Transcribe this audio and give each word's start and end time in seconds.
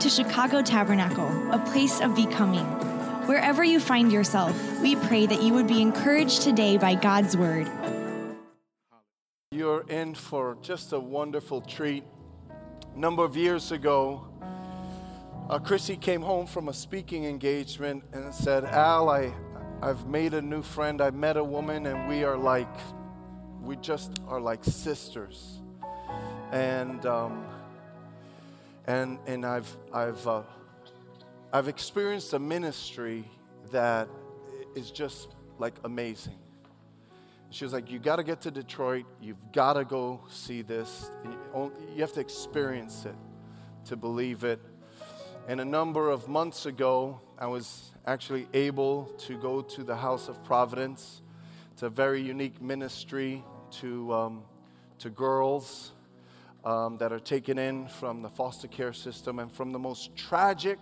to 0.00 0.08
Chicago 0.08 0.62
Tabernacle, 0.62 1.28
a 1.52 1.58
place 1.58 2.00
of 2.00 2.16
becoming. 2.16 2.64
Wherever 3.26 3.62
you 3.62 3.78
find 3.78 4.10
yourself, 4.10 4.56
we 4.80 4.96
pray 4.96 5.26
that 5.26 5.42
you 5.42 5.52
would 5.52 5.66
be 5.66 5.82
encouraged 5.82 6.40
today 6.40 6.78
by 6.78 6.94
God's 6.94 7.36
word. 7.36 7.70
You're 9.52 9.86
in 9.90 10.14
for 10.14 10.56
just 10.62 10.94
a 10.94 10.98
wonderful 10.98 11.60
treat. 11.60 12.04
A 12.94 12.98
number 12.98 13.24
of 13.24 13.36
years 13.36 13.72
ago, 13.72 14.26
uh, 15.50 15.58
Chrissy 15.58 15.98
came 15.98 16.22
home 16.22 16.46
from 16.46 16.70
a 16.70 16.72
speaking 16.72 17.26
engagement 17.26 18.02
and 18.14 18.34
said, 18.34 18.64
Al, 18.64 19.10
I, 19.10 19.34
I've 19.82 20.06
made 20.06 20.32
a 20.32 20.40
new 20.40 20.62
friend. 20.62 21.02
I 21.02 21.10
met 21.10 21.36
a 21.36 21.44
woman, 21.44 21.84
and 21.84 22.08
we 22.08 22.24
are 22.24 22.38
like, 22.38 22.74
we 23.60 23.76
just 23.76 24.18
are 24.28 24.40
like 24.40 24.64
sisters. 24.64 25.60
And, 26.52 27.04
um, 27.04 27.44
and, 28.90 29.20
and 29.26 29.46
I've, 29.46 29.76
I've, 29.92 30.26
uh, 30.26 30.42
I've 31.52 31.68
experienced 31.68 32.32
a 32.32 32.40
ministry 32.40 33.24
that 33.70 34.08
is 34.74 34.90
just 34.90 35.28
like 35.60 35.74
amazing. 35.84 36.38
She 37.50 37.64
was 37.64 37.72
like, 37.72 37.88
You 37.88 38.00
got 38.00 38.16
to 38.16 38.24
get 38.24 38.40
to 38.42 38.50
Detroit. 38.50 39.06
You've 39.20 39.52
got 39.52 39.74
to 39.74 39.84
go 39.84 40.20
see 40.28 40.62
this. 40.62 41.08
You 41.54 42.00
have 42.00 42.12
to 42.14 42.20
experience 42.20 43.04
it 43.04 43.14
to 43.84 43.96
believe 43.96 44.42
it. 44.42 44.60
And 45.46 45.60
a 45.60 45.64
number 45.64 46.10
of 46.10 46.26
months 46.26 46.66
ago, 46.66 47.20
I 47.38 47.46
was 47.46 47.92
actually 48.06 48.48
able 48.54 49.04
to 49.18 49.38
go 49.38 49.62
to 49.62 49.84
the 49.84 49.96
House 49.96 50.28
of 50.28 50.42
Providence. 50.42 51.22
It's 51.72 51.84
a 51.84 51.90
very 51.90 52.20
unique 52.20 52.60
ministry 52.60 53.44
to, 53.80 54.12
um, 54.12 54.42
to 54.98 55.10
girls 55.10 55.92
um, 56.64 56.98
that 56.98 57.12
are 57.12 57.20
taken 57.20 57.58
in 57.58 57.88
from 57.88 58.22
the 58.22 58.28
foster 58.28 58.68
care 58.68 58.92
system 58.92 59.38
and 59.38 59.50
from 59.50 59.72
the 59.72 59.78
most 59.78 60.14
tragic 60.16 60.78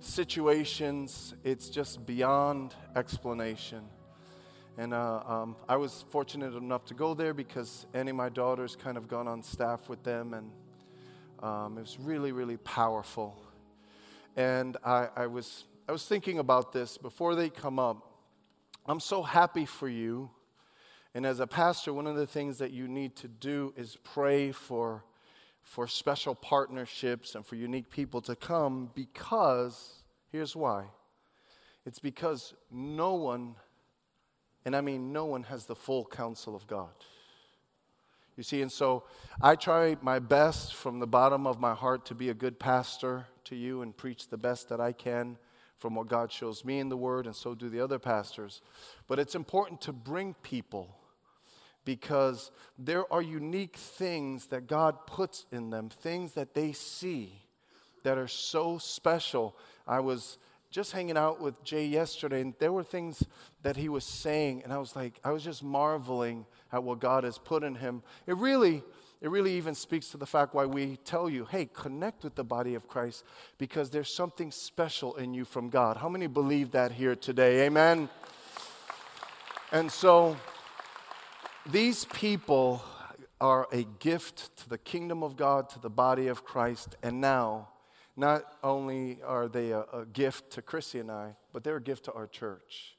situations. 0.00 1.34
It's 1.44 1.68
just 1.68 2.06
beyond 2.06 2.74
explanation. 2.96 3.84
And 4.76 4.94
uh, 4.94 5.22
um, 5.26 5.56
I 5.68 5.76
was 5.76 6.04
fortunate 6.10 6.54
enough 6.54 6.84
to 6.86 6.94
go 6.94 7.12
there 7.12 7.34
because 7.34 7.86
Annie, 7.94 8.12
my 8.12 8.28
daughter's 8.28 8.76
kind 8.76 8.96
of 8.96 9.08
gone 9.08 9.26
on 9.26 9.42
staff 9.42 9.88
with 9.88 10.04
them, 10.04 10.34
and 10.34 10.52
um, 11.42 11.78
it 11.78 11.80
was 11.80 11.98
really, 11.98 12.30
really 12.30 12.58
powerful. 12.58 13.42
And 14.36 14.76
I, 14.84 15.08
I, 15.16 15.26
was, 15.26 15.64
I 15.88 15.92
was 15.92 16.06
thinking 16.06 16.38
about 16.38 16.72
this 16.72 16.96
before 16.96 17.34
they 17.34 17.50
come 17.50 17.80
up. 17.80 18.04
I'm 18.86 19.00
so 19.00 19.22
happy 19.22 19.66
for 19.66 19.88
you 19.88 20.30
and 21.18 21.26
as 21.26 21.40
a 21.40 21.48
pastor, 21.48 21.92
one 21.92 22.06
of 22.06 22.14
the 22.14 22.28
things 22.28 22.58
that 22.58 22.70
you 22.70 22.86
need 22.86 23.16
to 23.16 23.26
do 23.26 23.74
is 23.76 23.98
pray 24.04 24.52
for, 24.52 25.02
for 25.64 25.88
special 25.88 26.32
partnerships 26.32 27.34
and 27.34 27.44
for 27.44 27.56
unique 27.56 27.90
people 27.90 28.20
to 28.20 28.36
come 28.36 28.92
because, 28.94 30.04
here's 30.30 30.54
why 30.54 30.84
it's 31.84 31.98
because 31.98 32.54
no 32.70 33.14
one, 33.14 33.56
and 34.64 34.76
I 34.76 34.80
mean 34.80 35.12
no 35.12 35.24
one, 35.24 35.42
has 35.42 35.66
the 35.66 35.74
full 35.74 36.04
counsel 36.04 36.54
of 36.54 36.68
God. 36.68 36.94
You 38.36 38.44
see, 38.44 38.62
and 38.62 38.70
so 38.70 39.02
I 39.42 39.56
try 39.56 39.96
my 40.00 40.20
best 40.20 40.76
from 40.76 41.00
the 41.00 41.08
bottom 41.08 41.48
of 41.48 41.58
my 41.58 41.74
heart 41.74 42.06
to 42.06 42.14
be 42.14 42.28
a 42.28 42.34
good 42.34 42.60
pastor 42.60 43.26
to 43.46 43.56
you 43.56 43.82
and 43.82 43.96
preach 43.96 44.28
the 44.28 44.38
best 44.38 44.68
that 44.68 44.80
I 44.80 44.92
can 44.92 45.36
from 45.78 45.96
what 45.96 46.06
God 46.06 46.30
shows 46.30 46.64
me 46.64 46.78
in 46.78 46.88
the 46.88 46.96
Word, 46.96 47.26
and 47.26 47.34
so 47.34 47.56
do 47.56 47.68
the 47.68 47.80
other 47.80 47.98
pastors. 47.98 48.62
But 49.08 49.18
it's 49.18 49.34
important 49.34 49.80
to 49.80 49.92
bring 49.92 50.34
people 50.44 50.94
because 51.88 52.50
there 52.78 53.10
are 53.10 53.22
unique 53.22 53.76
things 53.76 54.48
that 54.48 54.66
God 54.66 55.06
puts 55.06 55.46
in 55.50 55.70
them, 55.70 55.88
things 55.88 56.34
that 56.34 56.52
they 56.52 56.72
see 56.72 57.32
that 58.02 58.18
are 58.18 58.28
so 58.28 58.76
special. 58.76 59.56
I 59.86 60.00
was 60.00 60.36
just 60.70 60.92
hanging 60.92 61.16
out 61.16 61.40
with 61.40 61.64
Jay 61.64 61.86
yesterday, 61.86 62.42
and 62.42 62.52
there 62.58 62.74
were 62.74 62.84
things 62.84 63.24
that 63.62 63.78
he 63.78 63.88
was 63.88 64.04
saying, 64.04 64.64
and 64.64 64.70
I 64.70 64.76
was 64.76 64.94
like, 64.94 65.18
I 65.24 65.30
was 65.30 65.42
just 65.42 65.64
marveling 65.64 66.44
at 66.70 66.84
what 66.84 66.98
God 66.98 67.24
has 67.24 67.38
put 67.38 67.64
in 67.64 67.76
him. 67.76 68.02
It 68.26 68.36
really, 68.36 68.82
it 69.22 69.30
really 69.30 69.54
even 69.54 69.74
speaks 69.74 70.10
to 70.10 70.18
the 70.18 70.26
fact 70.26 70.52
why 70.52 70.66
we 70.66 70.98
tell 71.06 71.30
you, 71.30 71.46
hey, 71.46 71.70
connect 71.72 72.22
with 72.22 72.34
the 72.34 72.44
body 72.44 72.74
of 72.74 72.86
Christ 72.86 73.24
because 73.56 73.88
there's 73.88 74.12
something 74.12 74.50
special 74.50 75.16
in 75.16 75.32
you 75.32 75.46
from 75.46 75.70
God. 75.70 75.96
How 75.96 76.10
many 76.10 76.26
believe 76.26 76.72
that 76.72 76.92
here 76.92 77.16
today? 77.16 77.64
Amen. 77.64 78.10
And 79.72 79.90
so 79.90 80.36
these 81.70 82.04
people 82.06 82.82
are 83.40 83.68
a 83.72 83.84
gift 83.98 84.56
to 84.58 84.68
the 84.68 84.78
kingdom 84.78 85.22
of 85.22 85.36
God, 85.36 85.68
to 85.70 85.78
the 85.78 85.90
body 85.90 86.28
of 86.28 86.44
Christ, 86.44 86.96
and 87.02 87.20
now, 87.20 87.68
not 88.16 88.42
only 88.64 89.18
are 89.24 89.48
they 89.48 89.70
a, 89.70 89.84
a 89.92 90.06
gift 90.06 90.50
to 90.52 90.62
Chrissy 90.62 90.98
and 90.98 91.10
I, 91.10 91.36
but 91.52 91.62
they're 91.62 91.76
a 91.76 91.82
gift 91.82 92.06
to 92.06 92.12
our 92.12 92.26
church. 92.26 92.96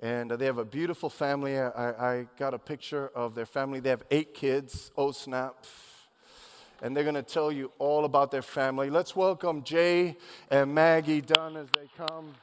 And 0.00 0.30
they 0.30 0.46
have 0.46 0.58
a 0.58 0.64
beautiful 0.64 1.10
family. 1.10 1.58
I, 1.58 1.90
I 1.90 2.26
got 2.38 2.54
a 2.54 2.58
picture 2.58 3.10
of 3.14 3.34
their 3.34 3.46
family. 3.46 3.80
They 3.80 3.90
have 3.90 4.04
eight 4.10 4.34
kids. 4.34 4.90
Oh, 4.96 5.12
snap 5.12 5.64
and 6.82 6.94
they're 6.94 7.04
going 7.04 7.14
to 7.14 7.22
tell 7.22 7.50
you 7.50 7.72
all 7.78 8.04
about 8.04 8.30
their 8.30 8.42
family. 8.42 8.90
Let's 8.90 9.16
welcome 9.16 9.62
Jay 9.62 10.16
and 10.50 10.74
Maggie 10.74 11.22
Dunn 11.22 11.56
as 11.56 11.68
they 11.70 11.88
come. 11.96 12.34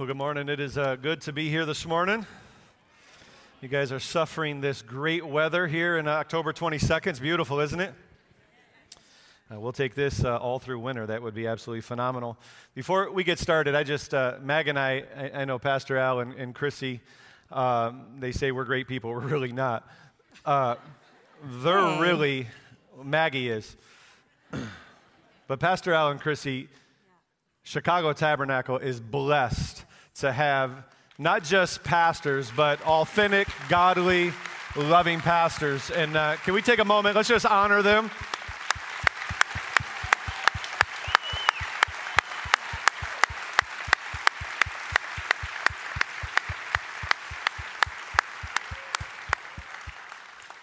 Well, 0.00 0.06
good 0.06 0.16
morning. 0.16 0.48
It 0.48 0.60
is 0.60 0.78
uh, 0.78 0.96
good 0.96 1.20
to 1.20 1.32
be 1.34 1.50
here 1.50 1.66
this 1.66 1.84
morning. 1.84 2.24
You 3.60 3.68
guys 3.68 3.92
are 3.92 4.00
suffering 4.00 4.62
this 4.62 4.80
great 4.80 5.26
weather 5.26 5.66
here 5.66 5.98
in 5.98 6.08
October 6.08 6.54
22nd. 6.54 7.08
It's 7.08 7.18
beautiful, 7.18 7.60
isn't 7.60 7.80
it? 7.80 7.92
Uh, 9.52 9.60
we'll 9.60 9.74
take 9.74 9.94
this 9.94 10.24
uh, 10.24 10.38
all 10.38 10.58
through 10.58 10.78
winter. 10.78 11.04
That 11.04 11.20
would 11.20 11.34
be 11.34 11.46
absolutely 11.46 11.82
phenomenal. 11.82 12.38
Before 12.74 13.10
we 13.10 13.24
get 13.24 13.38
started, 13.38 13.74
I 13.74 13.82
just, 13.82 14.14
uh, 14.14 14.38
Mag 14.40 14.68
and 14.68 14.78
I, 14.78 15.04
I, 15.14 15.30
I, 15.42 15.44
know 15.44 15.58
Pastor 15.58 15.98
Al 15.98 16.20
and, 16.20 16.32
and 16.32 16.54
Chrissy, 16.54 17.02
um, 17.52 18.06
they 18.20 18.32
say 18.32 18.52
we're 18.52 18.64
great 18.64 18.88
people. 18.88 19.10
We're 19.12 19.20
really 19.20 19.52
not. 19.52 19.86
Uh, 20.46 20.76
they're 21.62 22.00
really, 22.00 22.46
Maggie 23.04 23.50
is. 23.50 23.76
but 25.46 25.60
Pastor 25.60 25.92
Al 25.92 26.10
and 26.10 26.18
Chrissy, 26.18 26.70
Chicago 27.64 28.14
Tabernacle 28.14 28.78
is 28.78 28.98
blessed 28.98 29.84
to 30.20 30.32
have 30.32 30.70
not 31.18 31.44
just 31.44 31.84
pastors, 31.84 32.50
but 32.56 32.80
authentic, 32.86 33.48
godly, 33.68 34.32
loving 34.76 35.20
pastors. 35.20 35.90
And 35.90 36.16
uh, 36.16 36.36
can 36.36 36.54
we 36.54 36.62
take 36.62 36.78
a 36.78 36.84
moment? 36.84 37.16
Let's 37.16 37.28
just 37.28 37.44
honor 37.44 37.82
them. 37.82 38.10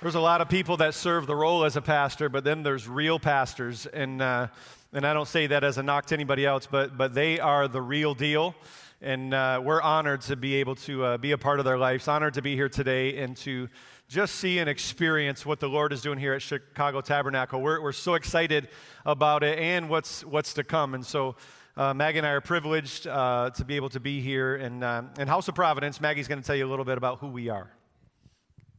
There's 0.02 0.16
a 0.16 0.20
lot 0.20 0.42
of 0.42 0.48
people 0.48 0.78
that 0.78 0.94
serve 0.94 1.28
the 1.28 1.36
role 1.36 1.66
as 1.66 1.76
a 1.76 1.82
pastor, 1.82 2.30
but 2.30 2.44
then 2.44 2.64
there's 2.64 2.88
real 2.88 3.20
pastors. 3.20 3.88
And, 3.88 4.22
uh, 4.22 4.48
and 4.94 5.06
I 5.06 5.14
don't 5.14 5.28
say 5.28 5.48
that 5.48 5.64
as 5.64 5.78
a 5.78 5.84
knock 5.84 6.06
to 6.06 6.16
anybody 6.16 6.46
else, 6.46 6.66
but, 6.66 6.98
but 6.98 7.14
they 7.14 7.40
are 7.40 7.68
the 7.68 7.82
real 7.82 8.14
deal. 8.14 8.56
And 9.02 9.32
uh, 9.34 9.62
we're 9.64 9.82
honored 9.82 10.22
to 10.22 10.36
be 10.36 10.56
able 10.56 10.76
to 10.76 11.04
uh, 11.04 11.18
be 11.18 11.32
a 11.32 11.38
part 11.38 11.60
of 11.60 11.66
their 11.66 11.78
lives, 11.78 12.08
honored 12.08 12.34
to 12.34 12.42
be 12.42 12.56
here 12.56 12.68
today 12.68 13.18
and 13.20 13.38
to 13.38 13.70
just 14.08 14.36
see 14.36 14.58
and 14.58 14.68
experience 14.68 15.46
what 15.46 15.60
the 15.60 15.70
Lord 15.70 15.94
is 15.94 16.02
doing 16.02 16.18
here 16.18 16.34
at 16.34 16.42
Chicago 16.42 17.02
Tabernacle. 17.02 17.62
We're, 17.62 17.80
we're 17.80 17.92
so 17.92 18.16
excited 18.16 18.70
about 19.06 19.44
it 19.44 19.60
and 19.60 19.88
what's, 19.88 20.26
what's 20.26 20.54
to 20.56 20.64
come. 20.64 20.96
And 20.96 21.06
so, 21.06 21.36
uh, 21.76 21.94
Maggie 21.94 22.18
and 22.18 22.26
I 22.26 22.32
are 22.32 22.42
privileged 22.42 23.06
uh, 23.06 23.52
to 23.52 23.64
be 23.64 23.76
able 23.76 23.90
to 23.90 24.00
be 24.00 24.20
here. 24.20 24.56
And, 24.56 24.84
uh, 24.84 25.04
and 25.20 25.30
House 25.30 25.48
of 25.48 25.54
Providence, 25.54 26.02
Maggie's 26.02 26.28
going 26.28 26.42
to 26.42 26.48
tell 26.48 26.56
you 26.56 26.66
a 26.66 26.72
little 26.72 26.86
bit 26.86 26.98
about 26.98 27.20
who 27.20 27.28
we 27.28 27.50
are. 27.50 27.72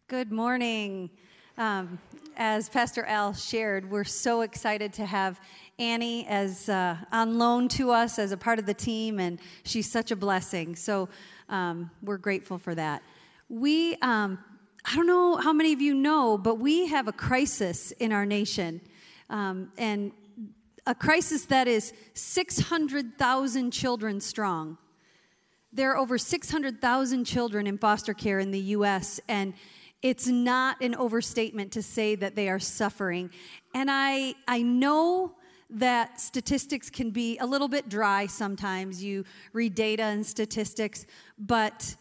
Good 0.09 0.33
morning. 0.33 1.11
Um, 1.59 1.99
as 2.37 2.69
Pastor 2.69 3.05
Al 3.07 3.33
shared, 3.35 3.91
we're 3.91 4.05
so 4.05 4.43
excited 4.43 4.93
to 4.93 5.05
have 5.05 5.41
Annie 5.81 6.25
as 6.29 6.69
uh, 6.69 6.97
on 7.11 7.37
loan 7.37 7.67
to 7.71 7.91
us 7.91 8.21
as 8.21 8.31
a 8.31 8.37
part 8.37 8.61
of 8.61 8.67
the 8.67 8.75
team, 8.75 9.19
and 9.19 9.41
she's 9.65 9.91
such 9.91 10.13
a 10.13 10.17
blessing. 10.17 10.77
So 10.77 11.09
um, 11.49 11.91
we're 12.01 12.17
grateful 12.17 12.59
for 12.59 12.77
that. 12.77 13.03
We, 13.49 13.97
um, 14.03 14.39
I 14.85 14.95
don't 14.95 15.09
know 15.09 15.37
how 15.37 15.53
many 15.53 15.73
of 15.73 15.81
you 15.81 15.95
know, 15.95 16.39
but 16.39 16.61
we 16.61 16.87
have 16.87 17.09
a 17.09 17.13
crisis 17.13 17.91
in 17.91 18.13
our 18.13 18.25
nation, 18.25 18.81
um, 19.29 19.73
and 19.77 20.13
a 20.87 20.95
crisis 20.95 21.45
that 21.47 21.67
is 21.67 21.93
600,000 22.15 23.73
children 23.73 24.21
strong. 24.21 24.79
There 25.73 25.91
are 25.91 25.99
over 25.99 26.19
600,000 26.19 27.25
children 27.25 27.67
in 27.67 27.79
foster 27.79 28.15
care 28.15 28.39
in 28.39 28.53
the 28.53 28.61
U.S., 28.61 29.19
and 29.27 29.55
it's 30.03 30.27
not 30.27 30.81
an 30.81 30.95
overstatement 30.95 31.73
to 31.73 31.83
say 31.83 32.15
that 32.15 32.37
they 32.37 32.49
are 32.49 32.59
suffering. 32.59 33.31
And 33.75 33.91
I, 33.91 34.35
I 34.47 34.63
know 34.63 35.35
that 35.71 36.21
statistics 36.21 36.89
can 36.89 37.11
be 37.11 37.37
a 37.39 37.47
little 37.47 37.69
bit 37.69 37.89
dry 37.89 38.27
sometimes. 38.27 39.03
You 39.03 39.25
read 39.53 39.75
data 39.75 40.05
and 40.05 40.25
statistics, 40.25 41.05
but 41.39 41.97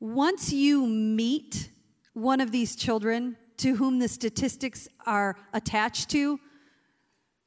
once 0.00 0.52
you 0.52 0.86
meet 0.86 1.70
one 2.12 2.40
of 2.40 2.52
these 2.52 2.76
children 2.76 3.36
to 3.56 3.76
whom 3.76 3.98
the 3.98 4.08
statistics 4.08 4.88
are 5.06 5.36
attached 5.52 6.10
to, 6.10 6.38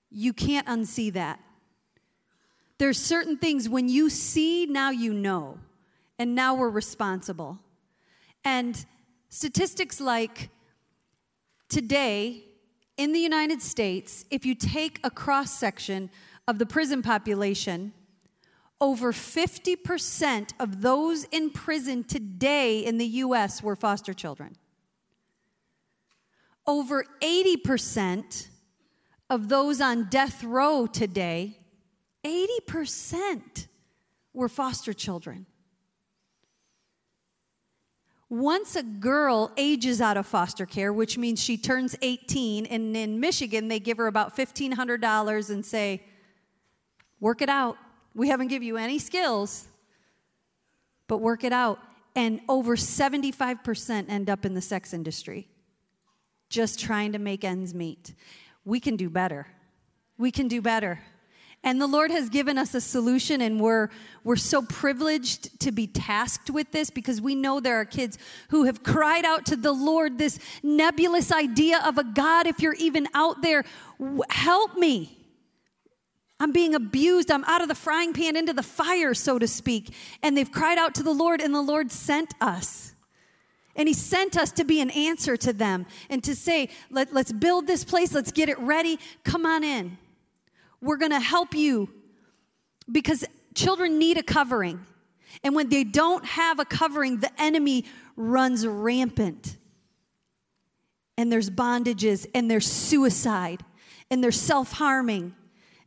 you 0.10 0.34
can't 0.34 0.68
unsee 0.68 1.14
that. 1.14 1.40
There's 2.78 3.00
certain 3.00 3.38
things 3.38 3.70
when 3.70 3.90
you 3.90 4.10
see, 4.10 4.66
now 4.66 4.90
you 4.92 5.14
know, 5.14 5.60
and 6.20 6.36
now 6.36 6.56
we're 6.56 6.70
responsible. 6.70 7.60
And 8.44 8.86
statistics 9.30 10.00
like 10.00 10.50
today 11.70 12.44
in 12.98 13.14
the 13.14 13.20
United 13.20 13.62
States, 13.62 14.26
if 14.32 14.46
you 14.46 14.56
take 14.56 15.00
a 15.04 15.10
cross 15.10 15.52
section 15.52 16.10
of 16.48 16.60
the 16.60 16.66
prison 16.66 17.02
population, 17.02 17.94
over 18.80 19.12
50% 19.12 20.54
of 20.60 20.82
those 20.82 21.26
in 21.26 21.50
prison 21.50 22.04
today 22.04 22.86
in 22.86 22.98
the 22.98 23.06
US 23.06 23.62
were 23.62 23.76
foster 23.76 24.14
children. 24.14 24.56
Over 26.66 27.06
80% 27.22 28.50
of 29.30 29.50
those 29.50 29.82
on 29.82 30.10
death 30.10 30.44
row 30.44 30.86
today, 30.86 31.60
80% 32.26 33.68
were 34.34 34.50
foster 34.50 34.94
children. 34.94 35.46
Once 38.30 38.76
a 38.76 38.84
girl 38.84 39.52
ages 39.56 40.02
out 40.02 40.18
of 40.18 40.28
foster 40.28 40.66
care, 40.66 40.92
which 40.92 41.18
means 41.18 41.42
she 41.42 41.58
turns 41.58 41.96
18, 42.02 42.66
and 42.66 42.96
in 42.96 43.20
Michigan, 43.20 43.70
they 43.70 43.80
give 43.80 43.98
her 43.98 44.08
about 44.08 44.36
$1,500 44.36 45.50
and 45.50 45.66
say, 45.66 46.04
work 47.22 47.42
it 47.42 47.48
out. 47.48 47.78
We 48.14 48.28
haven't 48.28 48.48
given 48.48 48.68
you 48.68 48.76
any 48.76 49.00
skills, 49.00 49.68
but 51.08 51.20
work 51.20 51.46
it 51.46 51.54
out. 51.54 51.80
And 52.16 52.42
over 52.50 52.76
75% 52.76 54.10
end 54.10 54.30
up 54.30 54.44
in 54.44 54.56
the 54.56 54.62
sex 54.62 54.94
industry, 54.94 55.48
just 56.50 56.80
trying 56.80 57.14
to 57.14 57.20
make 57.20 57.46
ends 57.46 57.74
meet. 57.74 58.14
We 58.66 58.82
can 58.82 58.98
do 58.98 59.10
better. 59.10 59.48
We 60.18 60.32
can 60.32 60.50
do 60.50 60.62
better. 60.62 61.00
And 61.68 61.82
the 61.82 61.88
Lord 61.88 62.12
has 62.12 62.30
given 62.30 62.58
us 62.58 62.74
a 62.76 62.80
solution, 62.80 63.42
and 63.42 63.60
we're, 63.60 63.90
we're 64.24 64.38
so 64.38 64.62
privileged 64.62 65.60
to 65.60 65.74
be 65.74 65.86
tasked 65.86 66.50
with 66.50 66.72
this 66.72 66.90
because 66.90 67.20
we 67.20 67.36
know 67.36 67.60
there 67.60 67.76
are 67.76 67.84
kids 67.84 68.18
who 68.52 68.64
have 68.64 68.84
cried 68.84 69.26
out 69.26 69.46
to 69.48 69.58
the 69.58 69.74
Lord 69.74 70.18
this 70.18 70.40
nebulous 70.64 71.30
idea 71.30 71.82
of 71.86 71.98
a 71.98 72.06
God, 72.06 72.48
if 72.48 72.62
you're 72.62 72.76
even 72.76 73.10
out 73.14 73.42
there, 73.42 73.66
help 74.30 74.78
me. 74.78 75.28
I'm 76.40 76.54
being 76.54 76.74
abused. 76.74 77.30
I'm 77.30 77.44
out 77.44 77.62
of 77.62 77.68
the 77.68 77.76
frying 77.76 78.14
pan 78.14 78.38
into 78.38 78.54
the 78.54 78.64
fire, 78.64 79.14
so 79.14 79.38
to 79.38 79.46
speak. 79.46 79.94
And 80.24 80.38
they've 80.38 80.50
cried 80.50 80.78
out 80.78 80.96
to 80.96 81.04
the 81.04 81.12
Lord, 81.12 81.42
and 81.42 81.54
the 81.54 81.62
Lord 81.62 81.92
sent 81.92 82.34
us. 82.40 82.96
And 83.76 83.90
He 83.90 83.94
sent 83.94 84.38
us 84.38 84.54
to 84.54 84.64
be 84.64 84.80
an 84.80 84.90
answer 84.92 85.36
to 85.36 85.52
them 85.52 85.86
and 86.10 86.24
to 86.24 86.34
say, 86.34 86.70
Let, 86.90 87.14
us 87.14 87.34
build 87.34 87.68
this 87.68 87.84
place, 87.84 88.14
let's 88.14 88.32
get 88.32 88.48
it 88.48 88.58
ready. 88.58 89.00
Come 89.26 89.46
on 89.46 89.66
in. 89.66 89.98
We're 90.82 90.98
going 90.98 91.12
to 91.12 91.20
help 91.20 91.54
you 91.54 91.90
because 92.92 93.26
children 93.56 93.98
need 93.98 94.18
a 94.18 94.24
covering. 94.24 94.86
And 95.44 95.56
when 95.56 95.70
they 95.70 95.84
don't 95.84 96.26
have 96.26 96.60
a 96.60 96.66
covering, 96.66 97.20
the 97.20 97.32
enemy 97.42 97.86
runs 98.16 98.66
rampant. 98.66 99.58
And 101.18 101.32
there's 101.32 101.50
bondages, 101.50 102.28
and 102.36 102.50
there's 102.50 102.68
suicide, 102.68 103.64
and 104.12 104.24
there's 104.24 104.40
self 104.40 104.74
harming. 104.74 105.36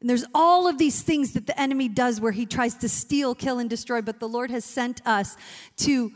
And 0.01 0.09
there's 0.09 0.25
all 0.35 0.67
of 0.67 0.79
these 0.79 1.03
things 1.03 1.33
that 1.33 1.47
the 1.47 1.59
enemy 1.61 1.89
does 1.89 2.21
where 2.21 2.33
he 2.33 2.47
tries 2.47 2.75
to 2.77 2.89
steal, 2.89 3.35
kill, 3.35 3.59
and 3.59 3.69
destroy. 3.69 4.01
But 4.01 4.19
the 4.19 4.29
Lord 4.29 4.51
has 4.51 4.65
sent 4.65 5.07
us 5.07 5.37
to 5.79 6.11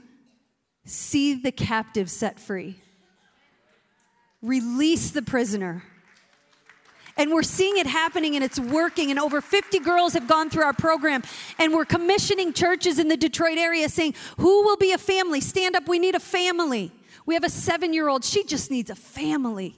see 0.85 1.35
the 1.35 1.53
captive 1.53 2.11
set 2.11 2.41
free, 2.41 2.77
release 4.43 5.11
the 5.11 5.23
prisoner 5.23 5.85
and 7.17 7.33
we're 7.33 7.43
seeing 7.43 7.77
it 7.77 7.87
happening 7.87 8.35
and 8.35 8.45
it's 8.45 8.59
working. 8.59 9.11
And 9.11 9.19
over 9.19 9.41
50 9.41 9.79
girls 9.81 10.15
have 10.15 10.27
gone 10.27 10.51
through 10.51 10.65
our 10.65 10.73
program. 10.73 11.23
And 11.59 11.73
we're 11.73 11.85
commissioning 11.85 12.53
churches 12.53 12.99
in 12.99 13.09
the 13.09 13.17
Detroit 13.17 13.59
area 13.59 13.89
saying, 13.89 14.15
Who 14.39 14.63
will 14.65 14.77
be 14.77 14.93
a 14.93 14.99
family? 14.99 15.41
Stand 15.41 15.77
up, 15.77 15.89
we 15.89 15.99
need 15.99 16.15
a 16.15 16.21
family. 16.21 16.93
We 17.27 17.35
have 17.35 17.45
a 17.45 17.51
seven 17.51 17.93
year 17.93 18.09
old, 18.09 18.25
she 18.25 18.45
just 18.45 18.71
needs 18.71 18.91
a 18.91 18.95
family. 18.95 19.77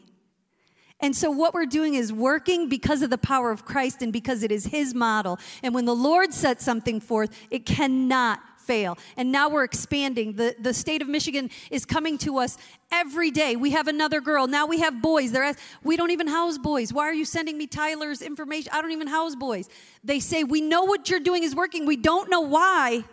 And 0.99 1.15
so, 1.15 1.31
what 1.31 1.53
we're 1.53 1.67
doing 1.67 1.95
is 1.95 2.11
working 2.11 2.71
because 2.71 3.03
of 3.03 3.11
the 3.11 3.19
power 3.19 3.51
of 3.51 3.67
Christ 3.67 4.01
and 4.01 4.13
because 4.13 4.43
it 4.43 4.51
is 4.51 4.65
His 4.67 4.95
model. 4.95 5.39
And 5.63 5.75
when 5.75 5.85
the 5.85 5.95
Lord 5.95 6.33
sets 6.33 6.65
something 6.65 7.01
forth, 7.01 7.31
it 7.51 7.67
cannot 7.67 8.41
fail. 8.67 8.99
And 9.17 9.31
now 9.33 9.49
we're 9.49 9.65
expanding. 9.65 10.35
The, 10.35 10.57
the 10.59 10.75
state 10.75 11.03
of 11.03 11.09
Michigan 11.09 11.51
is 11.71 11.85
coming 11.85 12.19
to 12.19 12.39
us 12.39 12.59
every 12.91 13.31
day. 13.31 13.57
We 13.57 13.71
have 13.71 13.89
another 13.89 14.21
girl. 14.21 14.47
Now 14.47 14.67
we 14.67 14.81
have 14.81 15.01
boys. 15.01 15.33
They're 15.33 15.55
we 15.83 15.97
don't 15.97 16.11
even 16.11 16.27
house 16.27 16.59
boys. 16.59 16.93
Why 16.93 17.05
are 17.05 17.15
you 17.15 17.25
sending 17.25 17.57
me 17.57 17.67
Tyler's 17.67 18.23
information? 18.23 18.73
I 18.75 18.83
don't 18.83 18.93
even 18.93 19.07
house 19.07 19.35
boys. 19.35 19.69
They 20.03 20.21
say, 20.21 20.45
We 20.45 20.61
know 20.61 20.83
what 20.83 21.09
you're 21.09 21.21
doing 21.21 21.43
is 21.43 21.55
working. 21.55 21.87
We 21.87 21.97
don't 21.97 22.29
know 22.31 22.41
why, 22.41 23.05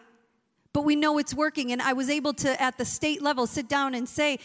but 0.74 0.82
we 0.84 0.96
know 0.96 1.18
it's 1.18 1.34
working. 1.34 1.72
And 1.72 1.82
I 1.82 1.94
was 1.94 2.10
able 2.10 2.34
to, 2.36 2.62
at 2.62 2.78
the 2.78 2.86
state 2.86 3.22
level, 3.22 3.48
sit 3.48 3.70
down 3.70 3.94
and 3.94 4.08
say, 4.10 4.40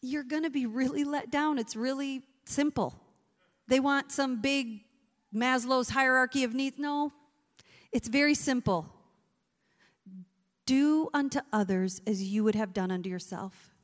You're 0.00 0.24
going 0.24 0.44
to 0.44 0.50
be 0.50 0.66
really 0.66 1.04
let 1.04 1.30
down. 1.30 1.58
It's 1.58 1.76
really 1.76 2.22
simple. 2.44 2.94
They 3.68 3.80
want 3.80 4.10
some 4.10 4.40
big 4.40 4.80
Maslow's 5.34 5.90
hierarchy 5.90 6.42
of 6.44 6.54
needs. 6.54 6.78
No, 6.78 7.12
it's 7.92 8.08
very 8.08 8.34
simple. 8.34 8.86
Do 10.70 11.10
unto 11.12 11.40
others 11.52 12.00
as 12.06 12.22
you 12.22 12.44
would 12.44 12.54
have 12.54 12.72
done 12.72 12.92
unto 12.92 13.10
yourself. 13.10 13.74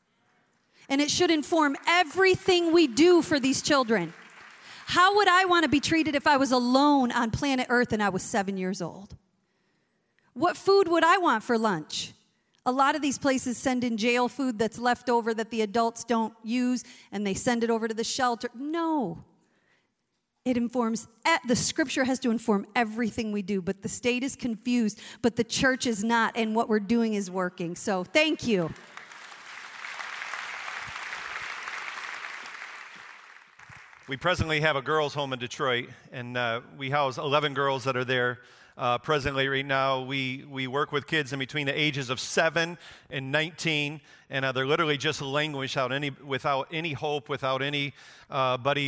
And 0.89 1.01
it 1.01 1.11
should 1.11 1.33
inform 1.33 1.75
everything 1.85 2.73
we 2.73 2.87
do 2.87 3.23
for 3.23 3.41
these 3.41 3.61
children. 3.61 4.13
How 4.87 5.17
would 5.17 5.27
I 5.27 5.47
want 5.47 5.65
to 5.65 5.69
be 5.69 5.81
treated 5.81 6.15
if 6.15 6.29
I 6.29 6.37
was 6.37 6.53
alone 6.53 7.11
on 7.11 7.33
planet 7.33 7.67
Earth 7.71 7.93
and 7.93 8.01
I 8.01 8.11
was 8.11 8.23
seven 8.23 8.57
years 8.57 8.81
old? 8.81 9.17
What 10.33 10.57
food 10.57 10.87
would 10.87 11.03
I 11.03 11.17
want 11.17 11.43
for 11.43 11.59
lunch? 11.59 12.13
A 12.65 12.71
lot 12.71 12.95
of 12.95 13.03
these 13.03 13.19
places 13.19 13.59
send 13.59 13.83
in 13.83 13.97
jail 13.97 14.29
food 14.29 14.57
that's 14.57 14.79
left 14.79 15.11
over 15.11 15.35
that 15.35 15.51
the 15.51 15.63
adults 15.63 16.05
don't 16.05 16.35
use 16.45 16.85
and 17.11 17.27
they 17.27 17.35
send 17.35 17.65
it 17.65 17.71
over 17.71 17.89
to 17.89 17.95
the 17.95 18.05
shelter. 18.05 18.49
No. 18.55 19.25
It 20.47 20.57
informs, 20.57 21.09
the 21.49 21.57
scripture 21.57 22.05
has 22.05 22.21
to 22.21 22.31
inform 22.31 22.69
everything 22.77 23.33
we 23.33 23.43
do, 23.43 23.61
but 23.61 23.83
the 23.83 23.89
state 23.89 24.23
is 24.23 24.37
confused, 24.37 25.01
but 25.21 25.35
the 25.35 25.43
church 25.43 25.89
is 25.89 26.05
not, 26.05 26.37
and 26.37 26.55
what 26.55 26.69
we're 26.69 26.79
doing 26.79 27.15
is 27.15 27.29
working. 27.29 27.75
So 27.75 28.05
thank 28.05 28.47
you. 28.47 28.73
We 34.07 34.17
presently 34.17 34.61
have 34.61 34.77
a 34.77 34.83
girls' 34.83 35.15
home 35.15 35.33
in 35.33 35.41
Detroit, 35.41 35.89
and 36.13 36.37
uh, 36.37 36.61
we 36.79 36.91
house 36.91 37.19
11 37.19 37.55
girls 37.55 37.83
that 37.83 37.97
are 37.97 38.05
there 38.05 38.39
uh, 38.79 38.99
presently 38.99 39.49
right 39.49 39.67
now. 39.67 40.03
We, 40.03 40.45
we 40.49 40.67
work 40.67 40.93
with 40.93 41.07
kids 41.07 41.33
in 41.33 41.39
between 41.39 41.67
the 41.67 41.79
ages 41.79 42.11
of 42.11 42.21
7 42.21 42.79
and 43.11 43.33
19, 43.33 44.01
and 44.31 44.45
uh, 44.45 44.53
they're 44.53 44.67
literally 44.67 44.97
just 44.97 45.23
languish 45.23 45.77
out 45.77 45.93
any, 45.93 46.11
without 46.11 46.69
any 46.71 46.93
hope, 46.93 47.29
without 47.29 47.63
anybody 47.63 47.95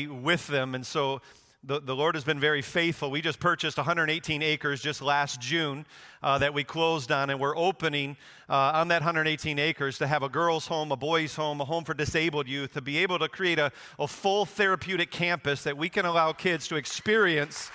uh, 0.07 0.15
with 0.15 0.47
them. 0.47 0.75
And 0.75 0.87
so 0.87 1.21
the, 1.65 1.81
the 1.81 1.95
Lord 1.95 2.15
has 2.15 2.23
been 2.23 2.39
very 2.39 2.63
faithful. 2.63 3.11
We 3.11 3.21
just 3.21 3.41
purchased 3.41 3.77
118 3.79 4.43
acres 4.43 4.81
just 4.81 5.03
last 5.03 5.41
June 5.41 5.87
uh, 6.23 6.39
that 6.39 6.55
we 6.55 6.63
closed 6.63 7.11
on, 7.11 7.31
and 7.31 7.41
we're 7.41 7.57
opening 7.57 8.17
uh, 8.49 8.73
on 8.75 8.89
that 8.89 9.01
118 9.01 9.59
acres 9.59 9.99
to 9.99 10.07
have 10.07 10.23
a 10.23 10.29
girls' 10.29 10.69
home, 10.69 10.93
a 10.93 10.97
boys' 10.97 11.35
home, 11.35 11.61
a 11.61 11.65
home 11.65 11.83
for 11.83 11.95
disabled 11.95 12.47
youth, 12.47 12.75
to 12.75 12.81
be 12.81 12.99
able 12.99 13.19
to 13.19 13.29
create 13.29 13.59
a, 13.59 13.73
a 13.99 14.07
full 14.07 14.47
therapeutic 14.47 15.11
campus 15.11 15.65
that 15.65 15.77
we 15.77 15.89
can 15.89 16.07
allow 16.07 16.33
kids 16.33 16.69
to 16.69 16.77
experience 16.77 17.73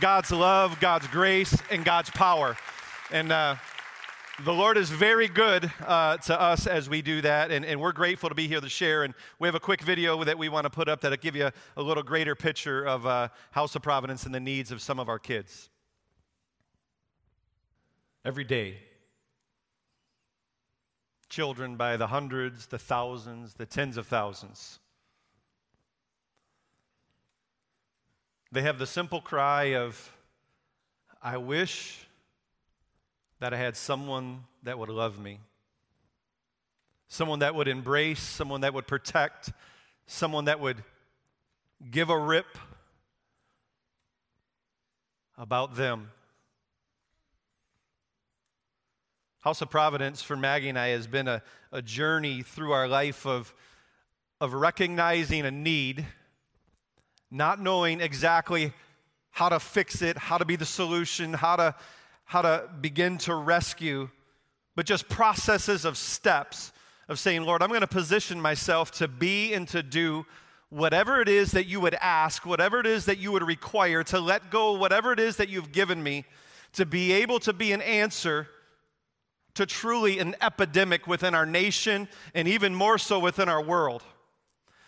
God's 0.00 0.30
love, 0.30 0.80
God's 0.80 1.06
grace, 1.08 1.62
and 1.70 1.84
God's 1.84 2.08
power. 2.10 2.56
And 3.10 3.30
uh, 3.30 3.56
the 4.40 4.52
Lord 4.52 4.78
is 4.78 4.88
very 4.88 5.28
good 5.28 5.70
uh, 5.86 6.16
to 6.16 6.40
us 6.40 6.66
as 6.66 6.88
we 6.88 7.02
do 7.02 7.20
that, 7.20 7.50
and, 7.50 7.64
and, 7.64 7.78
we're 7.78 7.92
grateful 7.92 8.30
to 8.30 8.34
be 8.34 8.48
here 8.48 8.60
to 8.60 8.68
share. 8.68 9.04
And 9.04 9.12
we 9.38 9.46
have 9.46 9.54
a 9.54 9.60
quick 9.60 9.82
video 9.82 10.24
that 10.24 10.38
we 10.38 10.48
want 10.48 10.64
to 10.64 10.70
put 10.70 10.88
up 10.88 11.02
that'll 11.02 11.18
give 11.18 11.36
you 11.36 11.46
a, 11.46 11.52
a 11.76 11.82
little 11.82 12.02
greater 12.02 12.34
picture 12.34 12.84
of 12.84 13.06
uh, 13.06 13.28
House 13.50 13.76
of 13.76 13.82
Providence 13.82 14.24
and 14.24 14.34
the 14.34 14.40
needs 14.40 14.72
of 14.72 14.80
some 14.80 14.98
of 14.98 15.08
our 15.08 15.18
kids. 15.18 15.68
Every 18.24 18.44
day, 18.44 18.78
children 21.28 21.76
by 21.76 21.98
the 21.98 22.06
hundreds, 22.06 22.66
the 22.66 22.78
thousands, 22.78 23.54
the 23.54 23.66
tens 23.66 23.98
of 23.98 24.06
thousands. 24.06 24.78
They 28.50 28.62
have 28.62 28.78
the 28.78 28.86
simple 28.86 29.20
cry 29.20 29.74
of, 29.74 30.10
I 31.22 31.36
wish 31.36 32.06
that 33.42 33.52
I 33.52 33.56
had 33.56 33.76
someone 33.76 34.44
that 34.62 34.78
would 34.78 34.88
love 34.88 35.18
me, 35.18 35.40
someone 37.08 37.40
that 37.40 37.56
would 37.56 37.66
embrace, 37.66 38.20
someone 38.20 38.60
that 38.60 38.72
would 38.72 38.86
protect, 38.86 39.50
someone 40.06 40.44
that 40.44 40.60
would 40.60 40.84
give 41.90 42.08
a 42.08 42.16
rip 42.16 42.46
about 45.36 45.74
them. 45.74 46.12
House 49.40 49.60
of 49.60 49.68
Providence 49.68 50.22
for 50.22 50.36
Maggie 50.36 50.68
and 50.68 50.78
I 50.78 50.90
has 50.90 51.08
been 51.08 51.26
a, 51.26 51.42
a 51.72 51.82
journey 51.82 52.42
through 52.42 52.70
our 52.70 52.86
life 52.86 53.26
of, 53.26 53.52
of 54.40 54.54
recognizing 54.54 55.44
a 55.44 55.50
need, 55.50 56.06
not 57.28 57.60
knowing 57.60 58.00
exactly 58.00 58.72
how 59.32 59.48
to 59.48 59.58
fix 59.58 60.00
it, 60.00 60.16
how 60.16 60.38
to 60.38 60.44
be 60.44 60.54
the 60.54 60.64
solution, 60.64 61.32
how 61.32 61.56
to, 61.56 61.74
how 62.32 62.40
to 62.40 62.66
begin 62.80 63.18
to 63.18 63.34
rescue, 63.34 64.08
but 64.74 64.86
just 64.86 65.06
processes 65.10 65.84
of 65.84 65.98
steps 65.98 66.72
of 67.06 67.18
saying, 67.18 67.44
Lord, 67.44 67.62
I'm 67.62 67.68
going 67.68 67.82
to 67.82 67.86
position 67.86 68.40
myself 68.40 68.90
to 68.92 69.06
be 69.06 69.52
and 69.52 69.68
to 69.68 69.82
do 69.82 70.24
whatever 70.70 71.20
it 71.20 71.28
is 71.28 71.52
that 71.52 71.66
you 71.66 71.78
would 71.78 71.92
ask, 72.00 72.46
whatever 72.46 72.80
it 72.80 72.86
is 72.86 73.04
that 73.04 73.18
you 73.18 73.32
would 73.32 73.46
require, 73.46 74.02
to 74.04 74.18
let 74.18 74.50
go 74.50 74.72
whatever 74.72 75.12
it 75.12 75.20
is 75.20 75.36
that 75.36 75.50
you've 75.50 75.72
given 75.72 76.02
me, 76.02 76.24
to 76.72 76.86
be 76.86 77.12
able 77.12 77.38
to 77.40 77.52
be 77.52 77.70
an 77.70 77.82
answer 77.82 78.48
to 79.52 79.66
truly 79.66 80.18
an 80.18 80.34
epidemic 80.40 81.06
within 81.06 81.34
our 81.34 81.44
nation 81.44 82.08
and 82.34 82.48
even 82.48 82.74
more 82.74 82.96
so 82.96 83.18
within 83.18 83.50
our 83.50 83.62
world 83.62 84.02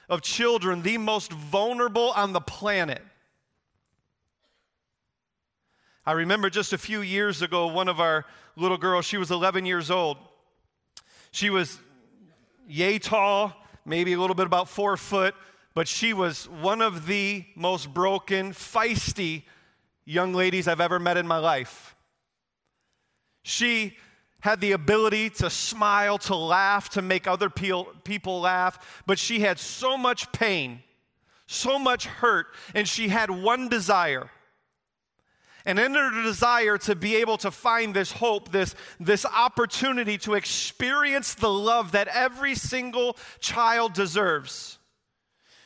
of 0.09 0.23
children, 0.23 0.81
the 0.81 0.97
most 0.97 1.31
vulnerable 1.31 2.11
on 2.13 2.33
the 2.33 2.41
planet. 2.41 3.03
I 6.07 6.13
remember 6.13 6.51
just 6.51 6.73
a 6.73 6.79
few 6.79 7.01
years 7.01 7.41
ago, 7.41 7.67
one 7.67 7.89
of 7.89 7.99
our 7.99 8.27
little 8.57 8.77
girls, 8.77 9.07
she 9.07 9.17
was 9.17 9.31
11 9.31 9.65
years 9.65 9.91
old. 9.91 10.19
She 11.31 11.49
was 11.49 11.79
yay 12.69 12.99
tall, 12.99 13.55
maybe 13.87 14.13
a 14.13 14.21
little 14.21 14.35
bit 14.35 14.47
about 14.47 14.69
four 14.69 14.97
foot, 14.97 15.35
but 15.75 15.89
she 15.89 16.13
was 16.13 16.49
one 16.49 16.83
of 16.83 17.07
the 17.07 17.45
most 17.57 17.93
broken, 17.93 18.53
feisty 18.53 19.45
young 20.05 20.35
ladies 20.35 20.69
I've 20.69 20.81
ever 20.81 20.99
met 20.99 21.17
in 21.17 21.27
my 21.27 21.39
life. 21.39 21.97
She 23.43 23.97
had 24.41 24.61
the 24.61 24.73
ability 24.73 25.31
to 25.31 25.49
smile, 25.49 26.19
to 26.19 26.37
laugh, 26.37 26.91
to 26.91 27.01
make 27.01 27.27
other 27.27 27.49
people 27.49 28.41
laugh, 28.41 29.03
but 29.07 29.19
she 29.19 29.41
had 29.41 29.59
so 29.59 29.97
much 29.97 30.31
pain, 30.33 30.83
so 31.47 31.79
much 31.79 32.05
hurt, 32.05 32.49
and 32.75 32.87
she 32.87 33.09
had 33.09 33.31
one 33.31 33.71
desire. 33.71 34.31
And 35.67 35.79
in 35.79 35.95
her 35.95 36.23
desire 36.23 36.77
to 36.79 36.95
be 36.95 37.17
able 37.17 37.39
to 37.39 37.51
find 37.51 37.95
this 37.95 38.13
hope, 38.13 38.53
this, 38.53 38.75
this 39.01 39.25
opportunity 39.25 40.19
to 40.19 40.35
experience 40.35 41.35
the 41.35 41.49
love 41.49 41.93
that 41.93 42.09
every 42.09 42.55
single 42.55 43.17
child 43.41 43.95
deserves, 43.95 44.79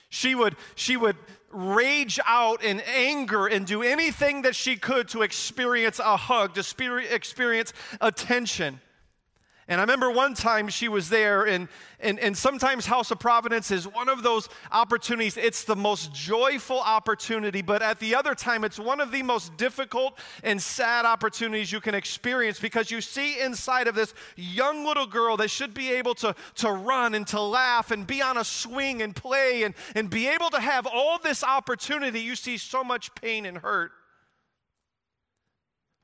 she 0.09 0.35
would, 0.35 0.57
she 0.76 0.97
would 0.97 1.17
rage 1.50 2.21
out 2.26 2.62
in 2.62 2.81
anger 2.81 3.47
and 3.47 3.67
do 3.67 3.83
anything 3.83 4.43
that 4.43 4.55
she 4.55 4.76
could 4.76 5.09
to 5.09 5.23
experience 5.23 5.99
a 5.99 6.17
hug, 6.17 6.55
to 6.55 6.97
experience 7.12 7.73
attention. 8.00 8.81
And 9.68 9.82
I 9.82 9.84
remember 9.84 10.10
one 10.10 10.32
time 10.32 10.68
she 10.68 10.88
was 10.88 11.10
there, 11.10 11.44
and, 11.44 11.68
and, 12.00 12.18
and 12.20 12.34
sometimes 12.34 12.87
House 12.87 13.10
of 13.10 13.18
Providence 13.18 13.70
is 13.70 13.87
one 13.87 14.08
of 14.08 14.22
those 14.22 14.48
opportunities. 14.72 15.37
It's 15.37 15.64
the 15.64 15.76
most 15.76 16.14
joyful 16.14 16.80
opportunity, 16.80 17.60
but 17.60 17.82
at 17.82 18.00
the 18.00 18.14
other 18.14 18.34
time, 18.34 18.64
it's 18.64 18.78
one 18.78 18.98
of 18.98 19.12
the 19.12 19.22
most 19.22 19.58
difficult 19.58 20.18
and 20.42 20.60
sad 20.60 21.04
opportunities 21.04 21.70
you 21.70 21.80
can 21.80 21.94
experience 21.94 22.58
because 22.58 22.90
you 22.90 23.02
see 23.02 23.38
inside 23.40 23.88
of 23.88 23.94
this 23.94 24.14
young 24.37 24.87
little 24.87 25.06
girl 25.06 25.37
that 25.37 25.50
should 25.50 25.75
be 25.75 25.92
able 25.92 26.14
to, 26.14 26.34
to 26.54 26.72
run 26.72 27.14
and 27.14 27.26
to 27.26 27.40
laugh 27.40 27.90
and 27.90 28.06
be 28.06 28.22
on 28.22 28.38
a 28.38 28.44
swing 28.44 29.02
and 29.02 29.14
play 29.14 29.64
and, 29.64 29.75
and 29.94 30.08
be 30.08 30.28
able 30.28 30.48
to 30.48 30.60
have 30.60 30.87
all 30.87 31.18
this 31.18 31.44
opportunity. 31.44 32.20
You 32.20 32.37
see 32.37 32.56
so 32.56 32.82
much 32.82 33.14
pain 33.16 33.44
and 33.44 33.58
hurt. 33.58 33.92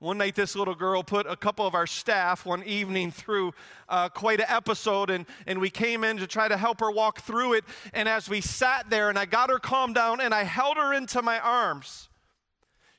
One 0.04 0.18
night, 0.18 0.34
this 0.34 0.54
little 0.54 0.74
girl 0.74 1.02
put 1.02 1.26
a 1.26 1.34
couple 1.34 1.66
of 1.66 1.74
our 1.74 1.86
staff 1.86 2.44
one 2.44 2.62
evening 2.64 3.10
through 3.10 3.54
uh, 3.88 4.10
quite 4.10 4.38
an 4.38 4.44
episode, 4.50 5.08
and, 5.08 5.24
and 5.46 5.62
we 5.62 5.70
came 5.70 6.04
in 6.04 6.18
to 6.18 6.26
try 6.26 6.46
to 6.46 6.58
help 6.58 6.80
her 6.80 6.90
walk 6.90 7.22
through 7.22 7.54
it. 7.54 7.64
And 7.94 8.06
as 8.06 8.28
we 8.28 8.42
sat 8.42 8.90
there, 8.90 9.08
and 9.08 9.18
I 9.18 9.24
got 9.24 9.48
her 9.48 9.58
calmed 9.58 9.94
down, 9.94 10.20
and 10.20 10.34
I 10.34 10.42
held 10.42 10.76
her 10.76 10.92
into 10.92 11.22
my 11.22 11.38
arms, 11.38 12.10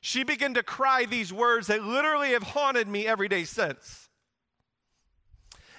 she 0.00 0.24
began 0.24 0.54
to 0.54 0.64
cry 0.64 1.04
these 1.04 1.32
words 1.32 1.68
that 1.68 1.84
literally 1.84 2.30
have 2.30 2.42
haunted 2.42 2.88
me 2.88 3.06
every 3.06 3.28
day 3.28 3.44
since. 3.44 4.08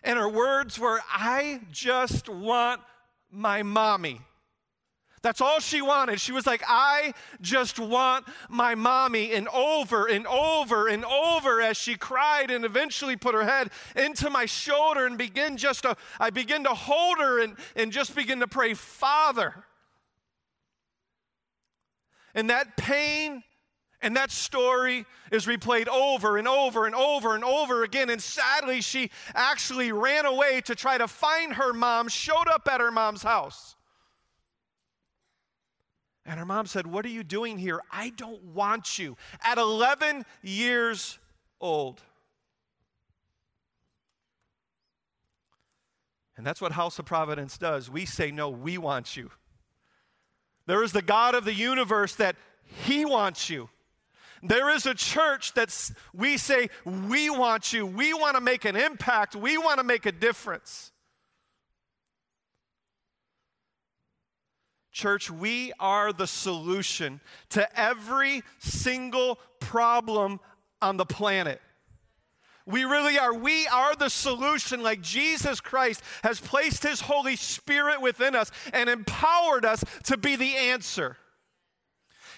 And 0.06 0.18
her 0.18 0.30
words 0.30 0.80
were, 0.80 1.02
I 1.10 1.60
just 1.70 2.30
want 2.30 2.80
my 3.30 3.64
mommy. 3.64 4.22
That's 5.28 5.42
all 5.42 5.60
she 5.60 5.82
wanted. 5.82 6.22
She 6.22 6.32
was 6.32 6.48
like, 6.48 6.64
I 6.70 7.14
just 7.42 7.80
want 7.80 8.26
my 8.48 8.76
mommy. 8.76 9.34
And 9.34 9.50
over 9.50 10.06
and 10.06 10.26
over 10.26 10.88
and 10.88 11.04
over 11.04 11.60
as 11.62 11.76
she 11.76 11.96
cried 11.98 12.50
and 12.50 12.64
eventually 12.64 13.18
put 13.18 13.36
her 13.36 13.44
head 13.44 13.70
into 13.94 14.30
my 14.30 14.46
shoulder 14.46 15.06
and 15.06 15.18
begin 15.18 15.58
just 15.58 15.84
to, 15.84 15.98
I 16.18 16.30
begin 16.30 16.64
to 16.64 16.70
hold 16.70 17.18
her 17.18 17.44
and, 17.44 17.58
and 17.76 17.92
just 17.92 18.16
begin 18.16 18.40
to 18.40 18.48
pray, 18.48 18.74
Father. 18.74 19.66
And 22.34 22.50
that 22.50 22.78
pain 22.78 23.44
and 24.02 24.16
that 24.16 24.32
story 24.32 25.06
is 25.30 25.46
replayed 25.46 25.90
over 25.90 26.38
and 26.38 26.48
over 26.48 26.86
and 26.86 26.96
over 26.96 27.36
and 27.36 27.44
over 27.44 27.84
again. 27.84 28.10
And 28.10 28.22
sadly, 28.22 28.80
she 28.80 29.12
actually 29.36 29.92
ran 29.92 30.26
away 30.26 30.62
to 30.62 30.74
try 30.74 30.98
to 30.98 31.06
find 31.10 31.56
her 31.56 31.74
mom, 31.74 32.08
showed 32.08 32.48
up 32.48 32.66
at 32.72 32.80
her 32.80 32.92
mom's 32.92 33.24
house. 33.24 33.77
And 36.28 36.38
her 36.40 36.46
mom 36.46 36.66
said, 36.66 36.86
What 36.86 37.06
are 37.06 37.10
you 37.10 37.24
doing 37.24 37.58
here? 37.58 37.80
I 37.90 38.10
don't 38.10 38.44
want 38.44 39.00
you. 39.00 39.16
At 39.42 39.58
11 39.58 40.26
years 40.44 41.18
old. 41.62 42.02
And 46.36 46.46
that's 46.46 46.62
what 46.62 46.74
House 46.74 47.00
of 47.00 47.06
Providence 47.06 47.58
does. 47.58 47.90
We 47.90 48.06
say, 48.06 48.30
No, 48.30 48.50
we 48.50 48.78
want 48.78 49.16
you. 49.16 49.32
There 50.66 50.84
is 50.84 50.92
the 50.92 51.02
God 51.02 51.34
of 51.34 51.46
the 51.46 51.54
universe 51.54 52.16
that 52.16 52.36
He 52.86 53.06
wants 53.06 53.50
you. 53.50 53.70
There 54.44 54.70
is 54.70 54.86
a 54.86 54.94
church 54.94 55.54
that 55.54 55.74
we 56.14 56.36
say, 56.36 56.70
We 56.84 57.30
want 57.30 57.72
you. 57.72 57.86
We 57.86 58.14
want 58.14 58.36
to 58.36 58.42
make 58.42 58.66
an 58.66 58.76
impact. 58.76 59.34
We 59.34 59.58
want 59.58 59.80
to 59.80 59.86
make 59.86 60.06
a 60.06 60.12
difference. 60.12 60.92
Church, 64.98 65.30
we 65.30 65.72
are 65.80 66.12
the 66.12 66.26
solution 66.26 67.22
to 67.50 67.80
every 67.80 68.42
single 68.58 69.38
problem 69.60 70.40
on 70.82 70.98
the 70.98 71.06
planet. 71.06 71.62
We 72.66 72.84
really 72.84 73.20
are. 73.20 73.32
We 73.32 73.68
are 73.68 73.96
the 73.96 74.10
solution, 74.10 74.82
like 74.82 75.02
Jesus 75.02 75.62
Christ 75.62 76.02
has 76.24 76.40
placed 76.40 76.82
His 76.82 77.02
Holy 77.02 77.36
Spirit 77.36 78.02
within 78.02 78.34
us 78.36 78.50
and 78.74 78.90
empowered 78.90 79.66
us 79.66 79.84
to 80.06 80.18
be 80.18 80.36
the 80.36 80.56
answer. 80.56 81.16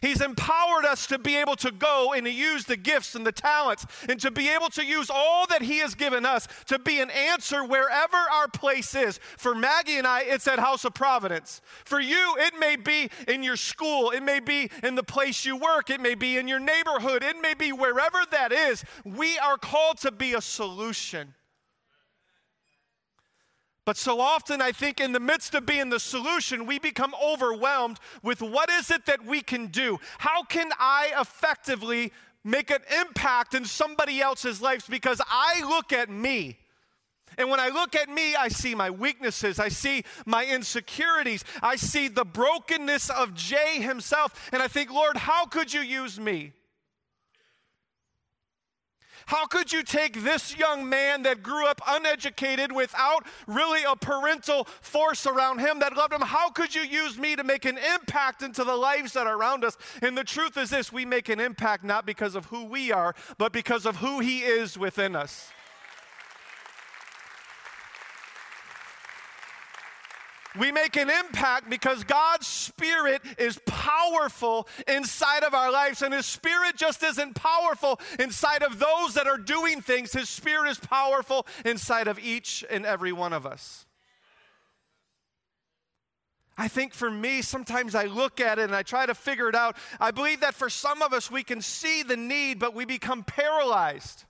He's 0.01 0.21
empowered 0.21 0.85
us 0.85 1.07
to 1.07 1.19
be 1.19 1.37
able 1.37 1.55
to 1.57 1.71
go 1.71 2.13
and 2.13 2.25
to 2.25 2.31
use 2.31 2.65
the 2.65 2.77
gifts 2.77 3.15
and 3.15 3.25
the 3.25 3.31
talents 3.31 3.85
and 4.07 4.19
to 4.21 4.31
be 4.31 4.49
able 4.49 4.69
to 4.69 4.85
use 4.85 5.09
all 5.09 5.47
that 5.47 5.61
He 5.61 5.79
has 5.79 5.95
given 5.95 6.25
us 6.25 6.47
to 6.67 6.79
be 6.79 6.99
an 6.99 7.09
answer 7.09 7.63
wherever 7.63 8.17
our 8.17 8.47
place 8.47 8.95
is. 8.95 9.19
For 9.37 9.55
Maggie 9.55 9.97
and 9.97 10.07
I, 10.07 10.21
it's 10.21 10.47
at 10.47 10.59
House 10.59 10.85
of 10.85 10.93
Providence. 10.93 11.61
For 11.85 11.99
you, 11.99 12.35
it 12.39 12.53
may 12.59 12.75
be 12.75 13.09
in 13.27 13.43
your 13.43 13.57
school, 13.57 14.11
it 14.11 14.23
may 14.23 14.39
be 14.39 14.69
in 14.83 14.95
the 14.95 15.03
place 15.03 15.45
you 15.45 15.55
work, 15.57 15.89
it 15.89 16.01
may 16.01 16.15
be 16.15 16.37
in 16.37 16.47
your 16.47 16.59
neighborhood, 16.59 17.23
it 17.23 17.41
may 17.41 17.53
be 17.53 17.71
wherever 17.71 18.19
that 18.31 18.51
is. 18.51 18.83
We 19.03 19.37
are 19.39 19.57
called 19.57 19.97
to 19.99 20.11
be 20.11 20.33
a 20.33 20.41
solution. 20.41 21.33
But 23.85 23.97
so 23.97 24.19
often, 24.19 24.61
I 24.61 24.71
think, 24.71 24.99
in 24.99 25.13
the 25.13 25.19
midst 25.19 25.55
of 25.55 25.65
being 25.65 25.89
the 25.89 25.99
solution, 25.99 26.65
we 26.65 26.79
become 26.79 27.13
overwhelmed 27.23 27.97
with 28.21 28.41
what 28.41 28.69
is 28.69 28.91
it 28.91 29.05
that 29.07 29.25
we 29.25 29.41
can 29.41 29.67
do? 29.67 29.99
How 30.19 30.43
can 30.43 30.69
I 30.79 31.11
effectively 31.19 32.11
make 32.43 32.69
an 32.69 32.81
impact 33.01 33.53
in 33.55 33.65
somebody 33.65 34.21
else's 34.21 34.61
life? 34.61 34.87
Because 34.89 35.21
I 35.27 35.63
look 35.67 35.91
at 35.91 36.09
me. 36.09 36.57
And 37.37 37.49
when 37.49 37.59
I 37.59 37.69
look 37.69 37.95
at 37.95 38.09
me, 38.09 38.35
I 38.35 38.49
see 38.49 38.75
my 38.75 38.89
weaknesses. 38.89 39.59
I 39.59 39.69
see 39.69 40.03
my 40.25 40.45
insecurities. 40.45 41.45
I 41.63 41.77
see 41.77 42.09
the 42.09 42.25
brokenness 42.25 43.09
of 43.09 43.33
Jay 43.33 43.81
himself. 43.81 44.49
And 44.51 44.61
I 44.61 44.67
think, 44.67 44.91
Lord, 44.91 45.15
how 45.15 45.45
could 45.45 45.73
you 45.73 45.81
use 45.81 46.19
me? 46.19 46.51
How 49.29 49.45
could 49.45 49.71
you 49.71 49.83
take 49.83 50.23
this 50.23 50.57
young 50.57 50.89
man 50.89 51.21
that 51.21 51.43
grew 51.43 51.67
up 51.67 51.81
uneducated 51.87 52.71
without 52.71 53.27
really 53.45 53.83
a 53.87 53.95
parental 53.95 54.63
force 54.81 55.27
around 55.27 55.59
him 55.59 55.77
that 55.81 55.95
loved 55.95 56.13
him? 56.13 56.21
How 56.21 56.49
could 56.49 56.73
you 56.73 56.81
use 56.81 57.15
me 57.15 57.35
to 57.35 57.43
make 57.43 57.63
an 57.65 57.77
impact 57.77 58.41
into 58.41 58.63
the 58.63 58.75
lives 58.75 59.13
that 59.13 59.27
are 59.27 59.37
around 59.37 59.63
us? 59.63 59.77
And 60.01 60.17
the 60.17 60.23
truth 60.23 60.57
is 60.57 60.71
this 60.71 60.91
we 60.91 61.05
make 61.05 61.29
an 61.29 61.39
impact 61.39 61.83
not 61.83 62.07
because 62.07 62.33
of 62.33 62.45
who 62.45 62.65
we 62.65 62.91
are, 62.91 63.13
but 63.37 63.53
because 63.53 63.85
of 63.85 63.97
who 63.97 64.19
he 64.19 64.39
is 64.39 64.79
within 64.79 65.15
us. 65.15 65.51
We 70.57 70.71
make 70.71 70.95
an 70.95 71.09
impact 71.11 71.69
because 71.69 72.03
God's 72.03 72.47
Spirit 72.47 73.21
is 73.37 73.59
powerful 73.65 74.67
inside 74.87 75.43
of 75.43 75.53
our 75.53 75.71
lives, 75.71 76.01
and 76.01 76.13
His 76.13 76.25
Spirit 76.25 76.75
just 76.75 77.03
isn't 77.03 77.35
powerful 77.35 77.99
inside 78.17 78.63
of 78.63 78.79
those 78.79 79.13
that 79.13 79.27
are 79.27 79.37
doing 79.37 79.81
things. 79.81 80.11
His 80.11 80.27
Spirit 80.27 80.71
is 80.71 80.79
powerful 80.79 81.45
inside 81.65 82.07
of 82.07 82.17
each 82.17 82.65
and 82.69 82.85
every 82.85 83.11
one 83.11 83.31
of 83.31 83.45
us. 83.45 83.85
I 86.57 86.67
think 86.67 86.93
for 86.93 87.09
me, 87.09 87.41
sometimes 87.41 87.95
I 87.95 88.05
look 88.05 88.41
at 88.41 88.59
it 88.59 88.63
and 88.63 88.75
I 88.75 88.83
try 88.83 89.05
to 89.05 89.15
figure 89.15 89.47
it 89.47 89.55
out. 89.55 89.77
I 89.99 90.11
believe 90.11 90.41
that 90.41 90.55
for 90.55 90.69
some 90.69 91.01
of 91.01 91.13
us, 91.13 91.31
we 91.31 91.43
can 91.43 91.61
see 91.61 92.03
the 92.03 92.17
need, 92.17 92.59
but 92.59 92.73
we 92.73 92.83
become 92.83 93.23
paralyzed. 93.23 94.25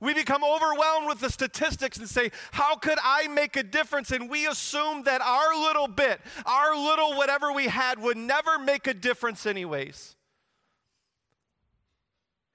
We 0.00 0.14
become 0.14 0.44
overwhelmed 0.44 1.06
with 1.08 1.20
the 1.20 1.30
statistics 1.30 1.98
and 1.98 2.08
say, 2.08 2.30
How 2.52 2.76
could 2.76 2.98
I 3.02 3.28
make 3.28 3.56
a 3.56 3.62
difference? 3.62 4.10
And 4.10 4.28
we 4.28 4.46
assume 4.46 5.04
that 5.04 5.20
our 5.20 5.54
little 5.54 5.88
bit, 5.88 6.20
our 6.44 6.76
little 6.76 7.16
whatever 7.16 7.52
we 7.52 7.66
had, 7.66 8.00
would 8.00 8.16
never 8.16 8.58
make 8.58 8.86
a 8.86 8.94
difference, 8.94 9.46
anyways. 9.46 10.16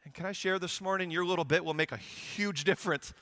And 0.05 0.13
can 0.13 0.25
I 0.25 0.31
share 0.31 0.59
this 0.59 0.81
morning? 0.81 1.09
Your 1.09 1.25
little 1.25 1.45
bit 1.45 1.65
will 1.65 1.73
make 1.73 1.91
a 1.91 1.97
huge 1.97 2.63
difference 2.63 3.13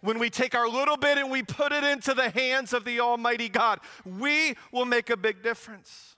when 0.00 0.18
we 0.18 0.30
take 0.30 0.54
our 0.54 0.68
little 0.68 0.96
bit 0.96 1.18
and 1.18 1.30
we 1.30 1.42
put 1.42 1.72
it 1.72 1.84
into 1.84 2.14
the 2.14 2.30
hands 2.30 2.72
of 2.72 2.84
the 2.84 3.00
Almighty 3.00 3.48
God, 3.48 3.80
we 4.04 4.54
will 4.70 4.84
make 4.84 5.10
a 5.10 5.16
big 5.16 5.42
difference. 5.42 6.15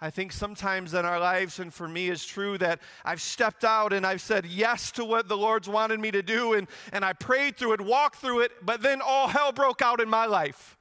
I 0.00 0.10
think 0.10 0.32
sometimes 0.32 0.94
in 0.94 1.04
our 1.04 1.18
lives, 1.18 1.58
and 1.58 1.74
for 1.74 1.88
me 1.88 2.08
is 2.08 2.24
true, 2.24 2.56
that 2.58 2.80
I've 3.04 3.20
stepped 3.20 3.64
out 3.64 3.92
and 3.92 4.06
I've 4.06 4.20
said 4.20 4.46
yes 4.46 4.92
to 4.92 5.04
what 5.04 5.28
the 5.28 5.36
Lord's 5.36 5.68
wanted 5.68 5.98
me 5.98 6.10
to 6.12 6.22
do, 6.22 6.54
and, 6.54 6.68
and 6.92 7.04
I 7.04 7.12
prayed 7.12 7.56
through 7.56 7.72
it, 7.72 7.80
walked 7.80 8.16
through 8.16 8.40
it, 8.40 8.52
but 8.62 8.80
then 8.80 9.00
all 9.00 9.28
hell 9.28 9.50
broke 9.52 9.82
out 9.82 10.00
in 10.00 10.08
my 10.08 10.26
life 10.26 10.77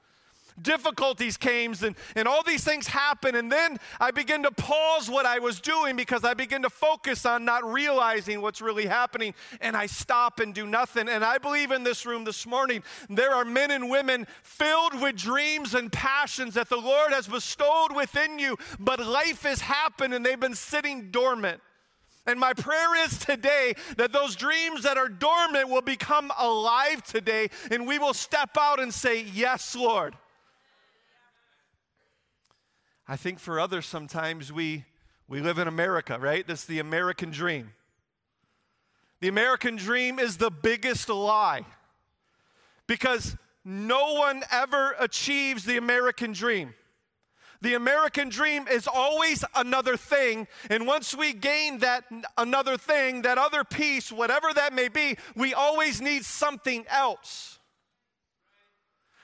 difficulties 0.62 1.38
came 1.38 1.68
and, 1.84 1.96
and 2.16 2.28
all 2.28 2.44
these 2.44 2.64
things 2.64 2.88
happen. 2.88 3.36
And 3.36 3.52
then 3.52 3.78
I 4.00 4.12
begin 4.12 4.44
to 4.44 4.52
pause 4.52 5.10
what 5.10 5.26
I 5.26 5.40
was 5.40 5.60
doing 5.60 5.96
because 5.96 6.24
I 6.24 6.34
begin 6.34 6.62
to 6.64 6.70
focus 6.70 7.26
on 7.26 7.46
not 7.46 7.66
realizing 7.66 8.42
what's 8.42 8.62
really 8.62 8.86
happening. 8.86 9.34
And 9.60 9.76
I 9.76 9.86
stop 9.86 10.40
and 10.40 10.54
do 10.54 10.66
nothing. 10.66 11.10
And 11.10 11.24
I 11.24 11.38
believe 11.38 11.72
in 11.72 11.84
this 11.84 12.06
room 12.06 12.24
this 12.24 12.46
morning, 12.46 12.84
there 13.10 13.34
are 13.34 13.46
men 13.46 13.72
and 13.72 13.90
women 13.90 14.28
filled 14.44 15.00
with 15.02 15.16
dreams 15.16 15.74
and 15.74 15.92
passions 15.92 16.54
that 16.54 16.70
the 16.70 16.78
Lord 16.78 17.12
has 17.12 17.28
bestowed 17.28 17.96
within 17.96 18.40
you, 18.40 18.58
but 18.80 19.00
life 19.00 19.44
has 19.44 19.62
happened 19.62 20.14
and 20.14 20.26
they've 20.26 20.40
been 20.40 20.56
sitting 20.56 21.12
dormant. 21.12 21.62
And 22.26 22.40
my 22.40 22.54
prayer 22.54 23.06
is 23.06 23.18
today 23.18 23.74
that 23.96 24.12
those 24.12 24.36
dreams 24.36 24.84
that 24.84 24.98
are 24.98 25.08
dormant 25.08 25.70
will 25.70 25.82
become 25.82 26.32
alive 26.38 27.02
today 27.04 27.50
and 27.72 27.88
we 27.88 27.98
will 27.98 28.14
step 28.14 28.50
out 28.60 28.82
and 28.82 28.94
say, 28.94 29.24
Yes, 29.24 29.76
Lord. 29.76 30.14
I 33.08 33.16
think 33.16 33.40
for 33.40 33.60
others, 33.60 33.86
sometimes 33.86 34.52
we, 34.52 34.84
we 35.28 35.40
live 35.40 35.58
in 35.58 35.68
America, 35.68 36.20
right? 36.20 36.46
That's 36.46 36.66
the 36.66 36.80
American 36.80 37.32
dream. 37.32 37.74
The 39.22 39.30
American 39.30 39.78
dream 39.78 40.20
is 40.20 40.38
the 40.38 40.52
biggest 40.52 41.10
lie 41.10 41.66
because 42.86 43.36
no 43.64 44.14
one 44.14 44.44
ever 44.52 44.96
achieves 45.00 45.64
the 45.64 45.78
American 45.78 46.34
dream. 46.34 46.74
The 47.62 47.74
American 47.74 48.30
dream 48.30 48.68
is 48.68 48.88
always 48.88 49.44
another 49.56 49.98
thing. 49.98 50.48
And 50.70 50.86
once 50.86 51.16
we 51.16 51.34
gain 51.34 51.80
that 51.80 52.04
another 52.38 52.78
thing, 52.78 53.24
that 53.24 53.38
other 53.38 53.64
piece, 53.64 54.12
whatever 54.12 54.54
that 54.54 54.74
may 54.74 54.90
be, 54.90 55.18
we 55.36 55.54
always 55.54 56.02
need 56.02 56.24
something 56.24 56.86
else. 56.90 57.57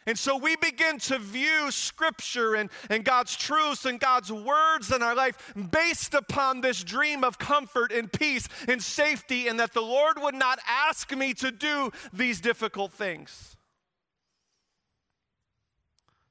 And 0.06 0.18
so 0.18 0.38
we 0.38 0.56
begin 0.58 1.00
to 1.00 1.20
view 1.20 1.72
Scripture 1.72 2.56
and, 2.56 2.70
and 2.90 3.06
God's 3.06 3.36
truths 3.36 3.86
and 3.86 4.00
God's 4.00 4.32
words 4.32 4.92
in 4.92 5.02
our 5.02 5.16
life 5.16 5.54
based 5.72 6.14
upon 6.14 6.62
this 6.62 6.84
dream 6.84 7.24
of 7.24 7.40
comfort 7.40 7.92
and 7.92 8.12
peace 8.12 8.48
and 8.68 8.82
safety, 8.82 9.48
and 9.48 9.60
that 9.60 9.74
the 9.74 9.82
Lord 9.82 10.18
would 10.22 10.36
not 10.36 10.60
ask 10.68 11.16
me 11.16 11.34
to 11.36 11.52
do 11.52 11.92
these 12.12 12.42
difficult 12.42 12.92
things. 12.92 13.56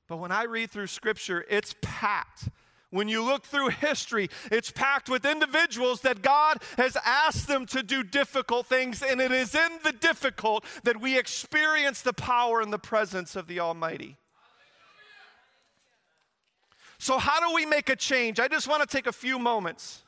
But 0.09 0.19
when 0.19 0.33
I 0.33 0.45
read 0.45 0.71
through 0.71 0.89
Scripture, 0.89 1.45
it's 1.49 1.75
packed 1.81 2.49
when 2.93 3.09
you 3.09 3.25
look 3.25 3.47
through 3.47 3.71
history, 3.71 4.29
it's 4.51 4.71
packed 4.71 5.09
with 5.09 5.25
individuals 5.25 6.03
that 6.03 6.21
God 6.21 6.59
has 6.77 6.97
asked 7.05 7.49
them 7.49 7.65
to 7.67 7.83
do 7.83 8.03
difficult 8.03 8.67
things, 8.67 9.03
and 9.03 9.21
it 9.21 9.33
is 9.33 9.55
in 9.55 9.79
the 9.83 9.93
difficult 9.93 10.65
that 10.85 11.01
we 11.01 11.19
experience 11.19 12.03
the 12.03 12.13
power 12.13 12.61
and 12.61 12.73
the 12.73 12.79
presence 12.79 13.35
of 13.35 13.47
the 13.47 13.61
Almighty. 13.61 14.19
So, 16.99 17.19
how 17.19 17.41
do 17.41 17.55
we 17.55 17.67
make 17.67 17.89
a 17.89 17.97
change? 17.97 18.39
I 18.39 18.47
just 18.47 18.69
want 18.69 18.83
to 18.83 18.87
take 18.87 19.07
a 19.07 19.13
few 19.13 19.39
moments. 19.39 20.03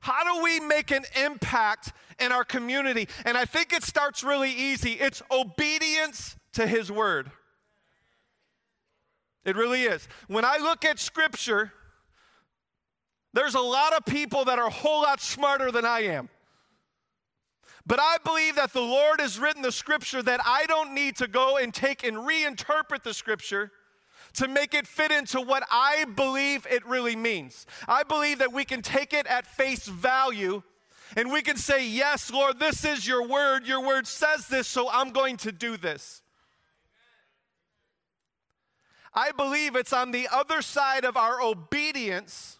How 0.00 0.24
do 0.24 0.42
we 0.42 0.60
make 0.60 0.92
an 0.92 1.04
impact 1.20 1.92
in 2.18 2.30
our 2.32 2.44
community? 2.44 3.08
And 3.24 3.36
I 3.36 3.44
think 3.44 3.72
it 3.72 3.82
starts 3.82 4.22
really 4.22 4.52
easy 4.52 4.92
it's 4.92 5.20
obedience 5.30 6.36
to 6.54 6.66
His 6.66 6.92
word. 6.92 7.32
It 9.44 9.56
really 9.56 9.82
is. 9.82 10.06
When 10.28 10.44
I 10.44 10.58
look 10.58 10.84
at 10.84 10.98
scripture, 10.98 11.72
there's 13.32 13.54
a 13.54 13.60
lot 13.60 13.92
of 13.94 14.04
people 14.04 14.44
that 14.44 14.58
are 14.58 14.68
a 14.68 14.70
whole 14.70 15.02
lot 15.02 15.20
smarter 15.20 15.70
than 15.70 15.84
I 15.84 16.00
am. 16.00 16.28
But 17.84 17.98
I 18.00 18.18
believe 18.24 18.56
that 18.56 18.72
the 18.72 18.80
Lord 18.80 19.20
has 19.20 19.38
written 19.38 19.62
the 19.62 19.72
scripture 19.72 20.22
that 20.22 20.40
I 20.44 20.66
don't 20.66 20.94
need 20.94 21.16
to 21.16 21.26
go 21.26 21.56
and 21.56 21.74
take 21.74 22.04
and 22.04 22.18
reinterpret 22.18 23.02
the 23.02 23.12
scripture 23.12 23.72
to 24.34 24.48
make 24.48 24.72
it 24.72 24.86
fit 24.86 25.10
into 25.10 25.40
what 25.40 25.64
I 25.70 26.04
believe 26.14 26.66
it 26.70 26.86
really 26.86 27.16
means. 27.16 27.66
I 27.88 28.04
believe 28.04 28.38
that 28.38 28.52
we 28.52 28.64
can 28.64 28.82
take 28.82 29.12
it 29.12 29.26
at 29.26 29.46
face 29.46 29.86
value 29.86 30.62
and 31.16 31.30
we 31.30 31.42
can 31.42 31.56
say, 31.56 31.86
Yes, 31.86 32.30
Lord, 32.30 32.58
this 32.58 32.84
is 32.84 33.06
your 33.06 33.26
word. 33.26 33.66
Your 33.66 33.84
word 33.84 34.06
says 34.06 34.46
this, 34.46 34.66
so 34.66 34.88
I'm 34.90 35.10
going 35.10 35.36
to 35.38 35.52
do 35.52 35.76
this. 35.76 36.21
I 39.14 39.32
believe 39.32 39.76
it's 39.76 39.92
on 39.92 40.10
the 40.10 40.28
other 40.32 40.62
side 40.62 41.04
of 41.04 41.16
our 41.16 41.40
obedience 41.40 42.58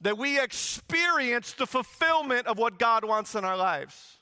that 0.00 0.16
we 0.16 0.40
experience 0.40 1.52
the 1.52 1.66
fulfillment 1.66 2.46
of 2.46 2.56
what 2.56 2.78
God 2.78 3.04
wants 3.04 3.34
in 3.34 3.44
our 3.44 3.56
lives. 3.56 4.16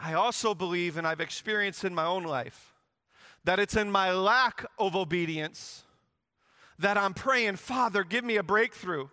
I 0.00 0.14
also 0.14 0.54
believe, 0.54 0.96
and 0.96 1.06
I've 1.06 1.20
experienced 1.20 1.84
in 1.84 1.94
my 1.94 2.04
own 2.04 2.22
life, 2.22 2.72
that 3.44 3.58
it's 3.58 3.76
in 3.76 3.90
my 3.90 4.12
lack 4.12 4.64
of 4.78 4.96
obedience 4.96 5.84
that 6.78 6.96
I'm 6.96 7.14
praying, 7.14 7.56
Father, 7.56 8.04
give 8.04 8.24
me 8.24 8.36
a 8.36 8.42
breakthrough. 8.42 9.08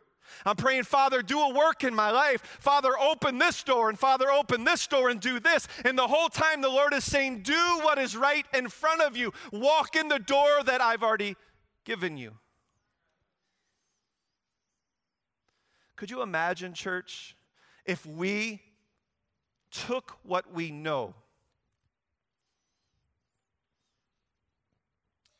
I'm 0.46 0.56
praying, 0.56 0.84
Father, 0.84 1.22
do 1.22 1.40
a 1.40 1.54
work 1.54 1.84
in 1.84 1.94
my 1.94 2.12
life. 2.12 2.42
Father, 2.60 2.98
open 3.00 3.38
this 3.38 3.64
door, 3.64 3.90
and 3.90 3.98
Father, 3.98 4.32
open 4.32 4.64
this 4.64 4.88
door 4.88 5.10
and 5.10 5.20
do 5.20 5.40
this. 5.40 5.68
And 5.84 5.98
the 5.98 6.08
whole 6.08 6.30
time 6.30 6.62
the 6.62 6.70
Lord 6.70 6.94
is 6.94 7.04
saying, 7.04 7.44
Do 7.44 7.80
what 7.82 7.98
is 7.98 8.18
right 8.18 8.46
in 8.54 8.70
front 8.70 9.02
of 9.02 9.16
you. 9.16 9.34
Walk 9.52 9.96
in 9.96 10.08
the 10.08 10.20
door 10.20 10.64
that 10.66 10.82
I've 10.82 11.04
already 11.04 11.36
given 11.86 12.18
you. 12.18 12.34
Could 15.96 16.10
you 16.10 16.22
imagine, 16.22 16.74
church, 16.74 17.38
if 17.86 18.06
we 18.06 18.62
took 19.72 20.18
what 20.24 20.54
we 20.54 20.72
know 20.72 21.14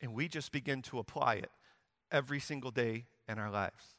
and 0.00 0.14
we 0.14 0.28
just 0.28 0.52
begin 0.52 0.82
to 0.82 0.98
apply 0.98 1.34
it 1.34 1.50
every 2.10 2.40
single 2.40 2.70
day 2.70 3.04
in 3.28 3.38
our 3.38 3.50
lives? 3.50 3.95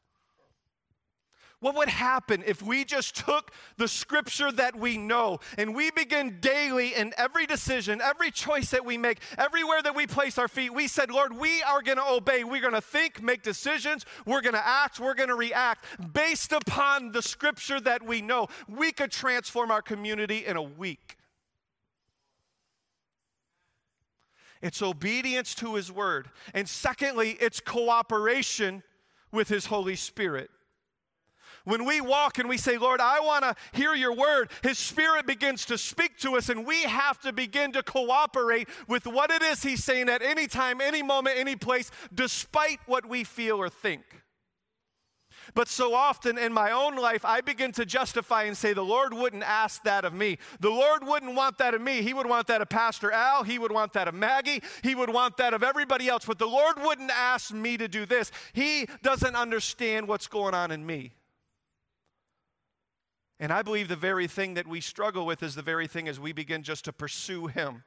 What 1.59 1.75
would 1.75 1.89
happen 1.89 2.43
if 2.45 2.61
we 2.61 2.85
just 2.85 3.15
took 3.15 3.51
the 3.77 3.87
scripture 3.87 4.51
that 4.51 4.75
we 4.75 4.95
know 4.95 5.39
and 5.57 5.75
we 5.75 5.89
begin 5.89 6.37
daily 6.39 6.93
in 6.93 7.13
every 7.17 7.47
decision, 7.47 7.99
every 7.99 8.29
choice 8.29 8.69
that 8.69 8.85
we 8.85 8.95
make, 8.95 9.19
everywhere 9.39 9.81
that 9.81 9.95
we 9.95 10.05
place 10.05 10.37
our 10.37 10.47
feet, 10.47 10.71
we 10.71 10.87
said, 10.87 11.09
Lord, 11.09 11.35
we 11.35 11.63
are 11.63 11.81
going 11.81 11.97
to 11.97 12.07
obey. 12.07 12.43
We're 12.43 12.61
going 12.61 12.73
to 12.73 12.81
think, 12.81 13.23
make 13.23 13.41
decisions, 13.41 14.05
we're 14.27 14.41
going 14.41 14.53
to 14.53 14.67
act, 14.67 14.99
we're 14.99 15.15
going 15.15 15.29
to 15.29 15.35
react 15.35 15.85
based 16.13 16.51
upon 16.51 17.11
the 17.11 17.23
scripture 17.23 17.81
that 17.81 18.03
we 18.03 18.21
know. 18.21 18.47
We 18.67 18.91
could 18.91 19.11
transform 19.11 19.71
our 19.71 19.81
community 19.81 20.45
in 20.45 20.57
a 20.57 20.63
week. 20.63 21.17
It's 24.61 24.83
obedience 24.83 25.55
to 25.55 25.73
His 25.73 25.91
word. 25.91 26.29
And 26.53 26.69
secondly, 26.69 27.35
it's 27.39 27.59
cooperation 27.59 28.83
with 29.31 29.49
His 29.49 29.65
Holy 29.65 29.95
Spirit. 29.95 30.51
When 31.67 31.83
we 31.83 31.99
walk 31.99 32.39
and 32.39 32.47
we 32.47 32.55
say, 32.55 32.77
Lord, 32.77 33.01
I 33.01 33.19
want 33.19 33.43
to 33.43 33.53
hear 33.73 33.93
your 33.93 34.15
word, 34.15 34.51
His 34.63 34.77
Spirit 34.77 35.27
begins 35.27 35.65
to 35.65 35.77
speak 35.77 36.17
to 36.19 36.37
us, 36.37 36.47
and 36.47 36.65
we 36.65 36.83
have 36.83 37.19
to 37.23 37.33
begin 37.33 37.73
to 37.73 37.83
cooperate 37.83 38.69
with 38.87 39.05
what 39.05 39.31
it 39.31 39.41
is 39.41 39.63
He's 39.63 39.83
saying 39.83 40.07
at 40.07 40.21
any 40.21 40.47
time, 40.47 40.79
any 40.79 41.03
moment, 41.03 41.37
any 41.37 41.57
place, 41.57 41.91
despite 42.13 42.79
what 42.85 43.05
we 43.05 43.25
feel 43.25 43.57
or 43.57 43.67
think. 43.67 44.03
But 45.55 45.67
so 45.67 45.93
often 45.93 46.37
in 46.37 46.53
my 46.53 46.71
own 46.71 46.95
life, 46.95 47.25
I 47.25 47.41
begin 47.41 47.73
to 47.73 47.85
justify 47.85 48.43
and 48.43 48.55
say, 48.55 48.71
the 48.71 48.81
Lord 48.81 49.13
wouldn't 49.13 49.43
ask 49.43 49.83
that 49.83 50.05
of 50.05 50.13
me. 50.13 50.37
The 50.61 50.69
Lord 50.69 51.05
wouldn't 51.05 51.35
want 51.35 51.57
that 51.57 51.73
of 51.73 51.81
me. 51.81 52.01
He 52.01 52.13
would 52.13 52.27
want 52.27 52.47
that 52.47 52.61
of 52.61 52.69
Pastor 52.69 53.11
Al. 53.11 53.43
He 53.43 53.59
would 53.59 53.73
want 53.73 53.91
that 53.91 54.07
of 54.07 54.13
Maggie. 54.15 54.61
He 54.83 54.95
would 54.95 55.09
want 55.13 55.35
that 55.37 55.53
of 55.53 55.63
everybody 55.63 56.07
else. 56.07 56.23
But 56.23 56.39
the 56.39 56.47
Lord 56.47 56.81
wouldn't 56.81 57.11
ask 57.11 57.53
me 57.53 57.75
to 57.75 57.89
do 57.89 58.05
this. 58.05 58.31
He 58.53 58.87
doesn't 59.03 59.35
understand 59.35 60.07
what's 60.07 60.27
going 60.27 60.53
on 60.53 60.71
in 60.71 60.85
me. 60.85 61.11
And 63.39 63.51
I 63.51 63.61
believe 63.61 63.87
the 63.87 63.95
very 63.95 64.27
thing 64.27 64.55
that 64.55 64.67
we 64.67 64.81
struggle 64.81 65.25
with 65.25 65.43
is 65.43 65.55
the 65.55 65.61
very 65.61 65.87
thing 65.87 66.07
as 66.07 66.19
we 66.19 66.33
begin 66.33 66.63
just 66.63 66.85
to 66.85 66.93
pursue 66.93 67.47
Him. 67.47 67.83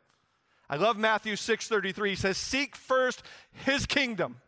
I 0.69 0.77
love 0.77 0.97
Matthew 0.97 1.35
6:33. 1.35 2.11
He 2.11 2.17
says, 2.17 2.39
"Seek 2.39 2.77
first 2.77 3.23
His 3.53 3.87
kingdom." 3.87 4.41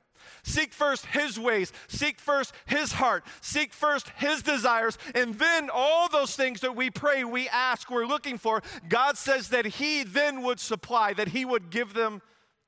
Seek 0.45 0.73
first 0.73 1.07
His 1.07 1.39
ways. 1.39 1.73
Seek 1.89 2.21
first 2.21 2.53
His 2.67 2.93
heart. 2.93 3.25
Seek 3.41 3.73
first 3.73 4.09
His 4.11 4.43
desires. 4.43 4.99
And 5.15 5.39
then 5.39 5.71
all 5.73 6.09
those 6.09 6.35
things 6.35 6.61
that 6.61 6.75
we 6.75 6.91
pray, 6.91 7.25
we 7.25 7.49
ask, 7.49 7.91
we're 7.91 8.07
looking 8.07 8.39
for, 8.39 8.63
God 8.89 9.17
says 9.17 9.49
that 9.51 9.67
He 9.67 10.03
then 10.03 10.43
would 10.43 10.61
supply, 10.61 11.13
that 11.15 11.29
He 11.29 11.45
would 11.45 11.71
give 11.71 11.95
them 11.95 12.23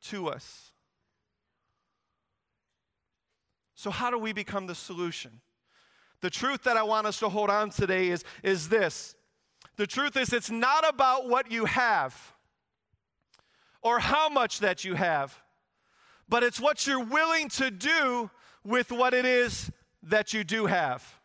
to 0.04 0.28
us. 0.28 0.72
So, 3.74 3.90
how 3.90 4.10
do 4.10 4.18
we 4.18 4.32
become 4.32 4.66
the 4.66 4.74
solution? 4.74 5.40
The 6.20 6.30
truth 6.30 6.62
that 6.64 6.76
I 6.76 6.82
want 6.82 7.06
us 7.06 7.18
to 7.18 7.28
hold 7.28 7.50
on 7.50 7.70
today 7.70 8.08
is, 8.08 8.24
is 8.42 8.68
this 8.68 9.14
the 9.76 9.86
truth 9.86 10.16
is, 10.16 10.32
it's 10.32 10.50
not 10.50 10.88
about 10.88 11.28
what 11.28 11.50
you 11.50 11.64
have 11.64 12.32
or 13.82 13.98
how 13.98 14.28
much 14.28 14.60
that 14.60 14.84
you 14.84 14.94
have 14.94 15.42
but 16.28 16.42
it's 16.42 16.60
what 16.60 16.86
you're 16.86 17.04
willing 17.04 17.48
to 17.50 17.70
do 17.70 18.30
with 18.64 18.90
what 18.90 19.14
it 19.14 19.24
is 19.24 19.70
that 20.02 20.32
you 20.32 20.44
do 20.44 20.66
have. 20.66 21.20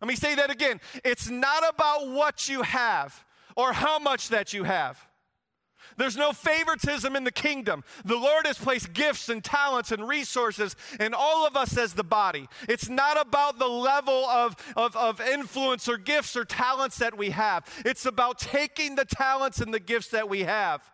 Let 0.00 0.08
me 0.08 0.16
say 0.16 0.34
that 0.36 0.50
again. 0.50 0.80
It's 1.04 1.28
not 1.28 1.68
about 1.68 2.08
what 2.08 2.48
you 2.48 2.62
have 2.62 3.24
or 3.56 3.72
how 3.72 3.98
much 3.98 4.28
that 4.28 4.52
you 4.52 4.64
have. 4.64 5.06
There's 5.98 6.16
no 6.16 6.32
favoritism 6.32 7.16
in 7.16 7.24
the 7.24 7.32
kingdom. 7.32 7.84
The 8.04 8.16
Lord 8.16 8.46
has 8.46 8.56
placed 8.56 8.92
gifts 8.92 9.28
and 9.28 9.42
talents 9.42 9.92
and 9.92 10.08
resources 10.08 10.76
in 10.98 11.12
all 11.12 11.46
of 11.46 11.56
us 11.56 11.76
as 11.76 11.92
the 11.92 12.04
body. 12.04 12.48
It's 12.68 12.88
not 12.88 13.20
about 13.20 13.58
the 13.58 13.68
level 13.68 14.24
of, 14.24 14.56
of, 14.76 14.96
of 14.96 15.20
influence 15.20 15.88
or 15.88 15.98
gifts 15.98 16.36
or 16.36 16.44
talents 16.44 16.98
that 16.98 17.18
we 17.18 17.30
have. 17.30 17.64
It's 17.84 18.06
about 18.06 18.38
taking 18.38 18.94
the 18.94 19.04
talents 19.04 19.60
and 19.60 19.74
the 19.74 19.80
gifts 19.80 20.08
that 20.08 20.28
we 20.28 20.44
have 20.44 20.88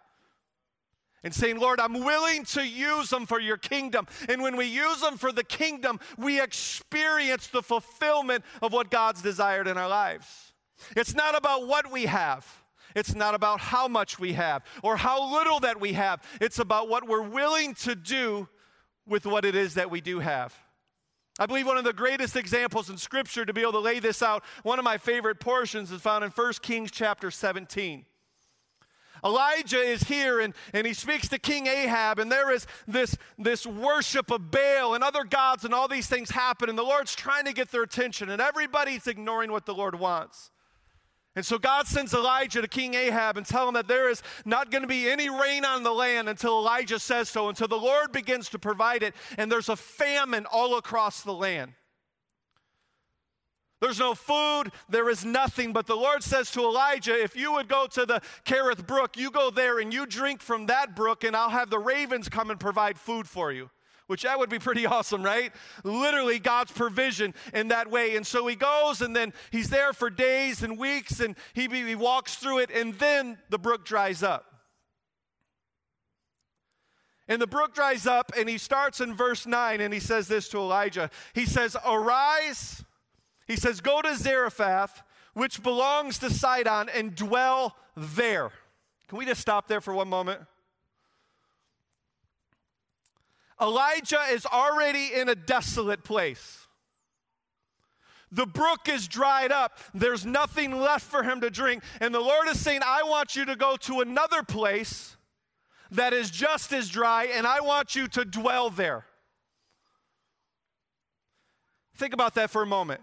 and 1.22 1.34
saying, 1.34 1.58
Lord, 1.58 1.80
I'm 1.80 2.04
willing 2.04 2.44
to 2.46 2.66
use 2.66 3.10
them 3.10 3.26
for 3.26 3.40
your 3.40 3.56
kingdom. 3.56 4.06
And 4.28 4.42
when 4.42 4.56
we 4.56 4.66
use 4.66 5.00
them 5.00 5.16
for 5.16 5.32
the 5.32 5.44
kingdom, 5.44 6.00
we 6.16 6.40
experience 6.40 7.48
the 7.48 7.62
fulfillment 7.62 8.44
of 8.62 8.72
what 8.72 8.90
God's 8.90 9.22
desired 9.22 9.66
in 9.66 9.76
our 9.76 9.88
lives. 9.88 10.52
It's 10.96 11.14
not 11.14 11.36
about 11.36 11.66
what 11.66 11.90
we 11.90 12.06
have. 12.06 12.63
It's 12.94 13.14
not 13.14 13.34
about 13.34 13.60
how 13.60 13.88
much 13.88 14.18
we 14.18 14.34
have 14.34 14.64
or 14.82 14.96
how 14.96 15.34
little 15.36 15.60
that 15.60 15.80
we 15.80 15.94
have. 15.94 16.22
It's 16.40 16.58
about 16.58 16.88
what 16.88 17.08
we're 17.08 17.22
willing 17.22 17.74
to 17.76 17.94
do 17.94 18.48
with 19.06 19.26
what 19.26 19.44
it 19.44 19.54
is 19.54 19.74
that 19.74 19.90
we 19.90 20.00
do 20.00 20.20
have. 20.20 20.54
I 21.38 21.46
believe 21.46 21.66
one 21.66 21.76
of 21.76 21.84
the 21.84 21.92
greatest 21.92 22.36
examples 22.36 22.88
in 22.88 22.96
Scripture 22.96 23.44
to 23.44 23.52
be 23.52 23.62
able 23.62 23.72
to 23.72 23.78
lay 23.80 23.98
this 23.98 24.22
out, 24.22 24.44
one 24.62 24.78
of 24.78 24.84
my 24.84 24.98
favorite 24.98 25.40
portions 25.40 25.90
is 25.90 26.00
found 26.00 26.22
in 26.22 26.30
1 26.30 26.52
Kings 26.62 26.92
chapter 26.92 27.30
17. 27.30 28.04
Elijah 29.24 29.80
is 29.80 30.02
here 30.04 30.38
and, 30.38 30.54
and 30.72 30.86
he 30.86 30.92
speaks 30.92 31.28
to 31.28 31.38
King 31.38 31.66
Ahab, 31.66 32.18
and 32.18 32.30
there 32.30 32.52
is 32.52 32.66
this, 32.86 33.16
this 33.38 33.66
worship 33.66 34.30
of 34.30 34.50
Baal 34.50 34.94
and 34.94 35.02
other 35.02 35.24
gods, 35.24 35.64
and 35.64 35.72
all 35.72 35.88
these 35.88 36.06
things 36.06 36.30
happen, 36.30 36.68
and 36.68 36.78
the 36.78 36.82
Lord's 36.82 37.14
trying 37.14 37.46
to 37.46 37.52
get 37.52 37.70
their 37.72 37.82
attention, 37.82 38.28
and 38.28 38.40
everybody's 38.40 39.06
ignoring 39.06 39.50
what 39.50 39.66
the 39.66 39.74
Lord 39.74 39.98
wants. 39.98 40.50
And 41.36 41.44
so 41.44 41.58
God 41.58 41.88
sends 41.88 42.14
Elijah 42.14 42.62
to 42.62 42.68
King 42.68 42.94
Ahab 42.94 43.36
and 43.36 43.44
tell 43.44 43.66
him 43.66 43.74
that 43.74 43.88
there 43.88 44.08
is 44.08 44.22
not 44.44 44.70
going 44.70 44.82
to 44.82 44.88
be 44.88 45.10
any 45.10 45.28
rain 45.28 45.64
on 45.64 45.82
the 45.82 45.92
land 45.92 46.28
until 46.28 46.58
Elijah 46.58 47.00
says 47.00 47.28
so, 47.28 47.48
until 47.48 47.66
the 47.66 47.76
Lord 47.76 48.12
begins 48.12 48.48
to 48.50 48.58
provide 48.58 49.02
it, 49.02 49.14
and 49.36 49.50
there's 49.50 49.68
a 49.68 49.76
famine 49.76 50.46
all 50.46 50.76
across 50.76 51.22
the 51.22 51.32
land. 51.32 51.72
There's 53.80 53.98
no 53.98 54.14
food, 54.14 54.70
there 54.88 55.10
is 55.10 55.24
nothing. 55.24 55.72
But 55.72 55.86
the 55.86 55.96
Lord 55.96 56.22
says 56.22 56.50
to 56.52 56.60
Elijah, 56.60 57.22
If 57.22 57.36
you 57.36 57.52
would 57.52 57.68
go 57.68 57.86
to 57.88 58.06
the 58.06 58.22
Kerith 58.46 58.86
Brook, 58.86 59.16
you 59.18 59.30
go 59.30 59.50
there 59.50 59.78
and 59.78 59.92
you 59.92 60.06
drink 60.06 60.40
from 60.40 60.66
that 60.66 60.96
brook, 60.96 61.24
and 61.24 61.36
I'll 61.36 61.50
have 61.50 61.68
the 61.68 61.78
ravens 61.78 62.30
come 62.30 62.50
and 62.50 62.58
provide 62.58 62.98
food 62.98 63.28
for 63.28 63.52
you. 63.52 63.68
Which 64.06 64.22
that 64.22 64.38
would 64.38 64.50
be 64.50 64.58
pretty 64.58 64.84
awesome, 64.86 65.22
right? 65.22 65.52
Literally 65.82 66.38
God's 66.38 66.72
provision 66.72 67.34
in 67.52 67.68
that 67.68 67.90
way. 67.90 68.16
And 68.16 68.26
so 68.26 68.46
he 68.46 68.54
goes, 68.54 69.00
and 69.00 69.16
then 69.16 69.32
he's 69.50 69.70
there 69.70 69.92
for 69.92 70.10
days 70.10 70.62
and 70.62 70.78
weeks, 70.78 71.20
and 71.20 71.36
he, 71.54 71.68
he 71.68 71.94
walks 71.94 72.36
through 72.36 72.58
it, 72.58 72.70
and 72.70 72.94
then 72.94 73.38
the 73.48 73.58
brook 73.58 73.84
dries 73.84 74.22
up. 74.22 74.44
And 77.26 77.40
the 77.40 77.46
brook 77.46 77.74
dries 77.74 78.06
up, 78.06 78.32
and 78.36 78.48
he 78.48 78.58
starts 78.58 79.00
in 79.00 79.14
verse 79.14 79.46
9, 79.46 79.80
and 79.80 79.94
he 79.94 80.00
says 80.00 80.28
this 80.28 80.48
to 80.50 80.58
Elijah. 80.58 81.08
He 81.32 81.46
says, 81.46 81.74
Arise 81.86 82.84
he 83.46 83.56
says, 83.56 83.80
Go 83.80 84.02
to 84.02 84.16
Zarephath, 84.16 85.02
which 85.34 85.62
belongs 85.62 86.18
to 86.20 86.30
Sidon, 86.30 86.88
and 86.88 87.14
dwell 87.14 87.76
there. 87.96 88.50
Can 89.08 89.18
we 89.18 89.26
just 89.26 89.40
stop 89.40 89.68
there 89.68 89.80
for 89.80 89.92
one 89.92 90.08
moment? 90.08 90.40
Elijah 93.60 94.22
is 94.30 94.46
already 94.46 95.12
in 95.14 95.28
a 95.28 95.34
desolate 95.34 96.04
place. 96.04 96.66
The 98.32 98.46
brook 98.46 98.88
is 98.88 99.06
dried 99.06 99.52
up. 99.52 99.78
There's 99.94 100.26
nothing 100.26 100.80
left 100.80 101.04
for 101.04 101.22
him 101.22 101.40
to 101.40 101.50
drink. 101.50 101.84
And 102.00 102.12
the 102.12 102.20
Lord 102.20 102.48
is 102.48 102.58
saying, 102.58 102.80
I 102.84 103.04
want 103.04 103.36
you 103.36 103.44
to 103.44 103.54
go 103.54 103.76
to 103.76 104.00
another 104.00 104.42
place 104.42 105.16
that 105.92 106.12
is 106.12 106.30
just 106.30 106.72
as 106.72 106.88
dry, 106.88 107.26
and 107.26 107.46
I 107.46 107.60
want 107.60 107.94
you 107.94 108.08
to 108.08 108.24
dwell 108.24 108.70
there. 108.70 109.04
Think 111.96 112.12
about 112.12 112.34
that 112.34 112.50
for 112.50 112.62
a 112.62 112.66
moment. 112.66 113.00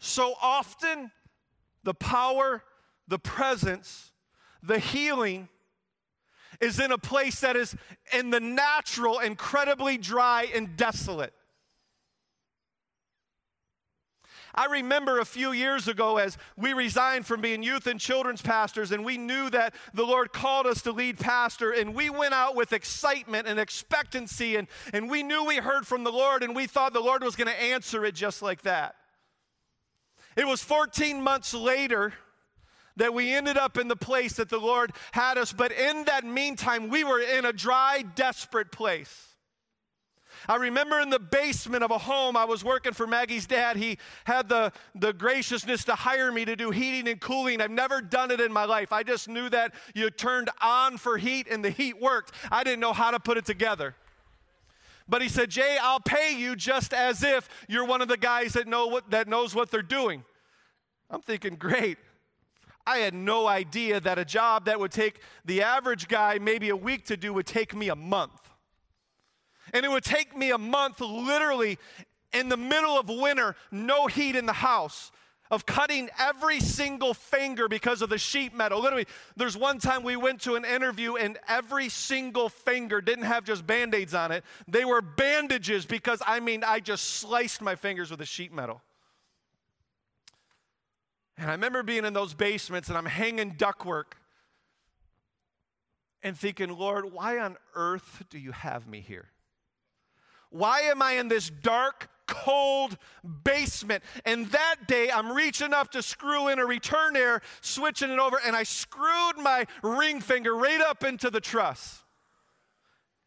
So 0.00 0.34
often, 0.42 1.12
the 1.84 1.94
power, 1.94 2.64
the 3.06 3.18
presence, 3.18 4.10
the 4.62 4.80
healing 4.80 5.48
is 6.64 6.80
in 6.80 6.90
a 6.90 6.98
place 6.98 7.40
that 7.40 7.56
is 7.56 7.76
in 8.12 8.30
the 8.30 8.40
natural, 8.40 9.18
incredibly 9.18 9.98
dry 9.98 10.48
and 10.54 10.76
desolate. 10.76 11.34
I 14.54 14.66
remember 14.66 15.18
a 15.18 15.24
few 15.24 15.50
years 15.50 15.88
ago 15.88 16.16
as 16.16 16.38
we 16.56 16.72
resigned 16.72 17.26
from 17.26 17.40
being 17.40 17.62
youth 17.62 17.88
and 17.88 17.98
children's 17.98 18.40
pastors, 18.40 18.92
and 18.92 19.04
we 19.04 19.18
knew 19.18 19.50
that 19.50 19.74
the 19.92 20.04
Lord 20.04 20.32
called 20.32 20.66
us 20.66 20.80
to 20.82 20.92
lead 20.92 21.18
pastor, 21.18 21.72
and 21.72 21.94
we 21.94 22.08
went 22.08 22.34
out 22.34 22.54
with 22.54 22.72
excitement 22.72 23.48
and 23.48 23.58
expectancy, 23.58 24.54
and, 24.56 24.68
and 24.92 25.10
we 25.10 25.24
knew 25.24 25.44
we 25.44 25.56
heard 25.56 25.86
from 25.86 26.04
the 26.04 26.12
Lord, 26.12 26.44
and 26.44 26.54
we 26.54 26.66
thought 26.66 26.92
the 26.92 27.00
Lord 27.00 27.24
was 27.24 27.34
going 27.34 27.48
to 27.48 27.62
answer 27.62 28.04
it 28.04 28.14
just 28.14 28.42
like 28.42 28.62
that. 28.62 28.94
It 30.36 30.46
was 30.46 30.62
14 30.62 31.20
months 31.20 31.52
later 31.52 32.12
that 32.96 33.12
we 33.12 33.32
ended 33.32 33.56
up 33.56 33.76
in 33.76 33.88
the 33.88 33.96
place 33.96 34.34
that 34.34 34.48
the 34.48 34.58
Lord 34.58 34.92
had 35.12 35.38
us, 35.38 35.52
but 35.52 35.72
in 35.72 36.04
that 36.04 36.24
meantime, 36.24 36.88
we 36.88 37.04
were 37.04 37.20
in 37.20 37.44
a 37.44 37.52
dry, 37.52 38.04
desperate 38.14 38.70
place. 38.70 39.34
I 40.48 40.56
remember 40.56 41.00
in 41.00 41.10
the 41.10 41.18
basement 41.18 41.82
of 41.82 41.90
a 41.90 41.98
home, 41.98 42.36
I 42.36 42.44
was 42.44 42.62
working 42.62 42.92
for 42.92 43.06
Maggie's 43.06 43.46
dad. 43.46 43.76
He 43.76 43.98
had 44.24 44.48
the, 44.48 44.72
the 44.94 45.12
graciousness 45.12 45.84
to 45.84 45.94
hire 45.94 46.30
me 46.30 46.44
to 46.44 46.54
do 46.54 46.70
heating 46.70 47.08
and 47.08 47.20
cooling. 47.20 47.60
I've 47.60 47.70
never 47.70 48.02
done 48.02 48.30
it 48.30 48.40
in 48.40 48.52
my 48.52 48.64
life. 48.64 48.92
I 48.92 49.02
just 49.02 49.28
knew 49.28 49.48
that 49.50 49.72
you 49.94 50.10
turned 50.10 50.50
on 50.60 50.98
for 50.98 51.16
heat 51.16 51.46
and 51.50 51.64
the 51.64 51.70
heat 51.70 52.00
worked. 52.00 52.32
I 52.50 52.62
didn't 52.62 52.80
know 52.80 52.92
how 52.92 53.10
to 53.10 53.20
put 53.20 53.38
it 53.38 53.46
together. 53.46 53.94
But 55.08 55.22
he 55.22 55.28
said, 55.28 55.50
Jay, 55.50 55.78
I'll 55.80 56.00
pay 56.00 56.34
you 56.36 56.56
just 56.56 56.94
as 56.94 57.22
if 57.22 57.48
you're 57.68 57.84
one 57.84 58.02
of 58.02 58.08
the 58.08 58.16
guys 58.16 58.54
that, 58.54 58.66
know 58.66 58.86
what, 58.86 59.10
that 59.10 59.28
knows 59.28 59.54
what 59.54 59.70
they're 59.70 59.82
doing. 59.82 60.24
I'm 61.10 61.20
thinking, 61.20 61.56
great. 61.56 61.98
I 62.86 62.98
had 62.98 63.14
no 63.14 63.46
idea 63.46 64.00
that 64.00 64.18
a 64.18 64.24
job 64.24 64.66
that 64.66 64.78
would 64.78 64.92
take 64.92 65.20
the 65.44 65.62
average 65.62 66.08
guy 66.08 66.38
maybe 66.38 66.68
a 66.68 66.76
week 66.76 67.06
to 67.06 67.16
do 67.16 67.32
would 67.32 67.46
take 67.46 67.74
me 67.74 67.88
a 67.88 67.96
month. 67.96 68.52
And 69.72 69.84
it 69.84 69.90
would 69.90 70.04
take 70.04 70.36
me 70.36 70.50
a 70.50 70.58
month 70.58 71.00
literally 71.00 71.78
in 72.32 72.48
the 72.48 72.56
middle 72.56 72.98
of 72.98 73.08
winter, 73.08 73.56
no 73.70 74.06
heat 74.06 74.36
in 74.36 74.44
the 74.44 74.52
house, 74.52 75.10
of 75.50 75.66
cutting 75.66 76.10
every 76.18 76.58
single 76.58 77.14
finger 77.14 77.68
because 77.68 78.02
of 78.02 78.10
the 78.10 78.18
sheet 78.18 78.54
metal. 78.54 78.80
Literally, 78.80 79.06
there's 79.36 79.56
one 79.56 79.78
time 79.78 80.02
we 80.02 80.16
went 80.16 80.40
to 80.42 80.54
an 80.56 80.64
interview 80.64 81.16
and 81.16 81.38
every 81.48 81.88
single 81.88 82.48
finger 82.48 83.00
didn't 83.00 83.24
have 83.24 83.44
just 83.44 83.66
band 83.66 83.94
aids 83.94 84.14
on 84.14 84.32
it, 84.32 84.44
they 84.66 84.84
were 84.84 85.00
bandages 85.00 85.86
because 85.86 86.20
I 86.26 86.40
mean, 86.40 86.64
I 86.64 86.80
just 86.80 87.04
sliced 87.04 87.62
my 87.62 87.76
fingers 87.76 88.10
with 88.10 88.20
a 88.20 88.26
sheet 88.26 88.52
metal. 88.52 88.82
And 91.36 91.50
I 91.50 91.52
remember 91.52 91.82
being 91.82 92.04
in 92.04 92.12
those 92.12 92.34
basements 92.34 92.88
and 92.88 92.96
I'm 92.96 93.06
hanging 93.06 93.54
ductwork 93.54 94.14
and 96.22 96.38
thinking, 96.38 96.70
Lord, 96.70 97.12
why 97.12 97.38
on 97.38 97.56
earth 97.74 98.24
do 98.30 98.38
you 98.38 98.52
have 98.52 98.86
me 98.86 99.00
here? 99.00 99.28
Why 100.50 100.80
am 100.82 101.02
I 101.02 101.14
in 101.14 101.26
this 101.26 101.50
dark, 101.50 102.08
cold 102.28 102.96
basement? 103.42 104.04
And 104.24 104.46
that 104.52 104.76
day, 104.86 105.10
I'm 105.10 105.32
reaching 105.32 105.74
up 105.74 105.90
to 105.90 106.02
screw 106.02 106.46
in 106.48 106.60
a 106.60 106.64
return 106.64 107.16
air, 107.16 107.42
switching 107.60 108.10
it 108.10 108.20
over, 108.20 108.38
and 108.46 108.54
I 108.54 108.62
screwed 108.62 109.36
my 109.36 109.66
ring 109.82 110.20
finger 110.20 110.54
right 110.54 110.80
up 110.80 111.02
into 111.02 111.28
the 111.28 111.40
truss. 111.40 112.04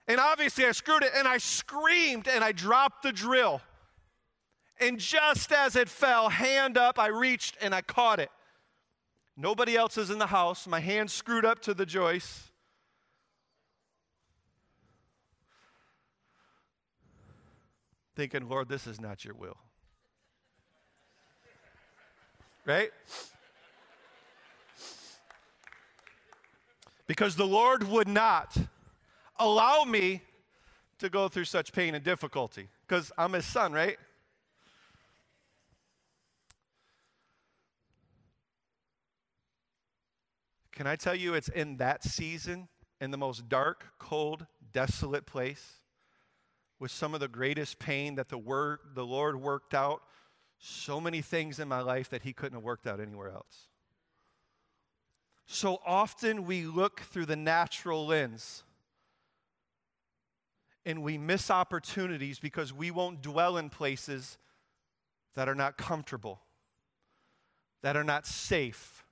And 0.07 0.21
obviously, 0.21 0.65
I 0.65 0.71
screwed 0.71 1.03
it, 1.03 1.11
and 1.15 1.27
I 1.27 1.37
screamed, 1.37 2.29
and 2.29 2.45
I 2.45 2.53
dropped 2.53 3.03
the 3.03 3.11
drill. 3.11 3.61
And 4.79 4.99
just 4.99 5.51
as 5.51 5.75
it 5.75 5.89
fell, 5.89 6.29
hand 6.29 6.77
up, 6.77 6.99
I 6.99 7.07
reached 7.07 7.57
and 7.61 7.73
I 7.73 7.81
caught 7.81 8.19
it. 8.19 8.29
Nobody 9.35 9.75
else 9.75 9.97
is 9.97 10.09
in 10.09 10.19
the 10.19 10.27
house. 10.27 10.67
My 10.67 10.79
hand 10.79 11.11
screwed 11.11 11.45
up 11.45 11.61
to 11.63 11.73
the 11.73 11.85
joist. 11.85 12.51
Thinking, 18.15 18.49
Lord, 18.49 18.67
this 18.67 18.87
is 18.87 18.99
not 18.99 19.23
your 19.23 19.35
will. 19.35 19.57
Right? 22.65 22.89
Because 27.05 27.35
the 27.35 27.45
Lord 27.45 27.83
would 27.83 28.07
not 28.07 28.57
allow 29.39 29.83
me 29.83 30.23
to 30.99 31.09
go 31.09 31.27
through 31.27 31.45
such 31.45 31.71
pain 31.71 31.95
and 31.95 32.03
difficulty. 32.03 32.69
Because 32.87 33.11
I'm 33.17 33.33
his 33.33 33.45
son, 33.45 33.71
right? 33.71 33.97
Can 40.77 40.85
I 40.85 40.95
tell 40.95 41.15
you, 41.15 41.33
it's 41.33 41.49
in 41.49 41.77
that 41.77 42.03
season, 42.03 42.67
in 43.01 43.09
the 43.09 43.17
most 43.17 43.49
dark, 43.49 43.85
cold, 43.97 44.45
desolate 44.73 45.25
place, 45.25 45.81
with 46.77 46.91
some 46.91 47.15
of 47.15 47.19
the 47.19 47.27
greatest 47.27 47.79
pain 47.79 48.13
that 48.13 48.29
the, 48.29 48.37
word, 48.37 48.77
the 48.93 49.03
Lord 49.03 49.41
worked 49.41 49.73
out 49.73 50.03
so 50.59 51.01
many 51.01 51.23
things 51.23 51.57
in 51.57 51.67
my 51.67 51.81
life 51.81 52.11
that 52.11 52.21
He 52.21 52.31
couldn't 52.31 52.57
have 52.59 52.63
worked 52.63 52.85
out 52.85 52.99
anywhere 52.99 53.31
else. 53.31 53.69
So 55.47 55.81
often 55.83 56.45
we 56.45 56.65
look 56.65 56.99
through 56.99 57.25
the 57.25 57.35
natural 57.35 58.05
lens 58.05 58.63
and 60.85 61.01
we 61.01 61.17
miss 61.17 61.49
opportunities 61.49 62.37
because 62.37 62.71
we 62.71 62.91
won't 62.91 63.23
dwell 63.23 63.57
in 63.57 63.71
places 63.71 64.37
that 65.33 65.49
are 65.49 65.55
not 65.55 65.75
comfortable, 65.75 66.39
that 67.81 67.97
are 67.97 68.03
not 68.03 68.27
safe 68.27 69.03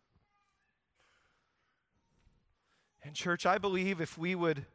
And, 3.06 3.14
church, 3.14 3.46
I 3.46 3.60
believe 3.60 4.02
if 4.02 4.18
we 4.18 4.34
would 4.34 4.66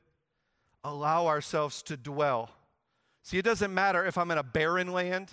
allow 0.85 1.27
ourselves 1.27 1.83
to 1.83 1.97
dwell, 1.97 2.51
see, 3.25 3.39
it 3.39 3.45
doesn't 3.45 3.75
matter 3.75 4.07
if 4.07 4.17
I'm 4.17 4.31
in 4.31 4.39
a 4.39 4.45
barren 4.45 4.93
land, 4.93 5.33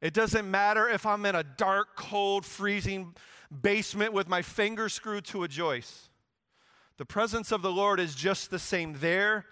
it 0.00 0.14
doesn't 0.14 0.48
matter 0.48 0.88
if 0.88 1.04
I'm 1.04 1.26
in 1.26 1.34
a 1.34 1.42
dark, 1.42 1.96
cold, 1.96 2.46
freezing 2.46 3.16
basement 3.62 4.12
with 4.12 4.28
my 4.28 4.42
finger 4.42 4.88
screwed 4.88 5.24
to 5.26 5.42
a 5.42 5.48
joist. 5.48 6.10
The 6.98 7.04
presence 7.04 7.50
of 7.50 7.62
the 7.62 7.72
Lord 7.72 7.98
is 7.98 8.14
just 8.14 8.52
the 8.52 8.60
same 8.60 8.98
there 9.00 9.44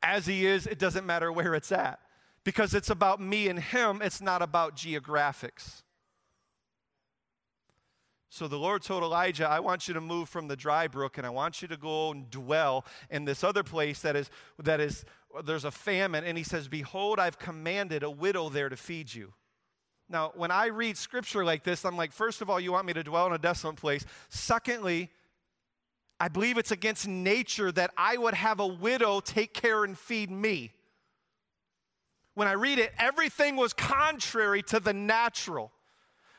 as 0.00 0.26
He 0.26 0.46
is. 0.46 0.68
It 0.68 0.78
doesn't 0.78 1.04
matter 1.04 1.32
where 1.32 1.56
it's 1.56 1.72
at 1.72 1.98
because 2.44 2.72
it's 2.74 2.90
about 2.90 3.20
me 3.20 3.48
and 3.48 3.58
Him, 3.58 4.00
it's 4.00 4.20
not 4.20 4.42
about 4.42 4.76
geographics. 4.76 5.83
So 8.34 8.48
the 8.48 8.58
Lord 8.58 8.82
told 8.82 9.04
Elijah, 9.04 9.48
I 9.48 9.60
want 9.60 9.86
you 9.86 9.94
to 9.94 10.00
move 10.00 10.28
from 10.28 10.48
the 10.48 10.56
dry 10.56 10.88
brook 10.88 11.18
and 11.18 11.24
I 11.24 11.30
want 11.30 11.62
you 11.62 11.68
to 11.68 11.76
go 11.76 12.10
and 12.10 12.28
dwell 12.32 12.84
in 13.08 13.26
this 13.26 13.44
other 13.44 13.62
place 13.62 14.00
that 14.00 14.16
is, 14.16 14.28
that 14.60 14.80
is 14.80 15.04
there's 15.44 15.64
a 15.64 15.70
famine. 15.70 16.24
And 16.24 16.36
he 16.36 16.42
says, 16.42 16.66
Behold, 16.66 17.20
I've 17.20 17.38
commanded 17.38 18.02
a 18.02 18.10
widow 18.10 18.48
there 18.48 18.68
to 18.68 18.76
feed 18.76 19.14
you. 19.14 19.34
Now, 20.08 20.32
when 20.34 20.50
I 20.50 20.66
read 20.66 20.96
scripture 20.96 21.44
like 21.44 21.62
this, 21.62 21.84
I'm 21.84 21.96
like, 21.96 22.10
first 22.10 22.42
of 22.42 22.50
all, 22.50 22.58
you 22.58 22.72
want 22.72 22.86
me 22.88 22.92
to 22.94 23.04
dwell 23.04 23.28
in 23.28 23.32
a 23.34 23.38
desolate 23.38 23.76
place. 23.76 24.04
Secondly, 24.30 25.10
I 26.18 26.26
believe 26.26 26.58
it's 26.58 26.72
against 26.72 27.06
nature 27.06 27.70
that 27.70 27.92
I 27.96 28.16
would 28.16 28.34
have 28.34 28.58
a 28.58 28.66
widow 28.66 29.20
take 29.20 29.54
care 29.54 29.84
and 29.84 29.96
feed 29.96 30.32
me. 30.32 30.72
When 32.34 32.48
I 32.48 32.54
read 32.54 32.80
it, 32.80 32.92
everything 32.98 33.54
was 33.54 33.72
contrary 33.72 34.64
to 34.64 34.80
the 34.80 34.92
natural. 34.92 35.70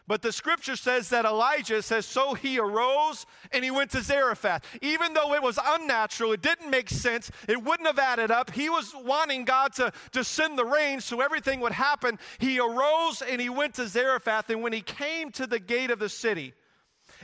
But 0.07 0.21
the 0.21 0.31
scripture 0.31 0.75
says 0.75 1.09
that 1.09 1.25
Elijah 1.25 1.81
says, 1.81 2.05
So 2.05 2.35
he 2.35 2.59
arose 2.59 3.25
and 3.51 3.63
he 3.63 3.71
went 3.71 3.89
to 3.91 4.03
Zarephath. 4.03 4.63
Even 4.81 5.13
though 5.13 5.33
it 5.33 5.41
was 5.41 5.57
unnatural, 5.63 6.33
it 6.33 6.43
didn't 6.43 6.69
make 6.69 6.91
sense, 6.91 7.31
it 7.47 7.63
wouldn't 7.63 7.87
have 7.87 7.97
added 7.97 8.29
up. 8.29 8.51
He 8.51 8.69
was 8.69 8.93
wanting 8.95 9.45
God 9.45 9.73
to, 9.73 9.91
to 10.11 10.23
send 10.23 10.59
the 10.59 10.65
rain 10.65 11.01
so 11.01 11.21
everything 11.21 11.59
would 11.61 11.71
happen. 11.71 12.19
He 12.37 12.59
arose 12.59 13.23
and 13.23 13.41
he 13.41 13.49
went 13.49 13.73
to 13.75 13.87
Zarephath. 13.87 14.49
And 14.51 14.61
when 14.61 14.73
he 14.73 14.81
came 14.81 15.31
to 15.31 15.47
the 15.47 15.59
gate 15.59 15.89
of 15.89 15.97
the 15.97 16.09
city, 16.09 16.53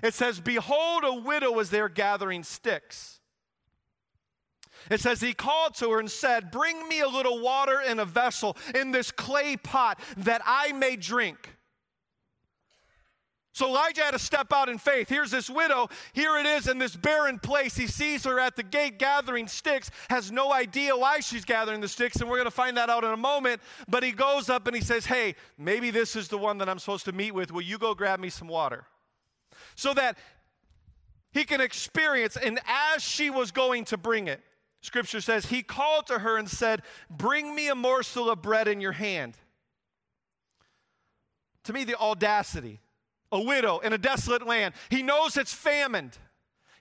it 0.02 0.16
says, 0.16 0.40
Behold, 0.40 1.04
a 1.06 1.14
widow 1.14 1.52
was 1.52 1.70
there 1.70 1.90
gathering 1.90 2.44
sticks. 2.44 3.20
It 4.90 5.02
says, 5.02 5.22
He 5.22 5.34
called 5.34 5.76
to 5.76 5.92
her 5.92 6.00
and 6.00 6.10
said, 6.10 6.50
Bring 6.50 6.88
me 6.88 7.02
a 7.02 7.08
little 7.08 7.42
water 7.42 7.80
in 7.80 8.00
a 8.00 8.06
vessel 8.06 8.58
in 8.74 8.90
this 8.90 9.12
clay 9.12 9.56
pot 9.56 10.00
that 10.18 10.42
I 10.46 10.72
may 10.72 10.96
drink. 10.96 11.58
So 13.54 13.68
Elijah 13.68 14.04
had 14.04 14.12
to 14.12 14.20
step 14.20 14.54
out 14.54 14.70
in 14.70 14.78
faith. 14.78 15.10
Here's 15.10 15.30
this 15.30 15.50
widow. 15.50 15.90
Here 16.14 16.38
it 16.38 16.46
is 16.46 16.68
in 16.68 16.78
this 16.78 16.96
barren 16.96 17.38
place. 17.38 17.76
He 17.76 17.88
sees 17.88 18.24
her 18.24 18.40
at 18.40 18.56
the 18.56 18.64
gate 18.64 18.98
gathering 18.98 19.48
sticks, 19.48 19.92
has 20.10 20.32
no 20.32 20.54
idea 20.54 20.96
why 20.96 21.20
she's 21.20 21.44
gathering 21.44 21.82
the 21.82 21.90
sticks, 21.90 22.16
and 22.18 22.30
we're 22.30 22.38
going 22.38 22.46
to 22.46 22.52
find 22.52 22.78
that 22.78 22.90
out 22.90 23.04
in 23.04 23.12
a 23.12 23.18
moment. 23.18 23.62
But 23.90 24.04
he 24.04 24.14
goes 24.14 24.50
up 24.50 24.68
and 24.68 24.76
he 24.76 24.82
says, 24.82 25.06
Hey, 25.06 25.36
maybe 25.58 25.92
this 25.92 26.16
is 26.16 26.30
the 26.30 26.38
one 26.38 26.60
that 26.60 26.70
I'm 26.70 26.80
supposed 26.80 27.06
to 27.06 27.12
meet 27.12 27.34
with. 27.34 27.52
Will 27.52 27.62
you 27.62 27.78
go 27.78 27.94
grab 27.94 28.22
me 28.22 28.30
some 28.30 28.48
water? 28.48 28.86
So 29.76 29.94
that 29.96 30.18
he 31.34 31.44
can 31.44 31.60
experience, 31.60 32.38
and 32.38 32.60
as 32.68 33.04
she 33.04 33.30
was 33.30 33.52
going 33.52 33.84
to 33.86 33.98
bring 33.98 34.28
it, 34.28 34.42
scripture 34.82 35.20
says, 35.20 35.48
he 35.48 35.62
called 35.62 36.08
to 36.08 36.20
her 36.20 36.38
and 36.38 36.50
said, 36.50 36.84
Bring 37.10 37.54
me 37.54 37.68
a 37.68 37.76
morsel 37.76 38.30
of 38.30 38.42
bread 38.42 38.70
in 38.70 38.80
your 38.80 38.94
hand. 38.94 39.38
To 41.66 41.74
me, 41.74 41.84
the 41.84 41.98
audacity 41.98 42.80
a 43.32 43.40
widow 43.40 43.80
in 43.80 43.94
a 43.94 43.98
desolate 43.98 44.46
land. 44.46 44.74
He 44.90 45.02
knows 45.04 45.38
it's 45.38 45.54
famined. 45.54 46.14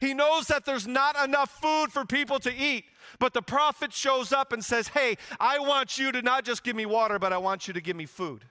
He 0.00 0.14
knows 0.14 0.46
that 0.46 0.64
there's 0.64 0.86
not 0.86 1.22
enough 1.22 1.50
food 1.60 1.92
for 1.92 2.04
people 2.04 2.38
to 2.40 2.54
eat. 2.54 2.84
But 3.18 3.34
the 3.34 3.42
prophet 3.42 3.92
shows 3.92 4.32
up 4.32 4.52
and 4.52 4.64
says, 4.64 4.88
Hey, 4.88 5.16
I 5.38 5.58
want 5.58 5.98
you 5.98 6.10
to 6.12 6.22
not 6.22 6.44
just 6.44 6.62
give 6.62 6.74
me 6.74 6.86
water, 6.86 7.18
but 7.18 7.32
I 7.32 7.38
want 7.38 7.68
you 7.68 7.74
to 7.74 7.80
give 7.80 7.96
me 7.96 8.06
food. 8.06 8.44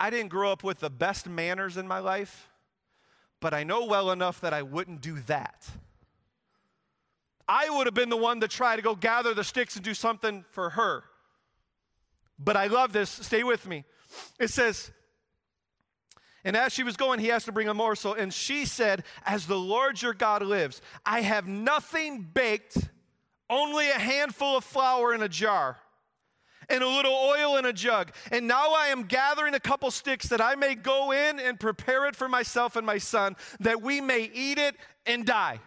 I 0.00 0.10
didn't 0.10 0.28
grow 0.28 0.50
up 0.50 0.64
with 0.64 0.80
the 0.80 0.90
best 0.90 1.28
manners 1.28 1.76
in 1.76 1.86
my 1.86 1.98
life, 1.98 2.48
but 3.40 3.54
I 3.54 3.64
know 3.64 3.84
well 3.84 4.10
enough 4.10 4.40
that 4.40 4.52
I 4.52 4.62
wouldn't 4.62 5.00
do 5.00 5.20
that. 5.26 5.68
I 7.46 7.68
would 7.70 7.86
have 7.86 7.94
been 7.94 8.08
the 8.08 8.16
one 8.16 8.40
to 8.40 8.48
try 8.48 8.76
to 8.76 8.82
go 8.82 8.94
gather 8.94 9.34
the 9.34 9.44
sticks 9.44 9.76
and 9.76 9.84
do 9.84 9.94
something 9.94 10.44
for 10.50 10.70
her. 10.70 11.04
But 12.38 12.56
I 12.56 12.66
love 12.66 12.92
this. 12.92 13.10
Stay 13.10 13.44
with 13.44 13.66
me. 13.66 13.84
It 14.38 14.50
says, 14.50 14.90
and 16.44 16.56
as 16.56 16.72
she 16.72 16.82
was 16.82 16.96
going, 16.96 17.20
he 17.20 17.30
asked 17.30 17.46
to 17.46 17.52
bring 17.52 17.68
a 17.68 17.74
morsel. 17.74 18.12
And 18.12 18.32
she 18.32 18.66
said, 18.66 19.04
As 19.24 19.46
the 19.46 19.58
Lord 19.58 20.02
your 20.02 20.12
God 20.12 20.42
lives, 20.42 20.82
I 21.04 21.22
have 21.22 21.46
nothing 21.46 22.20
baked, 22.34 22.76
only 23.48 23.88
a 23.88 23.98
handful 23.98 24.58
of 24.58 24.64
flour 24.64 25.14
in 25.14 25.22
a 25.22 25.28
jar 25.28 25.78
and 26.68 26.82
a 26.82 26.88
little 26.88 27.12
oil 27.12 27.56
in 27.56 27.64
a 27.64 27.72
jug. 27.72 28.12
And 28.30 28.46
now 28.46 28.74
I 28.74 28.88
am 28.88 29.04
gathering 29.04 29.54
a 29.54 29.60
couple 29.60 29.90
sticks 29.90 30.28
that 30.28 30.40
I 30.40 30.54
may 30.54 30.74
go 30.74 31.12
in 31.12 31.40
and 31.40 31.58
prepare 31.58 32.06
it 32.06 32.16
for 32.16 32.28
myself 32.28 32.76
and 32.76 32.86
my 32.86 32.98
son, 32.98 33.36
that 33.60 33.82
we 33.82 34.00
may 34.00 34.30
eat 34.32 34.58
it 34.58 34.76
and 35.06 35.24
die. 35.24 35.60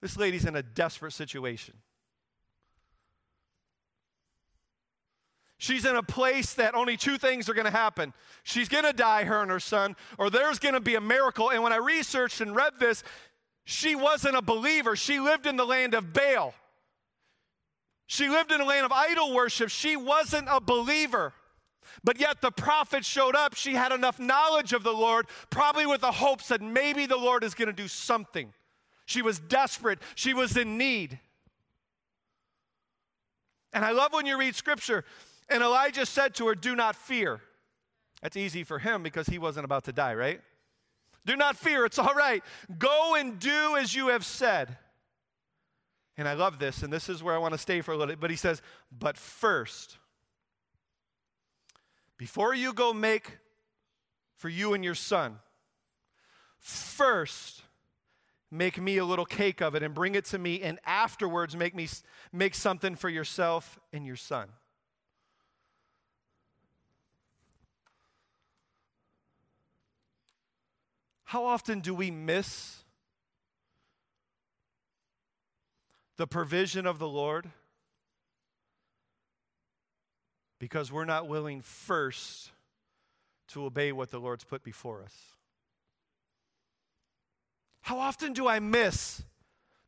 This 0.00 0.16
lady's 0.16 0.44
in 0.44 0.56
a 0.56 0.62
desperate 0.62 1.12
situation. 1.12 1.74
She's 5.62 5.84
in 5.84 5.94
a 5.94 6.02
place 6.02 6.54
that 6.54 6.74
only 6.74 6.96
two 6.96 7.18
things 7.18 7.48
are 7.48 7.54
going 7.54 7.66
to 7.66 7.70
happen. 7.70 8.12
She's 8.42 8.68
going 8.68 8.82
to 8.82 8.92
die, 8.92 9.22
her 9.22 9.42
and 9.42 9.48
her 9.48 9.60
son, 9.60 9.94
or 10.18 10.28
there's 10.28 10.58
going 10.58 10.74
to 10.74 10.80
be 10.80 10.96
a 10.96 11.00
miracle. 11.00 11.52
And 11.52 11.62
when 11.62 11.72
I 11.72 11.76
researched 11.76 12.40
and 12.40 12.56
read 12.56 12.80
this, 12.80 13.04
she 13.62 13.94
wasn't 13.94 14.34
a 14.34 14.42
believer. 14.42 14.96
She 14.96 15.20
lived 15.20 15.46
in 15.46 15.54
the 15.54 15.64
land 15.64 15.94
of 15.94 16.12
Baal. 16.12 16.52
She 18.08 18.28
lived 18.28 18.50
in 18.50 18.60
a 18.60 18.64
land 18.64 18.84
of 18.84 18.90
idol 18.90 19.32
worship. 19.32 19.68
She 19.68 19.94
wasn't 19.94 20.48
a 20.50 20.60
believer. 20.60 21.32
But 22.02 22.18
yet 22.18 22.40
the 22.40 22.50
prophet 22.50 23.04
showed 23.04 23.36
up. 23.36 23.54
She 23.54 23.74
had 23.74 23.92
enough 23.92 24.18
knowledge 24.18 24.72
of 24.72 24.82
the 24.82 24.90
Lord, 24.90 25.28
probably 25.48 25.86
with 25.86 26.00
the 26.00 26.10
hopes 26.10 26.48
that 26.48 26.60
maybe 26.60 27.06
the 27.06 27.16
Lord 27.16 27.44
is 27.44 27.54
going 27.54 27.68
to 27.68 27.72
do 27.72 27.86
something. 27.86 28.52
She 29.06 29.22
was 29.22 29.38
desperate, 29.38 30.00
she 30.16 30.34
was 30.34 30.56
in 30.56 30.76
need. 30.76 31.20
And 33.72 33.84
I 33.84 33.92
love 33.92 34.12
when 34.12 34.26
you 34.26 34.36
read 34.36 34.56
scripture 34.56 35.04
and 35.48 35.62
Elijah 35.62 36.06
said 36.06 36.34
to 36.36 36.46
her, 36.48 36.54
Do 36.54 36.74
not 36.74 36.96
fear. 36.96 37.40
That's 38.22 38.36
easy 38.36 38.64
for 38.64 38.78
him 38.78 39.02
because 39.02 39.26
he 39.26 39.38
wasn't 39.38 39.64
about 39.64 39.84
to 39.84 39.92
die, 39.92 40.14
right? 40.14 40.40
Do 41.24 41.36
not 41.36 41.56
fear, 41.56 41.84
it's 41.84 41.98
all 41.98 42.14
right. 42.14 42.42
Go 42.78 43.14
and 43.16 43.38
do 43.38 43.76
as 43.76 43.94
you 43.94 44.08
have 44.08 44.24
said. 44.24 44.76
And 46.16 46.28
I 46.28 46.34
love 46.34 46.58
this, 46.58 46.82
and 46.82 46.92
this 46.92 47.08
is 47.08 47.22
where 47.22 47.34
I 47.34 47.38
want 47.38 47.54
to 47.54 47.58
stay 47.58 47.80
for 47.80 47.92
a 47.92 47.96
little 47.96 48.12
bit. 48.12 48.20
But 48.20 48.30
he 48.30 48.36
says, 48.36 48.60
But 48.96 49.16
first, 49.16 49.98
before 52.18 52.54
you 52.54 52.72
go 52.72 52.92
make 52.92 53.38
for 54.36 54.48
you 54.48 54.74
and 54.74 54.84
your 54.84 54.94
son, 54.94 55.38
first 56.58 57.62
make 58.50 58.78
me 58.80 58.98
a 58.98 59.04
little 59.04 59.24
cake 59.24 59.62
of 59.62 59.74
it 59.74 59.82
and 59.82 59.94
bring 59.94 60.14
it 60.14 60.26
to 60.26 60.38
me, 60.38 60.60
and 60.60 60.78
afterwards 60.84 61.56
make 61.56 61.74
me 61.74 61.88
make 62.32 62.54
something 62.54 62.94
for 62.94 63.08
yourself 63.08 63.80
and 63.92 64.06
your 64.06 64.16
son. 64.16 64.48
How 71.32 71.46
often 71.46 71.80
do 71.80 71.94
we 71.94 72.10
miss 72.10 72.84
the 76.18 76.26
provision 76.26 76.86
of 76.86 76.98
the 76.98 77.08
Lord 77.08 77.48
because 80.58 80.92
we're 80.92 81.06
not 81.06 81.28
willing 81.28 81.62
first 81.62 82.50
to 83.48 83.64
obey 83.64 83.92
what 83.92 84.10
the 84.10 84.18
Lord's 84.18 84.44
put 84.44 84.62
before 84.62 85.02
us? 85.02 85.14
How 87.80 87.98
often 87.98 88.34
do 88.34 88.46
I 88.46 88.58
miss 88.58 89.22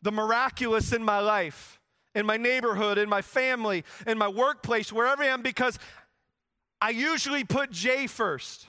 the 0.00 0.12
miraculous 0.12 0.94
in 0.94 1.04
my 1.04 1.20
life, 1.20 1.78
in 2.14 2.24
my 2.24 2.38
neighborhood, 2.38 2.96
in 2.96 3.11
my 3.11 3.20
family, 3.20 3.85
in 4.07 4.16
my 4.16 4.28
workplace, 4.28 4.90
wherever 4.90 5.22
I 5.22 5.26
am, 5.26 5.42
because 5.42 5.78
I 6.80 6.88
usually 6.88 7.44
put 7.44 7.70
Jay 7.70 8.07
first. 8.07 8.68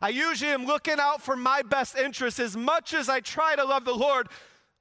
I 0.00 0.10
usually 0.10 0.50
am 0.50 0.66
looking 0.66 0.98
out 0.98 1.22
for 1.22 1.36
my 1.36 1.62
best 1.62 1.96
interests 1.96 2.38
as 2.38 2.56
much 2.56 2.94
as 2.94 3.08
I 3.08 3.20
try 3.20 3.56
to 3.56 3.64
love 3.64 3.84
the 3.84 3.94
Lord. 3.94 4.28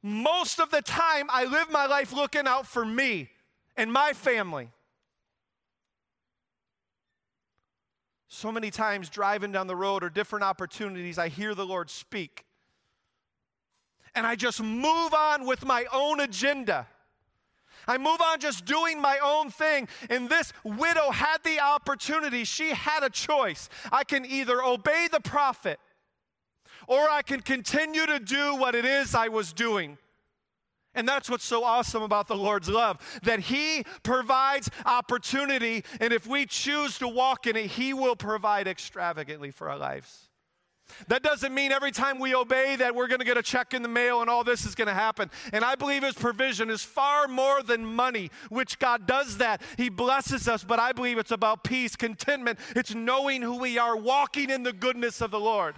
Most 0.03 0.59
of 0.59 0.69
the 0.69 0.81
time, 0.81 1.27
I 1.29 1.45
live 1.45 1.71
my 1.71 1.85
life 1.85 2.13
looking 2.13 2.47
out 2.47 2.67
for 2.67 2.85
me 2.85 3.29
and 3.75 3.91
my 3.91 4.13
family. 4.13 4.69
So 8.27 8.51
many 8.51 8.69
times, 8.69 9.09
driving 9.09 9.51
down 9.51 9.67
the 9.67 9.75
road 9.75 10.03
or 10.03 10.09
different 10.09 10.43
opportunities, 10.43 11.17
I 11.17 11.29
hear 11.29 11.55
the 11.55 11.65
Lord 11.65 11.89
speak. 11.89 12.45
And 14.13 14.27
I 14.27 14.35
just 14.35 14.61
move 14.61 15.13
on 15.13 15.45
with 15.45 15.65
my 15.65 15.85
own 15.91 16.19
agenda. 16.19 16.87
I 17.87 17.97
move 17.97 18.21
on 18.21 18.39
just 18.39 18.65
doing 18.65 19.01
my 19.01 19.19
own 19.23 19.49
thing. 19.49 19.87
And 20.09 20.29
this 20.29 20.53
widow 20.63 21.11
had 21.11 21.37
the 21.43 21.59
opportunity. 21.59 22.43
She 22.43 22.69
had 22.69 23.03
a 23.03 23.09
choice. 23.09 23.69
I 23.91 24.03
can 24.03 24.25
either 24.25 24.61
obey 24.61 25.07
the 25.11 25.21
prophet 25.21 25.79
or 26.87 27.09
I 27.09 27.21
can 27.21 27.41
continue 27.41 28.05
to 28.05 28.19
do 28.19 28.55
what 28.55 28.75
it 28.75 28.85
is 28.85 29.13
I 29.13 29.27
was 29.27 29.53
doing. 29.53 29.97
And 30.95 31.07
that's 31.07 31.29
what's 31.29 31.45
so 31.45 31.63
awesome 31.63 32.01
about 32.01 32.27
the 32.27 32.35
Lord's 32.35 32.69
love 32.69 32.97
that 33.21 33.41
He 33.41 33.83
provides 34.01 34.69
opportunity, 34.83 35.83
and 36.01 36.11
if 36.11 36.25
we 36.25 36.47
choose 36.47 36.97
to 36.97 37.07
walk 37.07 37.45
in 37.45 37.55
it, 37.55 37.67
He 37.67 37.93
will 37.93 38.15
provide 38.15 38.67
extravagantly 38.67 39.51
for 39.51 39.69
our 39.69 39.77
lives. 39.77 40.26
That 41.07 41.21
doesn't 41.21 41.53
mean 41.53 41.71
every 41.71 41.91
time 41.91 42.19
we 42.19 42.33
obey 42.33 42.75
that 42.77 42.95
we're 42.95 43.07
going 43.07 43.19
to 43.19 43.25
get 43.25 43.37
a 43.37 43.43
check 43.43 43.73
in 43.73 43.81
the 43.81 43.89
mail 43.89 44.21
and 44.21 44.29
all 44.29 44.43
this 44.43 44.65
is 44.65 44.75
going 44.75 44.87
to 44.87 44.93
happen. 44.93 45.29
And 45.53 45.63
I 45.63 45.75
believe 45.75 46.03
His 46.03 46.15
provision 46.15 46.69
is 46.69 46.81
far 46.81 47.27
more 47.27 47.61
than 47.61 47.85
money, 47.85 48.31
which 48.49 48.79
God 48.79 49.05
does 49.05 49.37
that. 49.37 49.61
He 49.77 49.89
blesses 49.89 50.47
us, 50.47 50.63
but 50.63 50.79
I 50.79 50.91
believe 50.91 51.17
it's 51.17 51.31
about 51.31 51.63
peace, 51.63 51.95
contentment. 51.95 52.59
It's 52.75 52.95
knowing 52.95 53.41
who 53.41 53.59
we 53.59 53.77
are, 53.77 53.95
walking 53.95 54.49
in 54.49 54.63
the 54.63 54.73
goodness 54.73 55.21
of 55.21 55.31
the 55.31 55.39
Lord. 55.39 55.75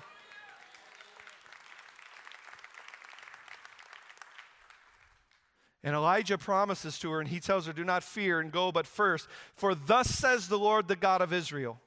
And 5.84 5.96
Elijah 5.96 6.38
promises 6.38 7.00
to 7.00 7.12
her, 7.12 7.20
and 7.20 7.30
he 7.30 7.40
tells 7.40 7.66
her, 7.66 7.74
Do 7.74 7.86
not 7.86 8.04
fear 8.04 8.40
and 8.40 8.52
go 8.52 8.72
but 8.72 8.86
first, 8.86 9.28
for 9.56 9.74
thus 9.74 10.10
says 10.10 10.48
the 10.48 10.60
Lord, 10.60 10.88
the 10.88 10.96
God 10.96 11.22
of 11.22 11.32
Israel. 11.32 11.80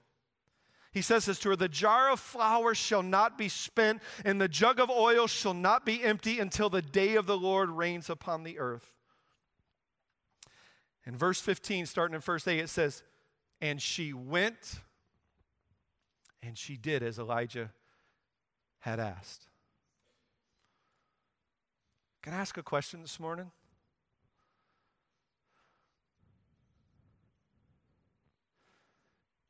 He 0.92 1.00
says 1.00 1.24
this 1.24 1.38
to 1.40 1.50
her 1.50 1.56
The 1.56 1.68
jar 1.68 2.10
of 2.10 2.20
flour 2.20 2.74
shall 2.74 3.02
not 3.02 3.38
be 3.38 3.48
spent, 3.48 4.02
and 4.24 4.40
the 4.40 4.48
jug 4.48 4.78
of 4.78 4.90
oil 4.90 5.26
shall 5.26 5.54
not 5.54 5.86
be 5.86 6.04
empty 6.04 6.38
until 6.38 6.68
the 6.68 6.82
day 6.82 7.16
of 7.16 7.26
the 7.26 7.36
Lord 7.36 7.70
reigns 7.70 8.10
upon 8.10 8.44
the 8.44 8.58
earth. 8.58 8.92
In 11.04 11.16
verse 11.16 11.40
15, 11.40 11.86
starting 11.86 12.14
in 12.14 12.20
verse 12.20 12.46
8, 12.46 12.60
it 12.60 12.68
says, 12.68 13.02
And 13.60 13.80
she 13.80 14.12
went 14.12 14.80
and 16.42 16.58
she 16.58 16.76
did 16.76 17.02
as 17.02 17.18
Elijah 17.18 17.70
had 18.80 19.00
asked. 19.00 19.46
Can 22.22 22.34
I 22.34 22.38
ask 22.38 22.56
a 22.56 22.62
question 22.62 23.02
this 23.02 23.18
morning? 23.18 23.50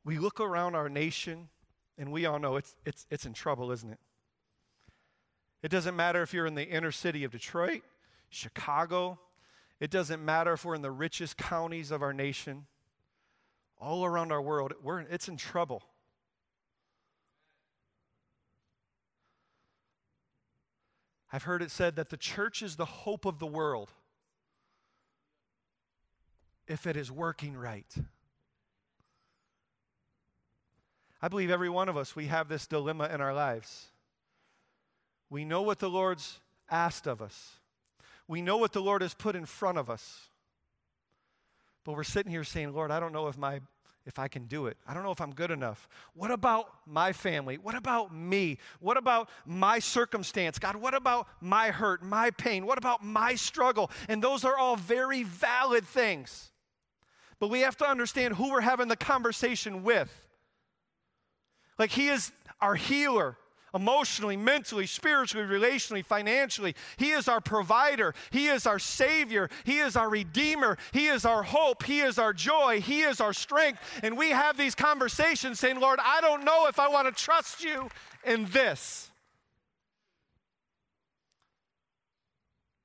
We 0.04 0.18
look 0.18 0.40
around 0.40 0.74
our 0.74 0.88
nation 0.88 1.48
and 1.98 2.10
we 2.10 2.26
all 2.26 2.38
know 2.38 2.56
it's, 2.56 2.74
it's, 2.84 3.06
it's 3.10 3.26
in 3.26 3.32
trouble, 3.32 3.70
isn't 3.70 3.90
it? 3.90 3.98
It 5.62 5.70
doesn't 5.70 5.94
matter 5.94 6.22
if 6.22 6.34
you're 6.34 6.46
in 6.46 6.54
the 6.54 6.68
inner 6.68 6.90
city 6.90 7.22
of 7.24 7.32
Detroit, 7.32 7.82
Chicago, 8.30 9.20
it 9.78 9.90
doesn't 9.90 10.24
matter 10.24 10.52
if 10.52 10.64
we're 10.64 10.74
in 10.74 10.82
the 10.82 10.90
richest 10.90 11.36
counties 11.36 11.90
of 11.90 12.02
our 12.02 12.12
nation. 12.12 12.66
All 13.78 14.04
around 14.04 14.30
our 14.30 14.40
world, 14.40 14.72
we're, 14.80 15.00
it's 15.00 15.28
in 15.28 15.36
trouble. 15.36 15.82
I've 21.32 21.42
heard 21.42 21.62
it 21.62 21.70
said 21.70 21.96
that 21.96 22.10
the 22.10 22.16
church 22.16 22.62
is 22.62 22.76
the 22.76 22.84
hope 22.84 23.24
of 23.24 23.38
the 23.40 23.46
world 23.46 23.90
if 26.68 26.86
it 26.86 26.96
is 26.96 27.10
working 27.10 27.56
right. 27.56 27.92
I 31.22 31.28
believe 31.28 31.50
every 31.50 31.70
one 31.70 31.88
of 31.88 31.96
us, 31.96 32.16
we 32.16 32.26
have 32.26 32.48
this 32.48 32.66
dilemma 32.66 33.08
in 33.12 33.20
our 33.20 33.32
lives. 33.32 33.86
We 35.30 35.44
know 35.44 35.62
what 35.62 35.78
the 35.78 35.88
Lord's 35.88 36.40
asked 36.70 37.06
of 37.06 37.22
us, 37.22 37.60
we 38.26 38.42
know 38.42 38.56
what 38.56 38.72
the 38.72 38.82
Lord 38.82 39.02
has 39.02 39.14
put 39.14 39.36
in 39.36 39.46
front 39.46 39.78
of 39.78 39.88
us. 39.88 40.28
But 41.84 41.96
we're 41.96 42.04
sitting 42.04 42.30
here 42.30 42.44
saying, 42.44 42.72
Lord, 42.72 42.90
I 42.92 43.00
don't 43.00 43.12
know 43.12 43.26
if 43.28 43.36
my 43.36 43.60
if 44.04 44.18
I 44.18 44.26
can 44.26 44.46
do 44.46 44.66
it. 44.66 44.76
I 44.86 44.94
don't 44.94 45.04
know 45.04 45.12
if 45.12 45.20
I'm 45.20 45.32
good 45.32 45.52
enough. 45.52 45.88
What 46.14 46.32
about 46.32 46.68
my 46.86 47.12
family? 47.12 47.56
What 47.56 47.76
about 47.76 48.12
me? 48.12 48.58
What 48.80 48.96
about 48.96 49.28
my 49.46 49.78
circumstance? 49.78 50.58
God, 50.58 50.74
what 50.74 50.94
about 50.94 51.28
my 51.40 51.70
hurt, 51.70 52.02
my 52.02 52.30
pain? 52.32 52.66
What 52.66 52.78
about 52.78 53.04
my 53.04 53.36
struggle? 53.36 53.90
And 54.08 54.20
those 54.20 54.44
are 54.44 54.58
all 54.58 54.74
very 54.74 55.22
valid 55.22 55.84
things. 55.84 56.50
But 57.38 57.48
we 57.48 57.60
have 57.60 57.76
to 57.76 57.88
understand 57.88 58.34
who 58.34 58.50
we're 58.50 58.60
having 58.60 58.88
the 58.88 58.96
conversation 58.96 59.84
with. 59.84 60.31
Like 61.78 61.90
He 61.90 62.08
is 62.08 62.32
our 62.60 62.74
healer 62.74 63.36
emotionally, 63.74 64.36
mentally, 64.36 64.86
spiritually, 64.86 65.46
relationally, 65.46 66.04
financially. 66.04 66.74
He 66.96 67.10
is 67.10 67.28
our 67.28 67.40
provider. 67.40 68.14
He 68.30 68.48
is 68.48 68.66
our 68.66 68.78
Savior. 68.78 69.48
He 69.64 69.78
is 69.78 69.96
our 69.96 70.08
Redeemer. 70.08 70.78
He 70.92 71.06
is 71.06 71.24
our 71.24 71.42
hope. 71.42 71.84
He 71.84 72.00
is 72.00 72.18
our 72.18 72.32
joy. 72.32 72.80
He 72.80 73.00
is 73.00 73.20
our 73.20 73.32
strength. 73.32 73.80
And 74.02 74.16
we 74.16 74.30
have 74.30 74.56
these 74.56 74.74
conversations 74.74 75.58
saying, 75.58 75.80
Lord, 75.80 75.98
I 76.02 76.20
don't 76.20 76.44
know 76.44 76.66
if 76.66 76.78
I 76.78 76.88
want 76.88 77.08
to 77.08 77.24
trust 77.24 77.64
you 77.64 77.88
in 78.24 78.46
this. 78.46 79.10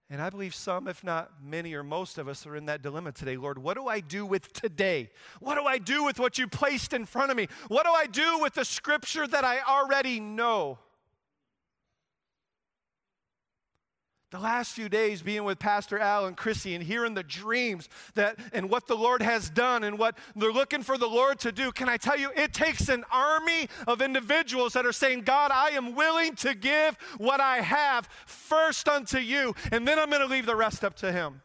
And 0.10 0.22
I 0.22 0.30
believe 0.30 0.56
some, 0.56 0.88
if 0.88 1.04
not 1.04 1.32
many 1.44 1.74
or 1.74 1.84
most 1.84 2.18
of 2.18 2.30
us, 2.30 2.48
are 2.48 2.56
in 2.56 2.68
that 2.68 2.82
dilemma 2.82 3.12
today. 3.12 3.36
Lord, 3.36 3.58
what 3.58 3.76
do 3.76 3.88
I 3.88 4.00
do 4.00 4.26
with 4.26 4.54
today? 4.54 5.10
What 5.42 5.56
do 5.56 5.66
I 5.66 5.80
do 5.80 6.06
with 6.06 6.18
what 6.18 6.38
you 6.38 6.48
placed 6.48 6.94
in 6.94 7.06
front 7.06 7.30
of 7.30 7.36
me? 7.36 7.48
What 7.68 7.86
do 7.86 7.92
I 7.92 8.06
do 8.08 8.40
with 8.40 8.54
the 8.54 8.64
scripture 8.64 9.28
that 9.28 9.44
I 9.44 9.60
already 9.60 10.22
know? 10.22 10.80
The 14.30 14.40
last 14.40 14.74
few 14.74 14.90
days 14.90 15.22
being 15.22 15.46
with 15.46 15.58
Pastor 15.58 15.98
Al 15.98 16.26
and 16.26 16.36
Chrissy 16.36 16.76
and 16.76 16.84
hearing 16.84 17.14
the 17.14 17.24
dreams 17.24 17.88
that 18.16 18.38
and 18.52 18.70
what 18.70 18.86
the 18.88 18.96
Lord 18.96 19.22
has 19.22 19.50
done 19.50 19.86
and 19.86 19.98
what 19.98 20.18
they're 20.36 20.52
looking 20.52 20.84
for 20.84 20.98
the 20.98 21.08
Lord 21.08 21.40
to 21.40 21.52
do, 21.54 21.72
can 21.72 21.88
I 21.88 21.96
tell 21.96 22.18
you, 22.18 22.32
it 22.36 22.54
takes 22.54 22.90
an 22.90 23.06
army 23.10 23.70
of 23.88 24.02
individuals 24.02 24.74
that 24.74 24.86
are 24.86 24.92
saying, 24.92 25.22
God, 25.22 25.52
I 25.52 25.70
am 25.70 25.96
willing 25.96 26.36
to 26.38 26.54
give 26.54 26.98
what 27.18 27.40
I 27.40 27.62
have 27.62 28.10
first 28.26 28.90
unto 28.90 29.18
you, 29.18 29.56
and 29.72 29.88
then 29.88 29.98
I'm 29.98 30.10
going 30.10 30.22
to 30.22 30.28
leave 30.28 30.46
the 30.46 30.58
rest 30.58 30.84
up 30.84 30.96
to 30.98 31.12
Him. 31.12 31.42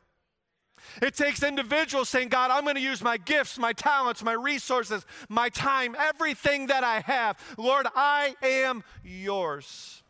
It 1.00 1.14
takes 1.14 1.44
individuals 1.44 2.08
saying, 2.08 2.30
God, 2.30 2.50
I'm 2.50 2.64
going 2.64 2.74
to 2.74 2.80
use 2.80 3.00
my 3.00 3.16
gifts, 3.16 3.58
my 3.58 3.72
talents, 3.72 4.24
my 4.24 4.32
resources, 4.32 5.06
my 5.28 5.48
time, 5.48 5.94
everything 5.96 6.66
that 6.66 6.82
I 6.82 7.00
have. 7.00 7.38
Lord, 7.56 7.86
I 7.94 8.34
am 8.42 8.82
yours. 9.04 10.01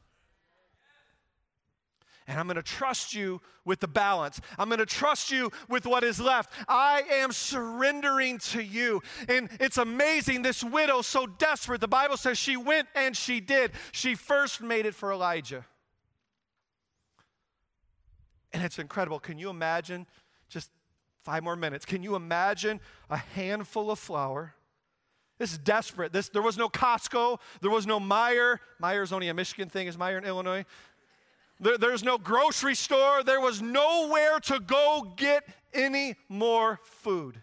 And 2.26 2.38
I'm 2.38 2.46
going 2.46 2.56
to 2.56 2.62
trust 2.62 3.14
you 3.14 3.40
with 3.64 3.80
the 3.80 3.88
balance. 3.88 4.40
I'm 4.58 4.68
going 4.68 4.78
to 4.78 4.86
trust 4.86 5.30
you 5.30 5.50
with 5.68 5.86
what 5.86 6.04
is 6.04 6.20
left. 6.20 6.52
I 6.68 7.02
am 7.10 7.32
surrendering 7.32 8.38
to 8.38 8.62
you. 8.62 9.02
And 9.28 9.48
it's 9.60 9.78
amazing. 9.78 10.42
This 10.42 10.62
widow, 10.62 11.02
so 11.02 11.26
desperate, 11.26 11.80
the 11.80 11.88
Bible 11.88 12.16
says 12.16 12.38
she 12.38 12.56
went 12.56 12.88
and 12.94 13.16
she 13.16 13.40
did. 13.40 13.72
She 13.92 14.14
first 14.14 14.60
made 14.60 14.86
it 14.86 14.94
for 14.94 15.12
Elijah. 15.12 15.64
And 18.52 18.62
it's 18.62 18.78
incredible. 18.78 19.18
Can 19.18 19.38
you 19.38 19.50
imagine 19.50 20.06
just 20.48 20.70
five 21.22 21.42
more 21.42 21.56
minutes? 21.56 21.84
Can 21.84 22.02
you 22.02 22.14
imagine 22.14 22.80
a 23.08 23.16
handful 23.16 23.90
of 23.90 23.98
flour? 23.98 24.54
This 25.38 25.52
is 25.52 25.58
desperate. 25.58 26.12
This, 26.12 26.28
there 26.28 26.42
was 26.42 26.56
no 26.56 26.68
Costco. 26.68 27.38
There 27.62 27.70
was 27.70 27.86
no 27.86 27.98
Meijer. 27.98 28.58
Meijer's 28.80 29.12
only 29.12 29.28
a 29.28 29.34
Michigan 29.34 29.68
thing. 29.68 29.88
Is 29.88 29.96
Meijer 29.96 30.18
in 30.18 30.24
Illinois? 30.24 30.64
There, 31.62 31.78
there's 31.78 32.02
no 32.02 32.18
grocery 32.18 32.74
store. 32.74 33.22
There 33.22 33.40
was 33.40 33.62
nowhere 33.62 34.40
to 34.40 34.58
go 34.58 35.14
get 35.16 35.44
any 35.72 36.16
more 36.28 36.80
food. 36.82 37.40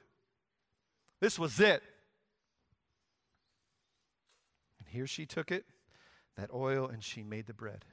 This 1.21 1.39
was 1.39 1.59
it. 1.59 1.81
And 4.77 4.89
here 4.89 5.07
she 5.07 5.25
took 5.25 5.51
it, 5.51 5.65
that 6.35 6.49
oil, 6.53 6.85
and 6.85 7.01
she 7.01 7.23
made 7.23 7.47
the 7.47 7.53
bread. 7.53 7.85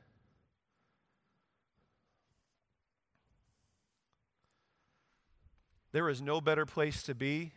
There 5.93 6.09
is 6.11 6.21
no 6.21 6.41
better 6.41 6.67
place 6.67 7.05
to 7.05 7.15
be 7.15 7.53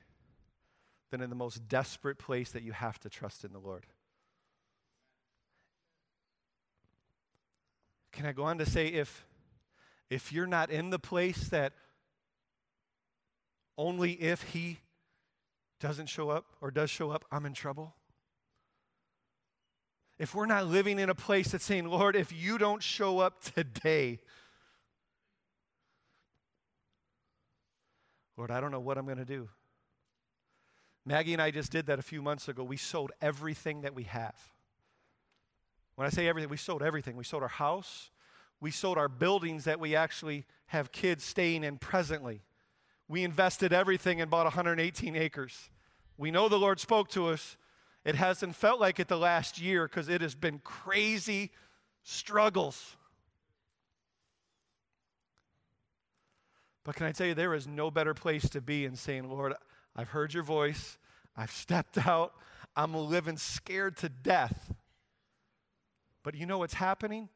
than 1.09 1.21
in 1.21 1.31
the 1.31 1.35
most 1.35 1.67
desperate 1.67 2.19
place 2.19 2.51
that 2.51 2.61
you 2.61 2.71
have 2.71 2.99
to 2.99 3.09
trust 3.09 3.43
in 3.43 3.51
the 3.51 3.59
Lord. 3.59 3.87
Can 8.19 8.25
I 8.25 8.33
go 8.33 8.43
on 8.43 8.57
to 8.57 8.65
say 8.65 8.87
if 8.87 9.25
if 10.09 10.33
you're 10.33 10.45
not 10.45 10.69
in 10.69 10.89
the 10.89 10.99
place 10.99 11.47
that 11.47 11.71
only 13.77 14.11
if 14.11 14.41
he 14.41 14.79
doesn't 15.79 16.07
show 16.07 16.29
up 16.29 16.43
or 16.59 16.69
does 16.69 16.89
show 16.89 17.11
up, 17.11 17.23
I'm 17.31 17.45
in 17.45 17.53
trouble? 17.53 17.95
If 20.17 20.35
we're 20.35 20.47
not 20.47 20.67
living 20.67 20.99
in 20.99 21.09
a 21.09 21.15
place 21.15 21.53
that's 21.53 21.63
saying, 21.63 21.87
Lord, 21.87 22.17
if 22.17 22.33
you 22.33 22.57
don't 22.57 22.83
show 22.83 23.19
up 23.19 23.41
today, 23.55 24.19
Lord, 28.35 28.51
I 28.51 28.59
don't 28.59 28.71
know 28.71 28.81
what 28.81 28.97
I'm 28.97 29.05
going 29.05 29.17
to 29.17 29.23
do. 29.23 29.47
Maggie 31.05 31.31
and 31.31 31.41
I 31.41 31.51
just 31.51 31.71
did 31.71 31.85
that 31.85 31.99
a 31.99 32.03
few 32.03 32.21
months 32.21 32.49
ago. 32.49 32.65
We 32.65 32.75
sold 32.75 33.13
everything 33.21 33.83
that 33.83 33.95
we 33.95 34.03
have. 34.03 34.35
When 35.99 36.05
I 36.05 36.11
say 36.11 36.29
everything, 36.29 36.49
we 36.49 36.55
sold 36.55 36.81
everything. 36.81 37.17
We 37.17 37.25
sold 37.25 37.43
our 37.43 37.49
house, 37.49 38.09
we 38.61 38.71
sold 38.71 38.97
our 38.97 39.09
buildings 39.09 39.65
that 39.65 39.81
we 39.81 39.97
actually 39.97 40.45
have 40.67 40.93
kids 40.93 41.25
staying 41.25 41.65
in 41.65 41.77
presently. 41.77 42.41
We 43.09 43.25
invested 43.25 43.73
everything 43.73 44.21
and 44.21 44.31
bought 44.31 44.45
118 44.45 45.17
acres. 45.17 45.69
We 46.17 46.31
know 46.31 46.47
the 46.47 46.57
Lord 46.57 46.79
spoke 46.79 47.09
to 47.09 47.27
us. 47.27 47.57
It 48.05 48.15
hasn't 48.15 48.55
felt 48.55 48.79
like 48.79 49.01
it 49.01 49.09
the 49.09 49.17
last 49.17 49.59
year 49.59 49.89
because 49.89 50.07
it 50.07 50.21
has 50.21 50.35
been 50.35 50.59
crazy 50.59 51.51
struggles. 52.03 52.95
But 56.85 56.95
can 56.95 57.07
I 57.07 57.11
tell 57.11 57.27
you, 57.27 57.33
there 57.33 57.53
is 57.53 57.67
no 57.67 57.91
better 57.91 58.13
place 58.13 58.47
to 58.51 58.61
be 58.61 58.85
in 58.85 58.95
saying, 58.95 59.29
Lord, 59.29 59.53
I've 59.97 60.09
heard 60.11 60.33
your 60.33 60.43
voice. 60.43 60.97
I've 61.35 61.51
stepped 61.51 61.97
out. 62.07 62.35
I'm 62.73 62.93
living 62.93 63.35
scared 63.35 63.97
to 63.97 64.07
death. 64.07 64.71
But 66.23 66.35
you 66.35 66.45
know 66.45 66.59
what's 66.59 66.75
happening? 66.75 67.29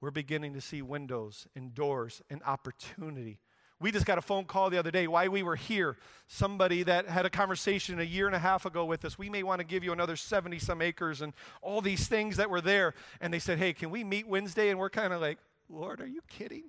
We're 0.00 0.10
beginning 0.10 0.54
to 0.54 0.60
see 0.60 0.82
windows 0.82 1.46
and 1.54 1.74
doors 1.74 2.22
and 2.28 2.42
opportunity. 2.44 3.38
We 3.80 3.90
just 3.90 4.06
got 4.06 4.16
a 4.16 4.22
phone 4.22 4.44
call 4.44 4.70
the 4.70 4.78
other 4.78 4.92
day 4.92 5.08
why 5.08 5.26
we 5.26 5.42
were 5.42 5.56
here. 5.56 5.96
Somebody 6.28 6.84
that 6.84 7.08
had 7.08 7.26
a 7.26 7.30
conversation 7.30 7.98
a 7.98 8.04
year 8.04 8.26
and 8.26 8.34
a 8.34 8.38
half 8.38 8.64
ago 8.64 8.84
with 8.84 9.04
us. 9.04 9.18
We 9.18 9.28
may 9.28 9.42
want 9.42 9.60
to 9.60 9.64
give 9.64 9.82
you 9.82 9.92
another 9.92 10.14
70 10.14 10.60
some 10.60 10.80
acres 10.80 11.20
and 11.20 11.32
all 11.60 11.80
these 11.80 12.06
things 12.06 12.36
that 12.36 12.48
were 12.48 12.60
there. 12.60 12.94
And 13.20 13.34
they 13.34 13.40
said, 13.40 13.58
Hey, 13.58 13.72
can 13.72 13.90
we 13.90 14.04
meet 14.04 14.28
Wednesday? 14.28 14.70
And 14.70 14.78
we're 14.78 14.90
kind 14.90 15.12
of 15.12 15.20
like, 15.20 15.38
Lord, 15.68 16.00
are 16.00 16.06
you 16.06 16.20
kidding? 16.28 16.64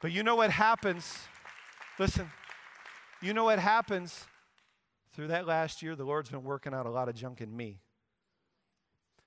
But 0.00 0.12
you 0.12 0.22
know 0.22 0.36
what 0.36 0.50
happens? 0.50 1.18
Listen, 1.98 2.30
you 3.20 3.34
know 3.34 3.44
what 3.44 3.58
happens 3.58 4.24
through 5.14 5.28
that 5.28 5.46
last 5.46 5.82
year? 5.82 5.96
The 5.96 6.04
Lord's 6.04 6.30
been 6.30 6.44
working 6.44 6.72
out 6.72 6.86
a 6.86 6.90
lot 6.90 7.08
of 7.08 7.14
junk 7.14 7.40
in 7.40 7.54
me 7.54 7.80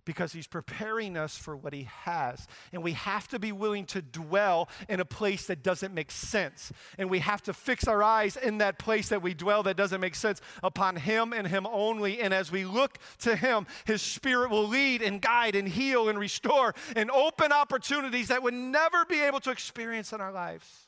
because 0.10 0.34
he's 0.34 0.48
preparing 0.48 1.16
us 1.16 1.38
for 1.38 1.56
what 1.56 1.72
he 1.72 1.84
has. 1.84 2.48
And 2.74 2.82
we 2.82 2.94
have 2.94 3.28
to 3.28 3.38
be 3.38 3.52
willing 3.52 3.86
to 3.86 4.02
dwell 4.02 4.68
in 4.88 5.00
a 5.00 5.06
place 5.06 5.46
that 5.46 5.62
doesn't 5.62 5.94
make 5.94 6.10
sense. 6.10 6.72
And 6.98 7.12
we 7.12 7.20
have 7.20 7.44
to 7.44 7.54
fix 7.54 7.88
our 7.88 8.02
eyes 8.02 8.36
in 8.36 8.58
that 8.58 8.80
place 8.80 9.10
that 9.10 9.22
we 9.22 9.36
dwell 9.36 9.62
that 9.62 9.78
doesn't 9.78 10.02
make 10.02 10.16
sense 10.16 10.42
upon 10.64 10.96
him 10.96 11.32
and 11.32 11.46
him 11.46 11.68
only. 11.68 12.22
And 12.22 12.34
as 12.34 12.52
we 12.52 12.66
look 12.66 12.98
to 13.20 13.36
him, 13.36 13.68
his 13.86 14.02
spirit 14.02 14.50
will 14.50 14.68
lead 14.68 15.04
and 15.04 15.22
guide 15.22 15.54
and 15.54 15.68
heal 15.68 16.10
and 16.10 16.18
restore 16.18 16.74
and 16.96 17.12
open 17.12 17.52
opportunities 17.52 18.30
that 18.30 18.42
would 18.42 18.56
never 18.56 19.06
be 19.06 19.22
able 19.22 19.42
to 19.42 19.52
experience 19.52 20.12
in 20.12 20.22
our 20.22 20.32
lives. 20.32 20.88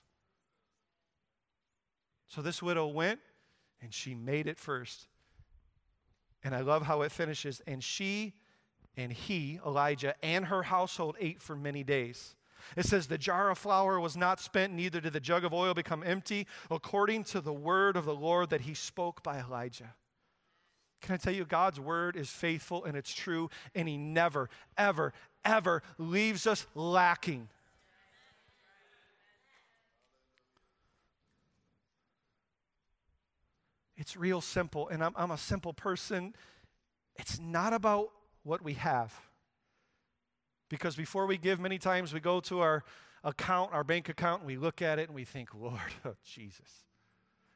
So 2.26 2.42
this 2.42 2.60
widow 2.60 2.88
went 2.88 3.20
and 3.84 3.94
she 3.94 4.16
made 4.16 4.48
it 4.48 4.58
first. 4.58 5.06
And 6.44 6.56
I 6.56 6.62
love 6.62 6.82
how 6.82 7.04
it 7.04 7.12
finishes. 7.12 7.62
And 7.68 7.84
she 7.84 8.34
and 8.98 9.12
he, 9.12 9.60
Elijah, 9.66 10.16
and 10.24 10.46
her 10.46 10.64
household 10.64 11.16
ate 11.20 11.42
for 11.42 11.56
many 11.56 11.84
days. 11.84 12.36
It 12.76 12.86
says, 12.86 13.08
The 13.08 13.18
jar 13.18 13.50
of 13.50 13.58
flour 13.58 14.00
was 14.00 14.16
not 14.16 14.40
spent, 14.40 14.74
neither 14.74 15.02
did 15.02 15.14
the 15.14 15.20
jug 15.20 15.44
of 15.44 15.54
oil 15.54 15.74
become 15.74 16.04
empty, 16.04 16.48
according 16.70 17.24
to 17.26 17.42
the 17.42 17.54
word 17.54 17.96
of 17.96 18.06
the 18.06 18.16
Lord 18.16 18.50
that 18.50 18.62
he 18.62 18.74
spoke 18.74 19.24
by 19.24 19.40
Elijah. 19.40 19.96
Can 21.02 21.16
I 21.16 21.18
tell 21.18 21.34
you, 21.34 21.46
God's 21.46 21.80
word 21.80 22.16
is 22.16 22.30
faithful 22.30 22.84
and 22.86 22.96
it's 22.96 23.14
true, 23.14 23.50
and 23.74 23.88
he 23.88 23.98
never, 23.98 24.50
ever, 24.78 25.14
ever 25.44 25.82
leaves 25.98 26.46
us 26.46 26.68
lacking. 26.76 27.50
It's 33.98 34.16
real 34.18 34.42
simple, 34.42 34.90
and 34.90 35.04
I'm, 35.04 35.14
I'm 35.16 35.32
a 35.32 35.38
simple 35.38 35.74
person. 35.74 36.34
It's 37.18 37.40
not 37.40 37.74
about 37.74 38.10
what 38.44 38.64
we 38.64 38.74
have. 38.74 39.14
Because 40.70 40.96
before 40.96 41.26
we 41.26 41.38
give, 41.38 41.60
many 41.60 41.78
times 41.78 42.14
we 42.14 42.20
go 42.20 42.40
to 42.42 42.62
our 42.62 42.84
account, 43.24 43.74
our 43.74 43.84
bank 43.84 44.10
account, 44.10 44.42
and 44.42 44.48
we 44.48 44.58
look 44.58 44.82
at 44.82 45.00
it 45.00 45.10
and 45.10 45.16
we 45.16 45.26
think, 45.26 45.54
Lord, 45.54 45.80
oh, 46.06 46.16
Jesus. 46.24 46.86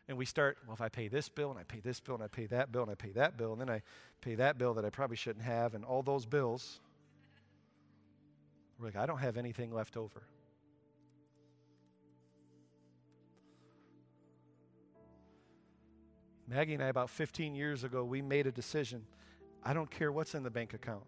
And 0.07 0.17
we 0.17 0.25
start, 0.25 0.57
well, 0.67 0.75
if 0.75 0.81
I 0.81 0.89
pay 0.89 1.07
this 1.07 1.29
bill 1.29 1.49
and 1.49 1.59
I 1.59 1.63
pay 1.63 1.79
this 1.79 1.99
bill 1.99 2.15
and 2.15 2.23
I 2.23 2.27
pay 2.27 2.45
that 2.47 2.71
bill 2.71 2.83
and 2.83 2.91
I 2.91 2.95
pay 2.95 3.11
that 3.11 3.37
bill 3.37 3.53
and 3.53 3.61
then 3.61 3.69
I 3.69 3.81
pay 4.21 4.35
that 4.35 4.57
bill 4.57 4.75
that 4.75 4.85
I 4.85 4.89
probably 4.89 5.17
shouldn't 5.17 5.45
have 5.45 5.73
and 5.73 5.83
all 5.83 6.03
those 6.03 6.25
bills, 6.25 6.79
we're 8.77 8.87
like, 8.87 8.95
I 8.95 9.05
don't 9.05 9.19
have 9.19 9.37
anything 9.37 9.73
left 9.73 9.97
over. 9.97 10.23
Maggie 16.47 16.75
and 16.75 16.83
I, 16.83 16.87
about 16.87 17.09
15 17.09 17.55
years 17.55 17.83
ago, 17.83 18.03
we 18.03 18.21
made 18.21 18.45
a 18.45 18.51
decision. 18.51 19.03
I 19.65 19.73
don't 19.73 19.89
care 19.89 20.11
what's 20.11 20.35
in 20.35 20.43
the 20.43 20.51
bank 20.51 20.75
account. 20.75 21.03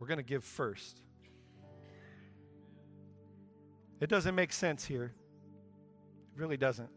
We're 0.00 0.08
going 0.08 0.18
to 0.18 0.24
give 0.24 0.42
first. 0.44 1.00
It 4.00 4.10
doesn't 4.10 4.34
make 4.34 4.52
sense 4.52 4.84
here. 4.84 5.14
It 6.34 6.40
really 6.40 6.56
doesn't. 6.56 6.90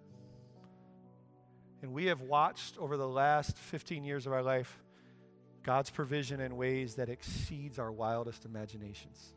And 1.81 1.93
we 1.93 2.05
have 2.05 2.21
watched 2.21 2.77
over 2.77 2.97
the 2.97 3.07
last 3.07 3.57
15 3.57 4.03
years 4.03 4.25
of 4.25 4.33
our 4.33 4.43
life 4.43 4.81
God's 5.63 5.89
provision 5.89 6.41
in 6.41 6.57
ways 6.57 6.95
that 6.95 7.07
exceeds 7.07 7.79
our 7.79 7.91
wildest 7.91 8.43
imaginations. 8.45 9.33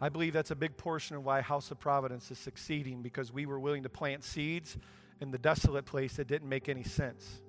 I 0.00 0.10
believe 0.10 0.32
that's 0.32 0.50
a 0.50 0.56
big 0.56 0.76
portion 0.76 1.16
of 1.16 1.24
why 1.24 1.40
House 1.40 1.70
of 1.70 1.80
Providence 1.80 2.30
is 2.30 2.38
succeeding 2.38 3.02
because 3.02 3.32
we 3.32 3.46
were 3.46 3.58
willing 3.58 3.84
to 3.84 3.88
plant 3.88 4.22
seeds 4.22 4.76
in 5.20 5.30
the 5.30 5.38
desolate 5.38 5.84
place 5.84 6.14
that 6.16 6.26
didn't 6.26 6.48
make 6.48 6.68
any 6.68 6.82
sense. 6.82 7.42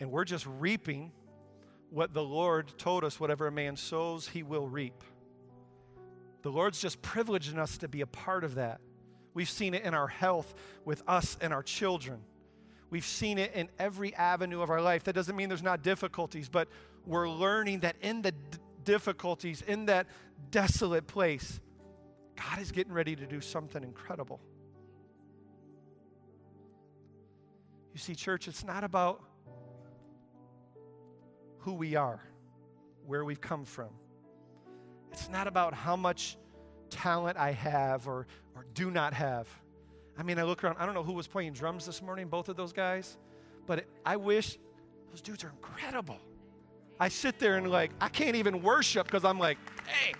And 0.00 0.10
we're 0.10 0.24
just 0.24 0.46
reaping 0.46 1.12
what 1.90 2.12
the 2.12 2.22
Lord 2.22 2.76
told 2.78 3.04
us 3.04 3.18
whatever 3.20 3.46
a 3.46 3.52
man 3.52 3.76
sows, 3.76 4.28
he 4.28 4.42
will 4.42 4.68
reap. 4.68 5.04
The 6.42 6.50
Lord's 6.50 6.80
just 6.80 7.00
privileging 7.02 7.58
us 7.58 7.78
to 7.78 7.88
be 7.88 8.02
a 8.02 8.06
part 8.06 8.44
of 8.44 8.56
that. 8.56 8.80
We've 9.34 9.48
seen 9.48 9.74
it 9.74 9.82
in 9.84 9.94
our 9.94 10.08
health 10.08 10.54
with 10.84 11.02
us 11.06 11.36
and 11.40 11.52
our 11.52 11.62
children. 11.62 12.20
We've 12.88 13.04
seen 13.04 13.38
it 13.38 13.52
in 13.54 13.68
every 13.78 14.14
avenue 14.14 14.62
of 14.62 14.70
our 14.70 14.80
life. 14.80 15.04
That 15.04 15.14
doesn't 15.14 15.34
mean 15.34 15.48
there's 15.48 15.62
not 15.62 15.82
difficulties, 15.82 16.48
but 16.48 16.68
we're 17.04 17.28
learning 17.28 17.80
that 17.80 17.96
in 18.00 18.22
the 18.22 18.32
d- 18.32 18.38
difficulties, 18.84 19.62
in 19.62 19.86
that 19.86 20.06
desolate 20.50 21.06
place, 21.06 21.60
God 22.36 22.60
is 22.60 22.70
getting 22.72 22.92
ready 22.92 23.16
to 23.16 23.26
do 23.26 23.40
something 23.40 23.82
incredible. 23.82 24.40
You 27.96 28.00
see, 28.00 28.14
church, 28.14 28.46
it's 28.46 28.62
not 28.62 28.84
about 28.84 29.22
who 31.60 31.72
we 31.72 31.96
are, 31.96 32.20
where 33.06 33.24
we've 33.24 33.40
come 33.40 33.64
from. 33.64 33.88
It's 35.10 35.30
not 35.30 35.46
about 35.46 35.72
how 35.72 35.96
much 35.96 36.36
talent 36.90 37.38
I 37.38 37.52
have 37.52 38.06
or, 38.06 38.26
or 38.54 38.66
do 38.74 38.90
not 38.90 39.14
have. 39.14 39.48
I 40.18 40.24
mean, 40.24 40.38
I 40.38 40.42
look 40.42 40.62
around, 40.62 40.76
I 40.78 40.84
don't 40.84 40.94
know 40.94 41.04
who 41.04 41.14
was 41.14 41.26
playing 41.26 41.54
drums 41.54 41.86
this 41.86 42.02
morning, 42.02 42.28
both 42.28 42.50
of 42.50 42.56
those 42.56 42.74
guys, 42.74 43.16
but 43.64 43.86
I 44.04 44.16
wish 44.16 44.58
those 45.08 45.22
dudes 45.22 45.42
are 45.42 45.48
incredible. 45.48 46.18
I 47.00 47.08
sit 47.08 47.38
there 47.38 47.56
and 47.56 47.70
like, 47.70 47.92
I 47.98 48.10
can't 48.10 48.36
even 48.36 48.60
worship 48.60 49.06
because 49.06 49.24
I'm 49.24 49.38
like, 49.38 49.56
dang. 49.86 50.16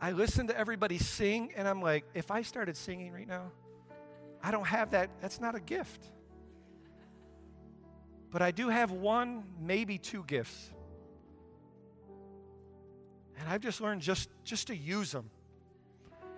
I 0.00 0.12
listen 0.12 0.46
to 0.46 0.56
everybody 0.56 0.98
sing 0.98 1.52
and 1.56 1.66
I'm 1.66 1.82
like, 1.82 2.04
if 2.14 2.30
I 2.30 2.42
started 2.42 2.76
singing 2.76 3.12
right 3.12 3.26
now, 3.26 3.50
I 4.42 4.50
don't 4.50 4.66
have 4.66 4.92
that. 4.92 5.10
That's 5.20 5.40
not 5.40 5.54
a 5.54 5.60
gift. 5.60 6.04
But 8.30 8.42
I 8.42 8.50
do 8.50 8.68
have 8.68 8.92
one, 8.92 9.44
maybe 9.60 9.98
two 9.98 10.22
gifts. 10.26 10.70
And 13.38 13.48
I've 13.48 13.60
just 13.60 13.80
learned 13.80 14.02
just, 14.02 14.28
just 14.44 14.68
to 14.68 14.76
use 14.76 15.12
them. 15.12 15.30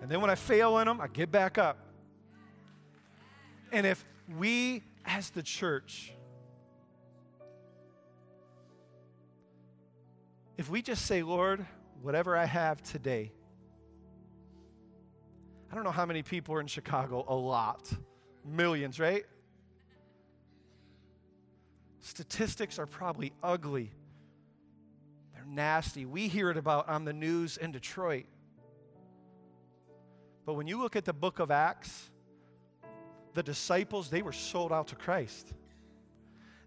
And 0.01 0.09
then 0.09 0.21
when 0.21 0.29
I 0.31 0.35
fail 0.35 0.79
in 0.79 0.87
them, 0.87 0.99
I 0.99 1.07
get 1.07 1.31
back 1.31 1.57
up. 1.57 1.77
And 3.71 3.85
if 3.85 4.03
we 4.37 4.83
as 5.05 5.29
the 5.29 5.43
church, 5.43 6.13
if 10.57 10.69
we 10.69 10.81
just 10.81 11.05
say, 11.05 11.21
Lord, 11.21 11.65
whatever 12.01 12.35
I 12.35 12.45
have 12.45 12.81
today, 12.81 13.31
I 15.71 15.75
don't 15.75 15.85
know 15.85 15.91
how 15.91 16.05
many 16.05 16.21
people 16.21 16.53
are 16.55 16.59
in 16.59 16.67
Chicago, 16.67 17.23
a 17.29 17.35
lot, 17.35 17.89
millions, 18.43 18.99
right? 18.99 19.23
Statistics 22.01 22.77
are 22.77 22.85
probably 22.85 23.31
ugly. 23.41 23.91
They're 25.33 25.45
nasty. 25.45 26.05
We 26.05 26.27
hear 26.27 26.49
it 26.51 26.57
about 26.57 26.89
on 26.89 27.05
the 27.05 27.13
news 27.13 27.55
in 27.55 27.71
Detroit. 27.71 28.25
But 30.45 30.55
when 30.55 30.67
you 30.67 30.81
look 30.81 30.97
at 30.97 31.05
the 31.05 31.13
book 31.13 31.39
of 31.39 31.51
Acts, 31.51 32.09
the 33.33 33.43
disciples, 33.43 34.09
they 34.09 34.21
were 34.21 34.33
sold 34.33 34.73
out 34.73 34.87
to 34.89 34.95
Christ. 34.95 35.53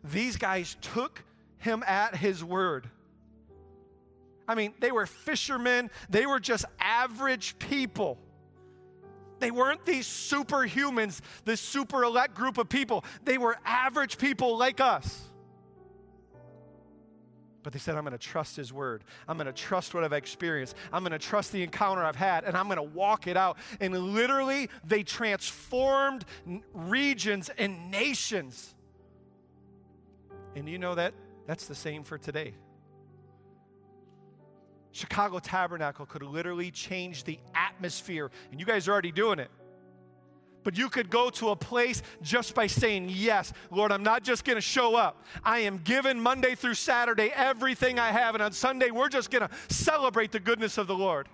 These 0.03 0.37
guys 0.39 0.79
took 0.81 1.23
him 1.59 1.83
at 1.87 2.17
his 2.17 2.43
word. 2.43 2.89
I 4.49 4.55
mean, 4.55 4.73
they 4.81 4.93
were 4.93 5.05
fishermen, 5.05 5.91
they 6.09 6.25
were 6.25 6.41
just 6.41 6.65
average 6.79 7.59
people. 7.59 8.19
They 9.45 9.51
weren't 9.51 9.85
these 9.85 10.07
superhumans, 10.07 11.21
this 11.45 11.61
super 11.61 12.03
elect 12.03 12.35
group 12.35 12.57
of 12.57 12.71
people. 12.71 13.05
They 13.27 13.37
were 13.37 13.59
average 13.67 14.17
people 14.17 14.57
like 14.57 14.81
us. 14.81 15.21
But 17.63 17.75
they 17.75 17.79
said, 17.79 17.95
I'm 17.95 18.05
going 18.05 18.13
to 18.13 18.19
trust 18.19 18.57
His 18.57 18.73
word. 18.73 19.05
I'm 19.29 19.37
going 19.37 19.47
to 19.47 19.53
trust 19.53 19.93
what 19.93 20.03
I've 20.03 20.15
experienced. 20.15 20.75
I'm 20.91 21.03
going 21.03 21.13
to 21.13 21.19
trust 21.19 21.53
the 21.53 21.63
encounter 21.63 22.03
I've 22.03 22.17
had, 22.17 22.45
and 22.45 22.57
I'm 22.57 22.69
going 22.69 22.79
to 22.79 22.83
walk 22.83 23.27
it 23.27 23.37
out. 23.37 23.59
And 23.83 23.95
literally, 24.15 24.71
they 24.83 25.03
transformed 25.03 26.25
regions 26.73 27.51
and 27.59 27.91
nations. 27.91 28.75
And 30.57 30.67
you 30.67 30.79
know 30.79 30.95
that? 30.95 31.13
That's 31.47 31.67
the 31.67 31.75
same 31.75 32.03
for 32.03 32.17
today. 32.17 32.55
Chicago 34.95 35.41
Tabernacle 35.41 36.07
could 36.07 36.23
literally 36.23 36.71
change 36.71 37.25
the 37.25 37.41
atmosphere, 37.53 38.31
and 38.53 38.61
you 38.61 38.65
guys 38.65 38.87
are 38.87 38.93
already 38.93 39.11
doing 39.11 39.41
it. 39.41 39.51
But 40.63 40.79
you 40.79 40.89
could 40.89 41.11
go 41.11 41.31
to 41.31 41.49
a 41.49 41.57
place 41.57 42.01
just 42.23 42.55
by 42.55 42.69
saying, 42.69 43.09
Yes, 43.11 43.53
Lord, 43.73 43.91
I'm 43.91 44.05
not 44.05 44.23
just 44.23 44.45
going 44.45 44.55
to 44.55 44.63
show 44.63 44.95
up. 44.95 45.25
I 45.43 45.59
am 45.59 45.79
given 45.79 46.21
Monday 46.21 46.55
through 46.55 46.75
Saturday 46.75 47.33
everything 47.35 47.99
I 47.99 48.13
have. 48.13 48.37
And 48.37 48.43
on 48.43 48.53
Sunday, 48.53 48.93
we're 48.93 49.09
just 49.09 49.33
going 49.33 49.47
to 49.47 49.51
celebrate 49.69 50.31
the 50.31 50.39
goodness 50.39 50.79
of 50.79 50.87
the 50.87 50.95
Lord. 50.95 51.29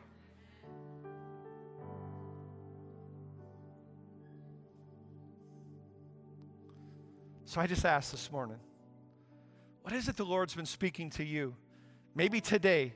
So 7.45 7.61
I 7.61 7.67
just 7.67 7.85
asked 7.85 8.11
this 8.11 8.33
morning, 8.33 8.59
what 9.83 9.93
is 9.93 10.09
it 10.09 10.17
the 10.17 10.25
Lord's 10.25 10.55
been 10.55 10.65
speaking 10.65 11.11
to 11.11 11.25
you? 11.25 11.55
Maybe 12.15 12.41
today, 12.41 12.95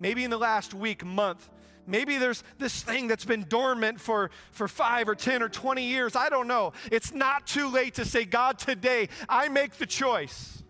maybe 0.00 0.24
in 0.24 0.30
the 0.30 0.38
last 0.38 0.74
week, 0.74 1.04
month, 1.04 1.48
Maybe 1.88 2.18
there's 2.18 2.44
this 2.58 2.82
thing 2.82 3.08
that's 3.08 3.24
been 3.24 3.46
dormant 3.48 3.98
for, 3.98 4.30
for 4.50 4.68
five 4.68 5.08
or 5.08 5.14
10 5.14 5.42
or 5.42 5.48
20 5.48 5.82
years. 5.82 6.14
I 6.14 6.28
don't 6.28 6.46
know. 6.46 6.74
It's 6.92 7.14
not 7.14 7.46
too 7.46 7.70
late 7.70 7.94
to 7.94 8.04
say, 8.04 8.26
God, 8.26 8.58
today 8.58 9.08
I 9.26 9.48
make 9.48 9.72
the 9.78 9.86
choice. 9.86 10.62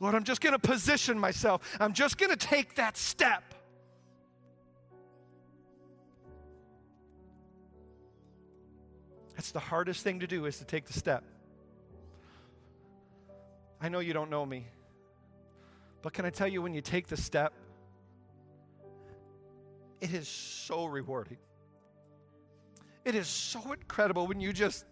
Lord, 0.00 0.16
I'm 0.16 0.24
just 0.24 0.40
going 0.40 0.54
to 0.54 0.58
position 0.58 1.16
myself. 1.16 1.76
I'm 1.78 1.92
just 1.92 2.18
going 2.18 2.30
to 2.30 2.36
take 2.36 2.74
that 2.74 2.96
step. 2.96 3.54
That's 9.36 9.52
the 9.52 9.60
hardest 9.60 10.02
thing 10.02 10.18
to 10.18 10.26
do 10.26 10.46
is 10.46 10.58
to 10.58 10.64
take 10.64 10.86
the 10.86 10.92
step. 10.92 11.22
I 13.80 13.88
know 13.88 14.00
you 14.00 14.12
don't 14.12 14.30
know 14.30 14.44
me. 14.44 14.66
But 16.02 16.12
can 16.12 16.24
I 16.24 16.30
tell 16.30 16.48
you, 16.48 16.62
when 16.62 16.74
you 16.74 16.80
take 16.80 17.06
the 17.06 17.16
step, 17.16 17.52
it 20.00 20.12
is 20.12 20.28
so 20.28 20.86
rewarding. 20.86 21.38
It 23.04 23.14
is 23.14 23.26
so 23.26 23.72
incredible 23.72 24.26
when 24.26 24.40
you 24.40 24.52
just 24.52 24.84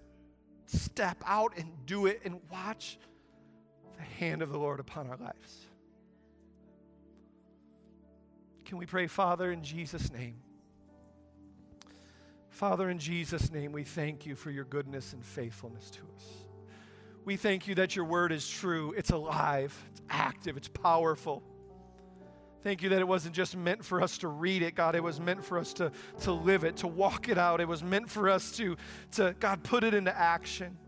step 0.67 1.23
out 1.27 1.53
and 1.57 1.71
do 1.87 2.07
it 2.07 2.23
and 2.25 2.41
watch 2.51 2.99
the 3.97 4.03
hand 4.03 4.43
of 4.43 4.51
the 4.51 4.59
Lord 4.59 4.81
upon 4.81 5.09
our 5.09 5.17
lives. 5.17 5.67
Can 8.65 8.79
we 8.79 8.87
pray, 8.87 9.07
Father, 9.07 9.53
in 9.53 9.63
Jesus' 9.63 10.13
name? 10.13 10.37
Father, 12.49 12.91
in 12.91 12.99
Jesus' 12.99 13.53
name, 13.53 13.71
we 13.71 13.85
thank 13.85 14.27
you 14.27 14.35
for 14.35 14.51
your 14.51 14.65
goodness 14.65 15.13
and 15.13 15.25
faithfulness 15.25 15.91
to 15.91 16.01
us. 16.17 16.46
We 17.27 17.37
thank 17.37 17.67
you 17.67 17.75
that 17.75 17.97
your 17.97 18.05
word 18.05 18.31
is 18.31 18.49
true, 18.49 18.95
it's 18.97 19.11
alive, 19.11 19.77
it's 19.91 20.01
active, 20.09 20.57
it's 20.57 20.69
powerful. 20.69 21.43
Thank 22.63 22.83
you 22.83 22.89
that 22.91 23.01
it 23.01 23.09
wasn't 23.09 23.35
just 23.35 23.57
meant 23.57 23.85
for 23.85 24.01
us 24.01 24.19
to 24.19 24.29
read 24.29 24.63
it, 24.63 24.77
God. 24.77 24.95
It 24.95 25.03
was 25.03 25.19
meant 25.19 25.45
for 25.45 25.59
us 25.59 25.73
to, 25.75 25.91
to 26.21 26.33
live 26.33 26.63
it, 26.63 26.77
to 26.79 26.87
walk 26.87 27.29
it 27.29 27.37
out. 27.37 27.61
It 27.61 27.67
was 27.67 27.83
meant 27.83 28.09
for 28.09 28.29
us 28.29 28.53
to, 28.59 28.77
to, 29.13 29.35
God, 29.41 29.65
put 29.65 29.83
it 29.83 29.93
into 29.93 30.17
action. 30.17 30.79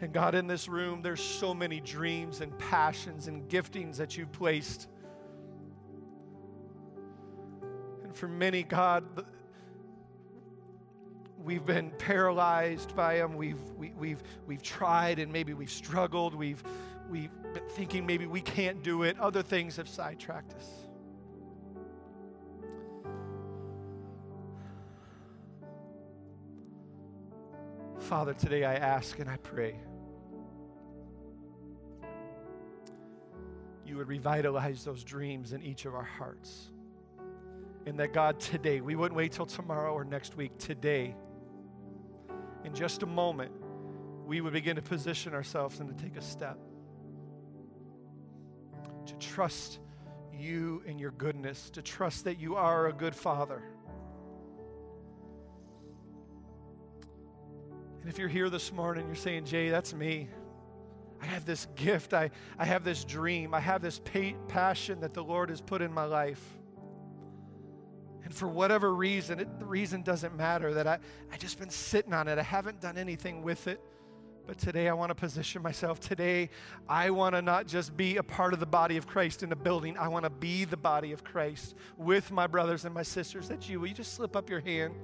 And 0.00 0.12
God, 0.12 0.34
in 0.34 0.48
this 0.48 0.66
room, 0.66 1.02
there's 1.02 1.22
so 1.22 1.54
many 1.54 1.78
dreams 1.78 2.40
and 2.40 2.56
passions 2.58 3.28
and 3.28 3.48
giftings 3.48 3.96
that 3.98 4.16
you've 4.16 4.32
placed. 4.32 4.88
And 8.02 8.12
for 8.12 8.26
many, 8.26 8.64
God, 8.64 9.04
we've 11.44 11.64
been 11.64 11.90
paralyzed 11.98 12.94
by 12.94 13.16
them. 13.16 13.34
We've, 13.34 13.60
we, 13.76 13.88
have 13.88 13.98
we 13.98 14.16
we've 14.46 14.62
tried 14.62 15.18
and 15.18 15.32
maybe 15.32 15.54
we've 15.54 15.70
struggled. 15.70 16.34
We've, 16.34 16.62
we've 17.10 17.30
been 17.52 17.68
thinking 17.70 18.06
maybe 18.06 18.26
we 18.26 18.40
can't 18.40 18.82
do 18.82 19.02
it. 19.02 19.18
Other 19.18 19.42
things 19.42 19.76
have 19.76 19.88
sidetracked 19.88 20.54
us. 20.54 20.68
Father, 27.98 28.34
today 28.34 28.64
I 28.64 28.74
ask 28.74 29.18
and 29.18 29.30
I 29.30 29.36
pray 29.38 29.76
you 33.92 33.98
would 33.98 34.08
revitalize 34.08 34.84
those 34.84 35.04
dreams 35.04 35.52
in 35.52 35.62
each 35.62 35.84
of 35.84 35.94
our 35.94 36.02
hearts. 36.02 36.70
And 37.84 37.98
that 37.98 38.14
God, 38.14 38.40
today, 38.40 38.80
we 38.80 38.94
wouldn't 38.96 39.16
wait 39.16 39.32
till 39.32 39.44
tomorrow 39.44 39.92
or 39.92 40.02
next 40.02 40.34
week. 40.34 40.56
Today, 40.56 41.14
in 42.64 42.74
just 42.74 43.02
a 43.02 43.06
moment, 43.06 43.52
we 44.26 44.40
would 44.40 44.52
begin 44.52 44.76
to 44.76 44.82
position 44.82 45.34
ourselves 45.34 45.80
and 45.80 45.96
to 45.96 46.04
take 46.04 46.16
a 46.16 46.22
step 46.22 46.58
to 49.06 49.14
trust 49.14 49.78
you 50.32 50.82
and 50.86 50.98
your 51.00 51.10
goodness, 51.12 51.70
to 51.70 51.82
trust 51.82 52.24
that 52.24 52.38
you 52.38 52.56
are 52.56 52.86
a 52.86 52.92
good 52.92 53.14
father. 53.14 53.62
And 58.00 58.10
if 58.10 58.18
you're 58.18 58.28
here 58.28 58.50
this 58.50 58.72
morning, 58.72 59.06
you're 59.06 59.14
saying, 59.14 59.44
Jay, 59.44 59.70
that's 59.70 59.94
me. 59.94 60.28
I 61.20 61.26
have 61.26 61.44
this 61.44 61.66
gift. 61.76 62.14
I, 62.14 62.30
I 62.58 62.64
have 62.64 62.82
this 62.82 63.04
dream. 63.04 63.54
I 63.54 63.60
have 63.60 63.80
this 63.80 64.00
pa- 64.00 64.36
passion 64.48 65.00
that 65.00 65.14
the 65.14 65.22
Lord 65.22 65.50
has 65.50 65.60
put 65.60 65.80
in 65.80 65.92
my 65.92 66.04
life. 66.04 66.42
And 68.32 68.38
for 68.38 68.48
whatever 68.48 68.94
reason, 68.94 69.40
it, 69.40 69.58
the 69.58 69.66
reason 69.66 70.00
doesn't 70.00 70.34
matter 70.34 70.72
that 70.72 70.86
I, 70.86 71.00
I 71.30 71.36
just 71.36 71.58
been 71.58 71.68
sitting 71.68 72.14
on 72.14 72.28
it. 72.28 72.38
I 72.38 72.42
haven't 72.42 72.80
done 72.80 72.96
anything 72.96 73.42
with 73.42 73.66
it. 73.66 73.78
But 74.46 74.56
today 74.56 74.88
I 74.88 74.94
want 74.94 75.10
to 75.10 75.14
position 75.14 75.60
myself. 75.60 76.00
Today 76.00 76.48
I 76.88 77.10
want 77.10 77.34
to 77.34 77.42
not 77.42 77.66
just 77.66 77.94
be 77.94 78.16
a 78.16 78.22
part 78.22 78.54
of 78.54 78.60
the 78.60 78.64
body 78.64 78.96
of 78.96 79.06
Christ 79.06 79.42
in 79.42 79.52
a 79.52 79.54
building. 79.54 79.98
I 79.98 80.08
want 80.08 80.24
to 80.24 80.30
be 80.30 80.64
the 80.64 80.78
body 80.78 81.12
of 81.12 81.22
Christ 81.22 81.74
with 81.98 82.30
my 82.30 82.46
brothers 82.46 82.86
and 82.86 82.94
my 82.94 83.02
sisters. 83.02 83.48
That's 83.48 83.68
you. 83.68 83.80
Will 83.80 83.88
you 83.88 83.94
just 83.94 84.14
slip 84.14 84.34
up 84.34 84.48
your 84.48 84.60
hand 84.60 84.94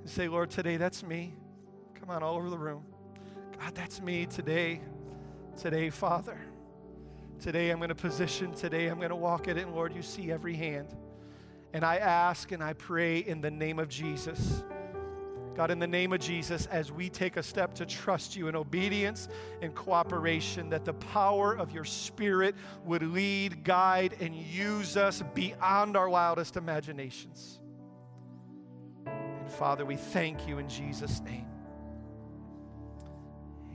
and 0.00 0.10
say, 0.10 0.26
Lord, 0.26 0.50
today 0.50 0.76
that's 0.76 1.04
me? 1.04 1.34
Come 1.94 2.10
on, 2.10 2.24
all 2.24 2.34
over 2.34 2.50
the 2.50 2.58
room. 2.58 2.82
God, 3.60 3.76
that's 3.76 4.00
me 4.00 4.26
today. 4.26 4.80
Today, 5.56 5.88
Father. 5.90 6.40
Today 7.38 7.70
I'm 7.70 7.78
going 7.78 7.90
to 7.90 7.94
position. 7.94 8.52
Today 8.54 8.88
I'm 8.88 8.98
going 8.98 9.10
to 9.10 9.14
walk 9.14 9.46
at 9.46 9.56
it 9.56 9.68
in. 9.68 9.72
Lord, 9.72 9.94
you 9.94 10.02
see 10.02 10.32
every 10.32 10.56
hand. 10.56 10.88
And 11.76 11.84
I 11.84 11.96
ask 11.96 12.52
and 12.52 12.62
I 12.64 12.72
pray 12.72 13.18
in 13.18 13.42
the 13.42 13.50
name 13.50 13.78
of 13.78 13.90
Jesus. 13.90 14.64
God, 15.54 15.70
in 15.70 15.78
the 15.78 15.86
name 15.86 16.14
of 16.14 16.20
Jesus, 16.20 16.64
as 16.64 16.90
we 16.90 17.10
take 17.10 17.36
a 17.36 17.42
step 17.42 17.74
to 17.74 17.84
trust 17.84 18.34
you 18.34 18.48
in 18.48 18.56
obedience 18.56 19.28
and 19.60 19.74
cooperation, 19.74 20.70
that 20.70 20.86
the 20.86 20.94
power 20.94 21.52
of 21.52 21.72
your 21.72 21.84
Spirit 21.84 22.54
would 22.86 23.02
lead, 23.02 23.62
guide, 23.62 24.16
and 24.20 24.34
use 24.34 24.96
us 24.96 25.22
beyond 25.34 25.98
our 25.98 26.08
wildest 26.08 26.56
imaginations. 26.56 27.60
And 29.04 29.50
Father, 29.50 29.84
we 29.84 29.96
thank 29.96 30.48
you 30.48 30.56
in 30.56 30.70
Jesus' 30.70 31.20
name. 31.20 31.44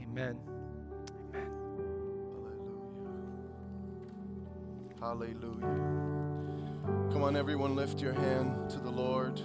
Amen. 0.02 0.40
Amen. 1.30 1.50
Hallelujah. 5.00 5.38
Hallelujah. 5.60 6.21
Come 6.84 7.22
on, 7.22 7.36
everyone, 7.36 7.76
lift 7.76 8.00
your 8.00 8.12
hand 8.12 8.70
to 8.70 8.78
the 8.78 8.90
Lord. 8.90 9.40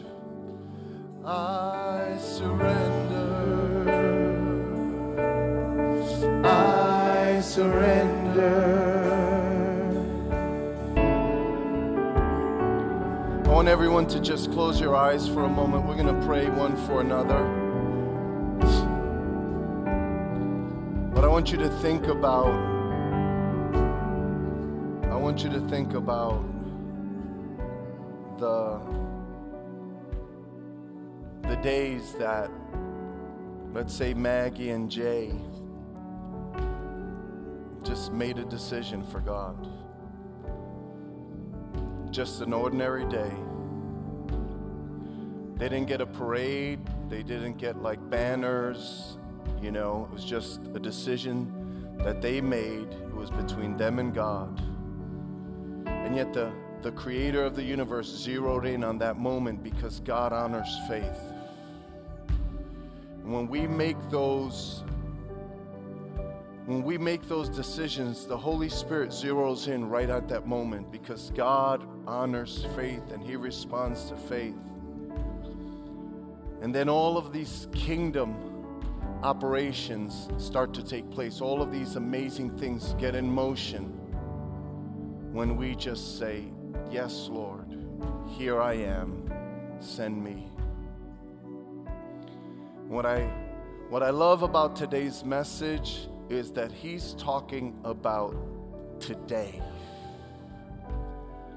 I 1.23 2.17
surrender. 2.19 3.67
I 6.43 7.39
surrender. 7.41 8.97
I 13.45 13.49
want 13.49 13.67
everyone 13.67 14.07
to 14.07 14.19
just 14.19 14.51
close 14.51 14.81
your 14.81 14.95
eyes 14.95 15.27
for 15.27 15.43
a 15.43 15.49
moment. 15.49 15.85
We're 15.85 15.95
going 15.95 16.19
to 16.19 16.25
pray 16.25 16.49
one 16.49 16.75
for 16.87 17.01
another. 17.01 17.43
But 21.13 21.23
I 21.23 21.27
want 21.27 21.51
you 21.51 21.57
to 21.59 21.69
think 21.81 22.07
about 22.07 22.77
I 25.11 25.15
want 25.19 25.43
you 25.43 25.49
to 25.49 25.59
think 25.67 25.93
about 25.93 26.43
the 28.37 28.79
the 31.47 31.55
days 31.57 32.13
that, 32.15 32.51
let's 33.73 33.93
say, 33.93 34.13
Maggie 34.13 34.71
and 34.71 34.91
Jay 34.91 35.31
just 37.83 38.11
made 38.11 38.37
a 38.37 38.43
decision 38.43 39.01
for 39.01 39.21
God. 39.21 39.67
Just 42.11 42.41
an 42.41 42.51
ordinary 42.51 43.05
day. 43.05 43.31
They 45.55 45.69
didn't 45.69 45.87
get 45.87 46.01
a 46.01 46.05
parade, 46.05 46.79
they 47.09 47.23
didn't 47.23 47.57
get 47.57 47.81
like 47.81 48.09
banners, 48.09 49.17
you 49.61 49.71
know, 49.71 50.07
it 50.09 50.13
was 50.13 50.25
just 50.25 50.59
a 50.75 50.79
decision 50.79 51.95
that 51.99 52.21
they 52.21 52.41
made. 52.41 52.91
It 52.91 53.15
was 53.15 53.31
between 53.31 53.77
them 53.77 53.99
and 53.99 54.13
God. 54.13 54.61
And 55.87 56.15
yet 56.15 56.33
the, 56.33 56.51
the 56.81 56.91
creator 56.91 57.43
of 57.43 57.55
the 57.55 57.63
universe 57.63 58.07
zeroed 58.07 58.65
in 58.65 58.83
on 58.83 58.97
that 58.99 59.17
moment 59.17 59.63
because 59.63 59.99
God 60.01 60.33
honors 60.33 60.77
faith. 60.87 61.19
And 63.23 63.33
when 63.33 63.47
we 63.47 63.67
make 63.67 63.97
those 64.09 64.83
when 66.65 66.83
we 66.83 66.97
make 66.97 67.29
those 67.29 67.47
decisions, 67.47 68.25
the 68.25 68.35
Holy 68.35 68.67
Spirit 68.67 69.11
zeroes 69.11 69.69
in 69.69 69.87
right 69.87 70.09
at 70.09 70.27
that 70.27 70.47
moment 70.47 70.91
because 70.91 71.31
God 71.33 71.87
honors 72.05 72.65
faith 72.75 73.09
and 73.13 73.23
He 73.23 73.37
responds 73.37 74.09
to 74.09 74.17
faith. 74.17 74.57
And 76.61 76.75
then 76.75 76.89
all 76.89 77.17
of 77.17 77.31
these 77.31 77.69
kingdom 77.71 78.35
operations 79.23 80.27
start 80.37 80.73
to 80.73 80.83
take 80.83 81.09
place. 81.09 81.39
All 81.39 81.61
of 81.61 81.71
these 81.71 81.95
amazing 81.95 82.57
things 82.57 82.95
get 82.99 83.15
in 83.15 83.31
motion 83.31 83.85
when 85.31 85.55
we 85.55 85.73
just 85.73 86.19
say, 86.19 86.43
Yes, 86.89 87.27
Lord, 87.29 87.65
here 88.37 88.61
I 88.61 88.73
am, 88.75 89.29
send 89.81 90.23
me. 90.23 90.47
What 92.87 93.05
I, 93.05 93.23
what 93.89 94.03
I 94.03 94.09
love 94.09 94.41
about 94.41 94.77
today's 94.77 95.25
message 95.25 96.07
is 96.29 96.51
that 96.53 96.71
he's 96.71 97.13
talking 97.15 97.77
about 97.83 98.35
today. 99.01 99.61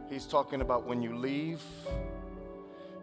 He's 0.09 0.27
talking 0.27 0.63
about 0.63 0.85
when 0.85 1.01
you 1.01 1.15
leave. 1.17 1.63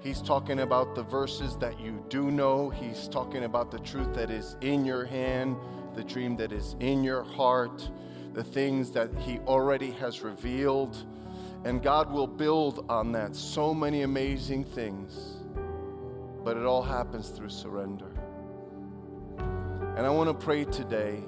He's 0.01 0.21
talking 0.21 0.59
about 0.59 0.95
the 0.95 1.03
verses 1.03 1.55
that 1.57 1.79
you 1.79 2.03
do 2.09 2.29
know. 2.29 2.69
He's 2.69 3.07
talking 3.07 3.45
about 3.45 3.71
the 3.71 3.79
truth 3.79 4.13
that 4.15 4.29
is 4.29 4.57
in 4.59 4.83
your 4.83 5.05
hand, 5.05 5.55
the 5.95 6.03
dream 6.03 6.35
that 6.37 6.51
is 6.51 6.75
in 6.81 7.05
your 7.05 7.23
heart, 7.23 7.89
the 8.33 8.43
things 8.43 8.91
that 8.91 9.09
He 9.19 9.39
already 9.47 9.91
has 9.91 10.21
revealed. 10.21 11.05
And 11.65 11.81
God 11.81 12.11
will 12.11 12.27
build 12.27 12.85
on 12.89 13.11
that. 13.13 13.35
So 13.35 13.73
many 13.73 14.03
amazing 14.03 14.63
things. 14.63 15.37
But 16.43 16.57
it 16.57 16.63
all 16.63 16.83
happens 16.83 17.29
through 17.29 17.49
surrender. 17.49 18.11
And 19.97 20.05
I 20.05 20.09
want 20.09 20.29
to 20.29 20.45
pray 20.45 20.63
today 20.65 21.23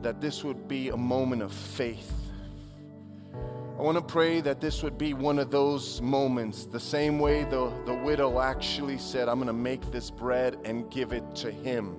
that 0.00 0.20
this 0.20 0.42
would 0.42 0.66
be 0.66 0.88
a 0.88 0.96
moment 0.96 1.42
of 1.42 1.52
faith. 1.52 2.12
I 3.78 3.82
want 3.82 3.96
to 3.96 4.04
pray 4.04 4.40
that 4.40 4.60
this 4.60 4.82
would 4.82 4.98
be 4.98 5.14
one 5.14 5.38
of 5.38 5.50
those 5.50 6.00
moments, 6.00 6.66
the 6.66 6.80
same 6.80 7.18
way 7.18 7.44
the, 7.44 7.72
the 7.86 7.94
widow 7.94 8.40
actually 8.40 8.98
said, 8.98 9.28
I'm 9.28 9.36
going 9.36 9.46
to 9.46 9.52
make 9.52 9.90
this 9.90 10.10
bread 10.10 10.58
and 10.64 10.90
give 10.90 11.12
it 11.12 11.34
to 11.36 11.50
him. 11.50 11.96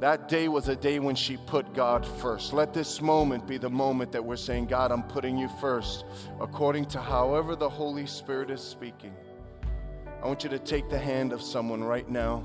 That 0.00 0.28
day 0.28 0.46
was 0.46 0.68
a 0.68 0.76
day 0.76 1.00
when 1.00 1.16
she 1.16 1.36
put 1.36 1.74
God 1.74 2.06
first. 2.06 2.52
Let 2.52 2.72
this 2.72 3.00
moment 3.00 3.48
be 3.48 3.58
the 3.58 3.68
moment 3.68 4.12
that 4.12 4.24
we're 4.24 4.36
saying, 4.36 4.66
God, 4.66 4.92
I'm 4.92 5.02
putting 5.02 5.36
you 5.36 5.48
first, 5.60 6.04
according 6.40 6.84
to 6.86 7.00
however 7.00 7.56
the 7.56 7.68
Holy 7.68 8.06
Spirit 8.06 8.48
is 8.48 8.60
speaking. 8.60 9.12
I 10.22 10.26
want 10.26 10.44
you 10.44 10.50
to 10.50 10.58
take 10.60 10.88
the 10.88 10.98
hand 10.98 11.32
of 11.32 11.42
someone 11.42 11.82
right 11.82 12.08
now. 12.08 12.44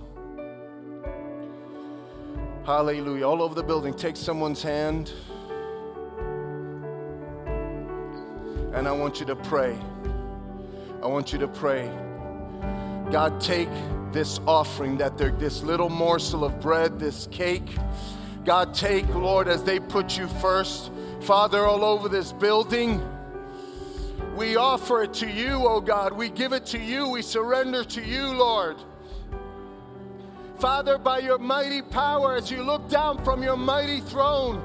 Hallelujah. 2.65 3.27
All 3.27 3.43
over 3.43 3.53
the 3.53 3.63
building, 3.63 3.93
take 3.93 4.15
someone's 4.15 4.63
hand. 4.63 5.11
And 8.73 8.87
I 8.87 8.91
want 8.91 9.19
you 9.19 9.27
to 9.27 9.35
pray. 9.35 9.77
I 11.03 11.07
want 11.07 11.31
you 11.31 11.37
to 11.37 11.47
pray. 11.47 11.87
God, 13.11 13.39
take 13.39 13.69
this 14.13 14.39
offering 14.45 14.97
that 14.97 15.17
they're 15.17 15.31
this 15.31 15.63
little 15.63 15.89
morsel 15.89 16.45
of 16.45 16.61
bread, 16.61 16.99
this 16.99 17.27
cake. 17.31 17.75
God, 18.45 18.73
take, 18.73 19.07
Lord, 19.15 19.47
as 19.47 19.63
they 19.63 19.79
put 19.79 20.17
you 20.17 20.27
first. 20.27 20.91
Father, 21.21 21.65
all 21.65 21.83
over 21.83 22.07
this 22.07 22.31
building, 22.33 23.01
we 24.35 24.55
offer 24.55 25.03
it 25.03 25.13
to 25.15 25.29
you, 25.29 25.67
oh 25.67 25.81
God. 25.81 26.13
We 26.13 26.29
give 26.29 26.53
it 26.53 26.65
to 26.67 26.79
you. 26.79 27.07
We 27.07 27.21
surrender 27.21 27.83
to 27.83 28.01
you, 28.01 28.27
Lord. 28.27 28.77
Father, 30.59 30.97
by 30.97 31.19
your 31.19 31.39
mighty 31.39 31.81
power, 31.81 32.35
as 32.35 32.49
you 32.49 32.63
look 32.63 32.89
down 32.89 33.23
from 33.23 33.43
your 33.43 33.57
mighty 33.57 33.99
throne, 34.01 34.61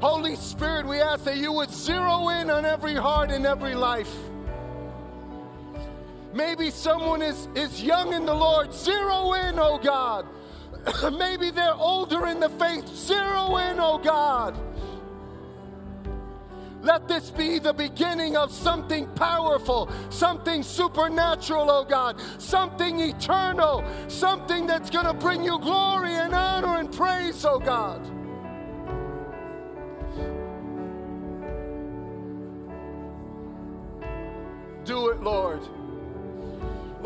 Holy 0.00 0.36
Spirit, 0.36 0.86
we 0.86 1.00
ask 1.00 1.24
that 1.24 1.38
you 1.38 1.52
would 1.52 1.70
zero 1.70 2.28
in 2.28 2.50
on 2.50 2.64
every 2.64 2.94
heart 2.94 3.30
and 3.30 3.46
every 3.46 3.74
life. 3.74 4.14
Maybe 6.32 6.70
someone 6.70 7.22
is, 7.22 7.48
is 7.54 7.82
young 7.82 8.12
in 8.12 8.26
the 8.26 8.34
Lord, 8.34 8.72
zero 8.72 9.32
in, 9.32 9.58
oh 9.58 9.78
God. 9.78 10.26
Maybe 11.18 11.50
they're 11.50 11.74
older 11.74 12.26
in 12.26 12.40
the 12.40 12.50
faith, 12.50 12.86
zero 12.94 13.56
in, 13.56 13.80
oh 13.80 13.98
God. 13.98 14.58
Let 16.82 17.08
this 17.08 17.30
be 17.30 17.58
the 17.58 17.72
beginning 17.72 18.36
of 18.36 18.52
something 18.52 19.06
powerful, 19.14 19.90
something 20.10 20.62
supernatural, 20.62 21.70
oh 21.70 21.84
God, 21.84 22.20
something 22.38 23.00
eternal, 23.00 23.84
something 24.06 24.66
that's 24.66 24.88
going 24.90 25.06
to 25.06 25.14
bring 25.14 25.42
you 25.42 25.58
glory 25.58 26.14
and 26.14 26.34
honor 26.34 26.78
and 26.78 26.92
praise, 26.92 27.44
oh 27.44 27.58
God. 27.58 28.04
Do 34.84 35.10
it, 35.10 35.20
Lord. 35.20 35.60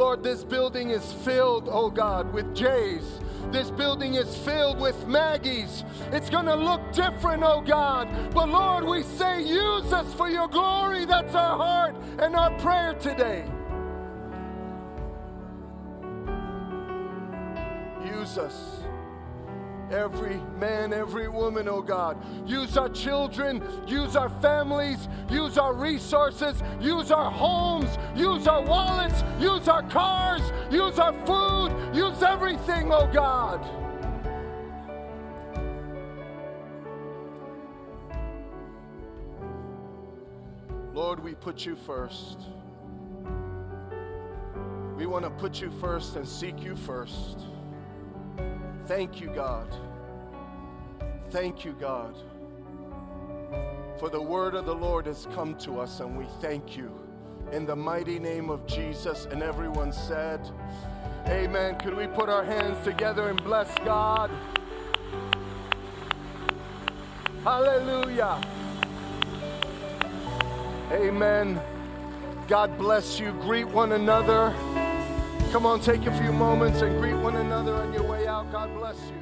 Lord, 0.03 0.24
this 0.24 0.42
building 0.42 0.90
is 0.90 1.12
filled, 1.12 1.68
oh 1.70 1.88
God, 1.88 2.34
with 2.34 2.57
Jay's. 2.57 3.20
This 3.53 3.70
building 3.70 4.14
is 4.14 4.36
filled 4.38 4.80
with 4.80 5.07
Maggie's. 5.07 5.84
It's 6.11 6.28
going 6.28 6.46
to 6.46 6.57
look 6.57 6.80
different, 6.92 7.44
oh 7.44 7.61
God. 7.61 8.09
But 8.34 8.48
Lord, 8.48 8.82
we 8.82 9.05
say, 9.05 9.40
use 9.44 9.92
us 9.92 10.12
for 10.14 10.28
your 10.28 10.48
glory. 10.48 11.05
That's 11.05 11.36
our 11.36 11.57
heart 11.57 11.96
and 12.18 12.34
our 12.34 12.50
prayer 12.59 12.94
today. 12.94 13.44
Use 18.05 18.38
us 18.38 18.82
every 19.93 20.40
man, 20.59 20.93
every 20.93 21.28
woman, 21.28 21.68
oh 21.68 21.82
God. 21.82 22.16
Use 22.47 22.76
our 22.76 22.88
children, 22.88 23.62
use 23.86 24.16
our 24.16 24.28
families, 24.40 25.09
use 25.30 25.59
our 25.59 25.74
resources, 25.74 26.62
use 26.80 27.11
our 27.11 27.30
homes, 27.30 27.99
use 28.16 28.47
our 28.47 28.62
wallets, 28.62 29.22
use 29.38 29.68
our 29.68 29.82
cars, 29.82 30.43
use 30.70 30.99
our 30.99 31.12
food, 31.26 31.95
use 31.95 32.22
everything, 32.22 32.90
oh 32.93 33.09
God. 33.12 33.61
Lord, 40.95 41.22
we 41.22 41.34
put 41.34 41.64
you 41.64 41.74
first. 41.74 42.40
We 44.97 45.07
want 45.07 45.24
to 45.24 45.30
put 45.30 45.61
you 45.61 45.70
first 45.80 46.16
and 46.16 46.28
seek 46.28 46.62
you 46.62 46.76
first. 46.76 47.40
Thank 48.87 49.20
you, 49.20 49.28
God. 49.28 49.68
Thank 51.30 51.64
you, 51.64 51.72
God. 51.72 52.16
For 53.99 54.09
the 54.09 54.20
word 54.20 54.55
of 54.55 54.66
the 54.66 54.74
Lord 54.74 55.07
has 55.07 55.28
come 55.35 55.55
to 55.59 55.80
us, 55.80 56.01
and 56.01 56.16
we 56.18 56.26
thank 56.41 56.76
you. 56.76 56.91
In 57.53 57.64
the 57.64 57.76
mighty 57.76 58.18
name 58.18 58.51
of 58.51 58.66
Jesus, 58.66 59.26
and 59.30 59.43
everyone 59.43 59.93
said, 59.93 60.41
Amen. 61.28 61.78
Could 61.78 61.97
we 61.97 62.09
put 62.09 62.28
our 62.28 62.45
hands 62.45 62.83
together 62.85 63.28
and 63.28 63.43
bless 63.45 63.72
God? 63.85 64.30
Hallelujah. 67.45 68.41
Amen. 70.91 71.61
God 72.49 72.76
bless 72.76 73.20
you. 73.20 73.33
Greet 73.33 73.68
one 73.68 73.93
another. 73.93 74.53
Come 75.53 75.66
on, 75.66 75.80
take 75.80 76.07
a 76.07 76.18
few 76.18 76.32
moments 76.32 76.80
and 76.80 76.98
greet 76.98 77.12
one 77.12 77.36
another 77.36 77.74
on 77.74 77.92
your 77.92 78.05
way 78.05 78.26
out. 78.26 78.50
God 78.50 78.74
bless 78.74 78.96
you. 79.11 79.22